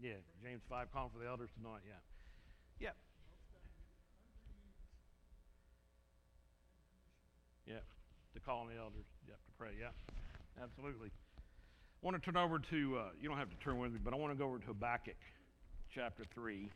Yeah, 0.00 0.12
James 0.42 0.60
5, 0.68 0.92
calling 0.92 1.10
for 1.16 1.18
the 1.18 1.28
elders 1.28 1.48
tonight, 1.56 1.80
yeah. 1.86 1.94
Yeah. 2.78 2.90
Yeah, 7.66 7.80
to 8.34 8.40
call 8.40 8.60
on 8.60 8.68
the 8.68 8.76
elders, 8.78 9.04
have 9.28 9.36
to 9.36 9.52
pray, 9.58 9.70
yeah, 9.80 9.88
absolutely. 10.62 11.08
I 11.08 12.06
want 12.06 12.22
to 12.22 12.22
turn 12.22 12.36
over 12.36 12.58
to, 12.58 12.98
uh, 12.98 13.04
you 13.20 13.28
don't 13.28 13.38
have 13.38 13.48
to 13.48 13.56
turn 13.56 13.78
with 13.78 13.92
me, 13.92 13.98
but 14.04 14.12
I 14.12 14.16
want 14.16 14.32
to 14.32 14.38
go 14.38 14.46
over 14.46 14.58
to 14.58 14.66
Habakkuk 14.66 15.16
chapter 15.94 16.24
3 16.34 16.68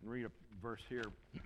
and 0.00 0.10
read 0.10 0.24
a 0.24 0.30
verse 0.62 0.80
here. 0.88 1.04
if 1.34 1.42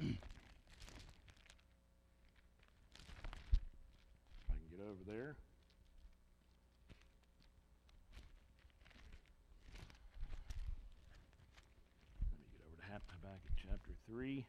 I 4.48 4.54
can 4.54 4.70
get 4.70 4.80
over 4.84 5.02
there. 5.06 5.34
Let 12.22 12.38
me 12.38 12.46
get 12.52 12.62
over 12.68 12.76
to 12.76 12.86
Habakkuk 12.86 13.56
chapter 13.56 13.90
3. 14.06 14.46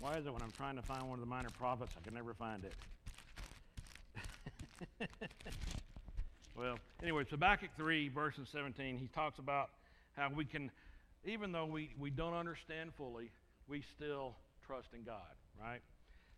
Why 0.00 0.16
is 0.16 0.26
it 0.26 0.32
when 0.32 0.42
I'm 0.42 0.52
trying 0.52 0.76
to 0.76 0.82
find 0.82 1.08
one 1.08 1.14
of 1.14 1.20
the 1.20 1.26
minor 1.26 1.50
prophets, 1.50 1.92
I 2.00 2.04
can 2.04 2.14
never 2.14 2.32
find 2.32 2.62
it? 2.64 2.72
well, 6.56 6.78
anyway, 7.02 7.24
Habakkuk 7.28 7.70
3, 7.76 8.08
verse 8.08 8.34
17. 8.52 8.96
He 8.96 9.08
talks 9.08 9.40
about 9.40 9.70
how 10.16 10.30
we 10.32 10.44
can, 10.44 10.70
even 11.24 11.50
though 11.50 11.66
we, 11.66 11.90
we 11.98 12.10
don't 12.10 12.34
understand 12.34 12.92
fully, 12.96 13.30
we 13.66 13.82
still 13.96 14.36
trust 14.64 14.88
in 14.94 15.02
God, 15.02 15.34
right? 15.60 15.80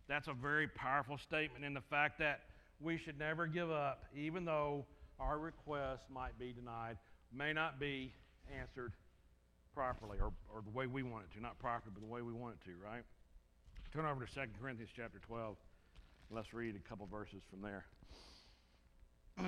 That's 0.07 0.27
a 0.27 0.33
very 0.33 0.67
powerful 0.67 1.19
statement 1.19 1.63
in 1.63 1.75
the 1.75 1.81
fact 1.81 2.17
that 2.17 2.41
we 2.79 2.97
should 2.97 3.19
never 3.19 3.45
give 3.45 3.69
up, 3.69 4.05
even 4.17 4.43
though 4.43 4.85
our 5.19 5.37
request 5.37 6.01
might 6.11 6.37
be 6.39 6.51
denied, 6.51 6.97
may 7.31 7.53
not 7.53 7.79
be 7.79 8.11
answered 8.59 8.93
properly 9.75 10.17
or, 10.19 10.31
or 10.51 10.63
the 10.63 10.71
way 10.71 10.87
we 10.87 11.03
want 11.03 11.25
it 11.29 11.35
to. 11.37 11.43
Not 11.43 11.59
properly, 11.59 11.91
but 11.93 12.01
the 12.01 12.11
way 12.11 12.23
we 12.23 12.33
want 12.33 12.55
it 12.59 12.65
to, 12.65 12.71
right? 12.83 13.03
Turn 13.93 14.05
over 14.05 14.25
to 14.25 14.33
2 14.33 14.41
Corinthians 14.61 14.89
chapter 14.95 15.19
12. 15.27 15.57
Let's 16.29 16.53
read 16.53 16.77
a 16.77 16.89
couple 16.89 17.05
verses 17.07 17.41
from 17.49 17.61
there. 17.61 17.83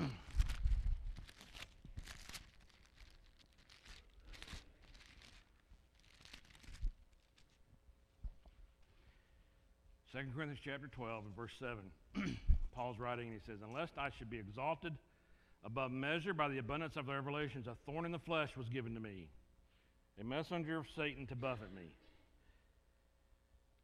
Second 10.12 10.34
Corinthians 10.34 10.60
chapter 10.62 10.88
12 10.88 11.24
and 11.24 11.34
verse 11.34 11.52
7. 11.58 11.78
Paul's 12.74 12.98
writing 12.98 13.28
and 13.28 13.40
he 13.40 13.40
says, 13.50 13.60
Unless 13.66 13.92
I 13.96 14.10
should 14.18 14.28
be 14.28 14.38
exalted 14.38 14.92
above 15.64 15.90
measure 15.90 16.34
by 16.34 16.50
the 16.50 16.58
abundance 16.58 16.96
of 16.96 17.06
the 17.06 17.14
revelations, 17.14 17.66
a 17.66 17.76
thorn 17.86 18.04
in 18.04 18.12
the 18.12 18.18
flesh 18.18 18.50
was 18.58 18.68
given 18.68 18.92
to 18.92 19.00
me, 19.00 19.30
a 20.20 20.24
messenger 20.24 20.76
of 20.76 20.84
Satan 20.94 21.26
to 21.28 21.34
buffet 21.34 21.72
me 21.74 21.94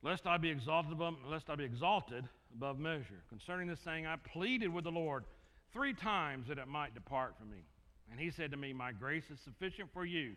lest 0.03 0.27
I 0.27 0.37
be 0.39 0.51
exalted 0.51 0.93
above, 0.93 1.15
lest 1.29 1.51
I 1.51 1.55
be 1.55 1.65
exalted 1.65 2.25
above 2.55 2.79
measure. 2.79 3.23
Concerning 3.29 3.69
this 3.69 3.81
thing, 3.81 4.07
I 4.07 4.17
pleaded 4.17 4.69
with 4.69 4.85
the 4.85 4.91
Lord 4.91 5.25
three 5.73 5.95
times 5.95 6.49
that 6.49 6.59
it 6.59 6.69
might 6.69 6.95
depart 6.95 7.35
from 7.39 7.51
me. 7.51 7.65
And 8.11 8.19
he 8.19 8.31
said 8.31 8.51
to 8.51 8.57
me, 8.57 8.73
My 8.73 8.93
grace 8.93 9.31
is 9.33 9.39
sufficient 9.41 9.91
for 9.93 10.05
you, 10.05 10.35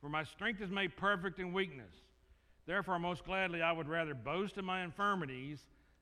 for 0.00 0.08
my 0.08 0.24
strength 0.24 0.62
is 0.62 0.70
made 0.70 0.96
perfect 0.96 1.38
in 1.38 1.52
weakness. 1.52 1.92
Therefore, 2.66 2.98
most 2.98 3.24
gladly, 3.24 3.60
I 3.60 3.72
would 3.72 3.88
rather 3.88 4.14
boast 4.14 4.56
in 4.56 4.64
my 4.64 4.84
infirmities, 4.84 5.58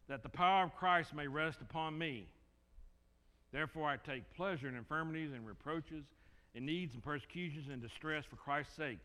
that 0.09 0.23
the 0.23 0.29
power 0.29 0.65
of 0.65 0.75
Christ 0.75 1.15
may 1.15 1.27
rest 1.27 1.61
upon 1.61 1.97
me. 1.97 2.27
Therefore, 3.53 3.89
I 3.89 3.97
take 3.97 4.35
pleasure 4.35 4.69
in 4.69 4.77
infirmities 4.77 5.33
and 5.33 5.47
reproaches, 5.47 6.05
in 6.55 6.67
needs 6.67 6.95
and 6.95 7.03
persecutions 7.03 7.69
and 7.73 7.81
distress 7.81 8.25
for 8.25 8.37
Christ's 8.37 8.75
sake. 8.77 8.99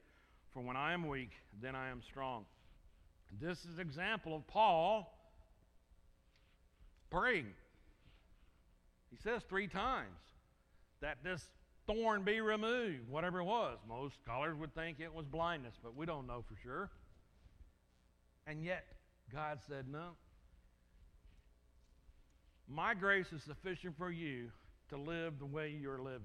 For 0.53 0.61
when 0.61 0.75
I 0.75 0.93
am 0.93 1.07
weak, 1.07 1.31
then 1.61 1.75
I 1.75 1.89
am 1.89 2.01
strong. 2.01 2.45
This 3.41 3.59
is 3.65 3.75
an 3.75 3.81
example 3.81 4.36
of 4.36 4.47
Paul 4.47 5.11
praying. 7.09 7.47
He 9.09 9.17
says 9.17 9.41
three 9.47 9.67
times 9.67 10.17
that 11.01 11.23
this 11.23 11.43
thorn 11.88 12.23
be 12.23 12.41
removed, 12.41 13.09
whatever 13.09 13.39
it 13.39 13.45
was. 13.45 13.77
Most 13.88 14.15
scholars 14.23 14.57
would 14.57 14.73
think 14.73 14.99
it 14.99 15.13
was 15.13 15.25
blindness, 15.25 15.75
but 15.81 15.95
we 15.95 16.05
don't 16.05 16.27
know 16.27 16.43
for 16.47 16.55
sure. 16.61 16.89
And 18.47 18.63
yet, 18.63 18.86
God 19.31 19.59
said, 19.67 19.86
No. 19.88 20.11
My 22.67 22.95
grace 22.95 23.31
is 23.31 23.43
sufficient 23.43 23.97
for 23.97 24.09
you 24.09 24.49
to 24.89 24.97
live 24.97 25.38
the 25.39 25.45
way 25.45 25.75
you're 25.79 26.01
living 26.01 26.21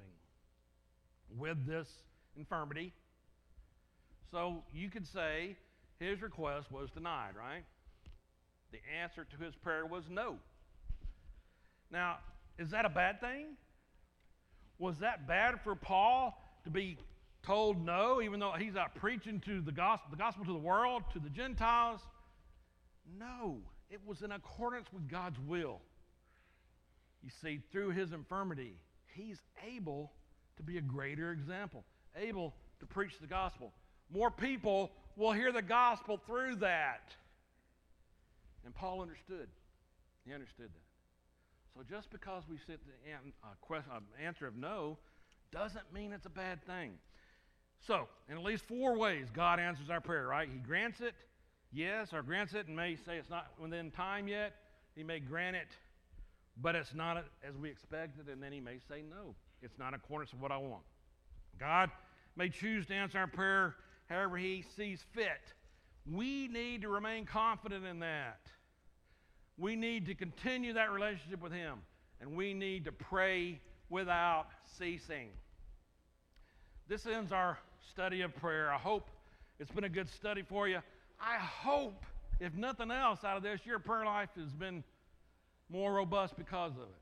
with 1.36 1.66
this 1.66 1.88
infirmity. 2.36 2.92
So 4.30 4.62
you 4.72 4.88
could 4.88 5.06
say, 5.06 5.56
his 6.00 6.22
request 6.22 6.72
was 6.72 6.90
denied, 6.90 7.36
right? 7.36 7.64
The 8.72 8.78
answer 9.00 9.24
to 9.24 9.44
his 9.44 9.54
prayer 9.54 9.86
was 9.86 10.04
no. 10.10 10.36
Now, 11.92 12.18
is 12.58 12.70
that 12.70 12.84
a 12.84 12.88
bad 12.88 13.20
thing? 13.20 13.56
Was 14.78 14.98
that 14.98 15.28
bad 15.28 15.60
for 15.62 15.74
Paul 15.74 16.42
to 16.64 16.70
be 16.70 16.96
told 17.42 17.84
no, 17.84 18.22
even 18.22 18.40
though 18.40 18.52
he's 18.58 18.76
out 18.76 18.94
preaching 18.94 19.40
to 19.40 19.60
the 19.60 19.72
gospel, 19.72 20.08
the 20.10 20.16
gospel 20.16 20.44
to 20.46 20.52
the 20.52 20.58
world, 20.58 21.02
to 21.12 21.18
the 21.18 21.28
Gentiles? 21.28 22.00
No, 23.18 23.58
it 23.90 24.00
was 24.06 24.22
in 24.22 24.32
accordance 24.32 24.86
with 24.92 25.08
God's 25.08 25.38
will. 25.46 25.80
You 27.22 27.30
see, 27.42 27.60
through 27.70 27.90
his 27.90 28.12
infirmity, 28.12 28.76
he's 29.12 29.38
able 29.66 30.12
to 30.56 30.62
be 30.62 30.78
a 30.78 30.82
greater 30.82 31.32
example, 31.32 31.84
able 32.16 32.54
to 32.78 32.86
preach 32.86 33.18
the 33.20 33.26
gospel. 33.26 33.72
More 34.12 34.30
people 34.30 34.90
will 35.16 35.32
hear 35.32 35.52
the 35.52 35.62
gospel 35.62 36.20
through 36.26 36.56
that. 36.56 37.14
And 38.64 38.74
Paul 38.74 39.00
understood. 39.02 39.48
He 40.26 40.32
understood 40.32 40.68
that. 40.68 41.76
So 41.76 41.82
just 41.88 42.10
because 42.10 42.44
we 42.48 42.56
sit 42.66 42.80
the 42.84 44.24
answer 44.24 44.46
of 44.46 44.56
no 44.56 44.98
doesn't 45.52 45.92
mean 45.92 46.12
it's 46.12 46.26
a 46.26 46.30
bad 46.30 46.64
thing. 46.64 46.92
So, 47.80 48.08
in 48.28 48.36
at 48.36 48.42
least 48.42 48.64
four 48.64 48.96
ways, 48.96 49.28
God 49.32 49.58
answers 49.58 49.88
our 49.88 50.00
prayer, 50.00 50.26
right? 50.26 50.48
He 50.52 50.58
grants 50.58 51.00
it, 51.00 51.14
yes, 51.72 52.12
or 52.12 52.22
grants 52.22 52.52
it 52.52 52.66
and 52.66 52.76
may 52.76 52.94
say 52.94 53.16
it's 53.16 53.30
not 53.30 53.46
within 53.58 53.90
time 53.90 54.28
yet. 54.28 54.52
He 54.94 55.02
may 55.02 55.18
grant 55.18 55.56
it, 55.56 55.68
but 56.60 56.74
it's 56.74 56.94
not 56.94 57.16
as 57.16 57.56
we 57.56 57.70
expected, 57.70 58.28
and 58.28 58.42
then 58.42 58.52
he 58.52 58.60
may 58.60 58.78
say 58.88 59.02
no. 59.08 59.34
It's 59.62 59.78
not 59.78 59.88
in 59.88 59.94
accordance 59.94 60.30
to 60.32 60.36
what 60.36 60.52
I 60.52 60.58
want. 60.58 60.82
God 61.58 61.90
may 62.36 62.50
choose 62.50 62.86
to 62.86 62.94
answer 62.94 63.18
our 63.18 63.26
prayer 63.26 63.76
however 64.10 64.36
he 64.36 64.64
sees 64.76 65.02
fit. 65.14 65.40
We 66.10 66.48
need 66.48 66.82
to 66.82 66.88
remain 66.88 67.24
confident 67.24 67.86
in 67.86 68.00
that. 68.00 68.40
We 69.56 69.76
need 69.76 70.06
to 70.06 70.14
continue 70.14 70.74
that 70.74 70.90
relationship 70.90 71.40
with 71.40 71.52
him. 71.52 71.78
and 72.20 72.36
we 72.36 72.54
need 72.54 72.84
to 72.84 72.92
pray 72.92 73.60
without 73.88 74.46
ceasing. 74.78 75.28
This 76.88 77.06
ends 77.06 77.32
our 77.32 77.58
study 77.90 78.20
of 78.20 78.34
prayer. 78.36 78.70
I 78.70 78.76
hope 78.76 79.08
it's 79.58 79.70
been 79.70 79.84
a 79.84 79.88
good 79.88 80.08
study 80.08 80.42
for 80.42 80.68
you. 80.68 80.80
I 81.20 81.36
hope, 81.36 82.04
if 82.38 82.54
nothing 82.54 82.90
else 82.90 83.24
out 83.24 83.36
of 83.36 83.42
this, 83.42 83.60
your 83.64 83.78
prayer 83.78 84.04
life 84.04 84.30
has 84.36 84.52
been 84.52 84.84
more 85.68 85.94
robust 85.94 86.36
because 86.36 86.72
of 86.72 86.82
it. 86.82 86.94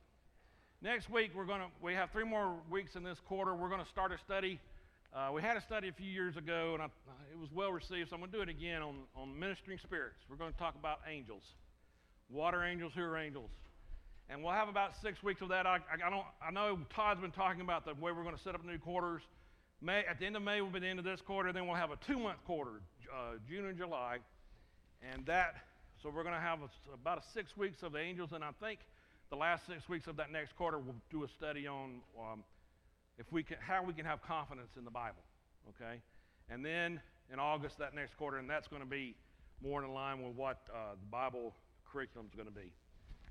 Next 0.80 1.10
week, 1.10 1.32
we're 1.34 1.46
going 1.46 1.60
to, 1.60 1.66
we 1.82 1.94
have 1.94 2.10
three 2.10 2.24
more 2.24 2.54
weeks 2.70 2.94
in 2.94 3.02
this 3.02 3.18
quarter. 3.26 3.54
We're 3.54 3.68
going 3.68 3.82
to 3.82 3.88
start 3.88 4.12
a 4.12 4.18
study. 4.18 4.60
Uh, 5.14 5.30
we 5.32 5.40
had 5.40 5.56
a 5.56 5.60
study 5.60 5.88
a 5.88 5.92
few 5.92 6.10
years 6.10 6.36
ago, 6.36 6.74
and 6.74 6.82
I, 6.82 6.86
it 7.32 7.38
was 7.38 7.48
well 7.52 7.72
received, 7.72 8.10
so 8.10 8.14
I'm 8.14 8.20
going 8.20 8.30
to 8.30 8.36
do 8.36 8.42
it 8.42 8.48
again 8.48 8.82
on, 8.82 8.96
on 9.16 9.38
ministering 9.38 9.78
spirits. 9.78 10.18
We're 10.28 10.36
going 10.36 10.52
to 10.52 10.58
talk 10.58 10.74
about 10.74 11.00
angels 11.10 11.42
water 12.30 12.64
angels, 12.64 12.92
who 12.94 13.02
are 13.02 13.16
angels. 13.16 13.50
And 14.30 14.42
we'll 14.42 14.52
have 14.52 14.68
about 14.68 14.92
six 15.00 15.22
weeks 15.22 15.40
of 15.40 15.48
that. 15.48 15.66
I, 15.66 15.78
I, 15.92 16.10
don't, 16.10 16.24
I 16.46 16.50
know 16.50 16.78
Todd's 16.94 17.20
been 17.20 17.30
talking 17.30 17.62
about 17.62 17.86
the 17.86 17.94
way 17.94 18.12
we're 18.12 18.22
going 18.22 18.36
to 18.36 18.42
set 18.42 18.54
up 18.54 18.64
new 18.64 18.78
quarters. 18.78 19.22
May, 19.80 20.00
at 20.00 20.18
the 20.18 20.26
end 20.26 20.36
of 20.36 20.42
May 20.42 20.60
will 20.60 20.70
be 20.70 20.80
the 20.80 20.86
end 20.86 20.98
of 20.98 21.04
this 21.04 21.20
quarter. 21.20 21.52
Then 21.52 21.66
we'll 21.66 21.76
have 21.76 21.90
a 21.90 21.96
two-month 22.06 22.44
quarter, 22.44 22.82
uh, 23.12 23.36
June 23.48 23.66
and 23.66 23.78
July, 23.78 24.18
and 25.12 25.24
that. 25.26 25.54
So 26.02 26.10
we're 26.10 26.22
going 26.22 26.34
to 26.34 26.40
have 26.40 26.58
a, 26.60 26.94
about 26.94 27.18
a 27.18 27.22
six 27.32 27.56
weeks 27.56 27.82
of 27.82 27.92
the 27.92 27.98
angels, 27.98 28.30
and 28.32 28.44
I 28.44 28.50
think 28.60 28.80
the 29.30 29.36
last 29.36 29.66
six 29.66 29.88
weeks 29.88 30.06
of 30.06 30.16
that 30.16 30.30
next 30.30 30.56
quarter 30.56 30.78
we'll 30.78 30.94
do 31.10 31.24
a 31.24 31.28
study 31.28 31.66
on 31.66 32.00
um, 32.18 32.44
if 33.18 33.30
we 33.32 33.42
can, 33.42 33.56
how 33.60 33.82
we 33.82 33.92
can 33.92 34.04
have 34.04 34.22
confidence 34.22 34.76
in 34.76 34.84
the 34.84 34.90
Bible. 34.90 35.22
Okay, 35.70 36.00
and 36.48 36.64
then 36.64 37.00
in 37.32 37.38
August 37.38 37.78
that 37.78 37.94
next 37.94 38.16
quarter, 38.16 38.38
and 38.38 38.48
that's 38.48 38.68
going 38.68 38.82
to 38.82 38.88
be 38.88 39.14
more 39.62 39.84
in 39.84 39.92
line 39.92 40.22
with 40.22 40.34
what 40.34 40.58
uh, 40.72 40.92
the 40.92 41.06
Bible 41.10 41.54
curriculum 41.90 42.26
is 42.28 42.34
going 42.34 42.48
to 42.48 42.54
be. 42.54 42.72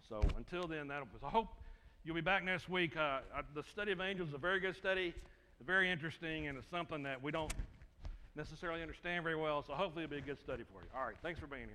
So 0.07 0.21
until 0.38 0.67
then, 0.67 0.88
that'll. 0.88 1.07
So 1.19 1.27
I 1.27 1.29
hope 1.29 1.47
you'll 2.05 2.15
be 2.15 2.21
back 2.21 2.43
next 2.43 2.69
week. 2.69 2.95
Uh, 2.95 3.19
the 3.55 3.63
study 3.63 3.91
of 3.91 4.01
angels 4.01 4.29
is 4.29 4.35
a 4.35 4.39
very 4.39 4.59
good 4.59 4.75
study, 4.75 5.13
very 5.65 5.91
interesting, 5.91 6.47
and 6.47 6.57
it's 6.57 6.69
something 6.69 7.03
that 7.03 7.21
we 7.21 7.31
don't 7.31 7.53
necessarily 8.35 8.81
understand 8.81 9.23
very 9.23 9.35
well. 9.35 9.63
So 9.65 9.73
hopefully 9.73 10.05
it'll 10.05 10.13
be 10.13 10.19
a 10.19 10.25
good 10.25 10.39
study 10.39 10.63
for 10.71 10.81
you. 10.81 10.88
All 10.95 11.05
right, 11.05 11.15
thanks 11.23 11.39
for 11.39 11.47
being 11.47 11.63
here. 11.63 11.71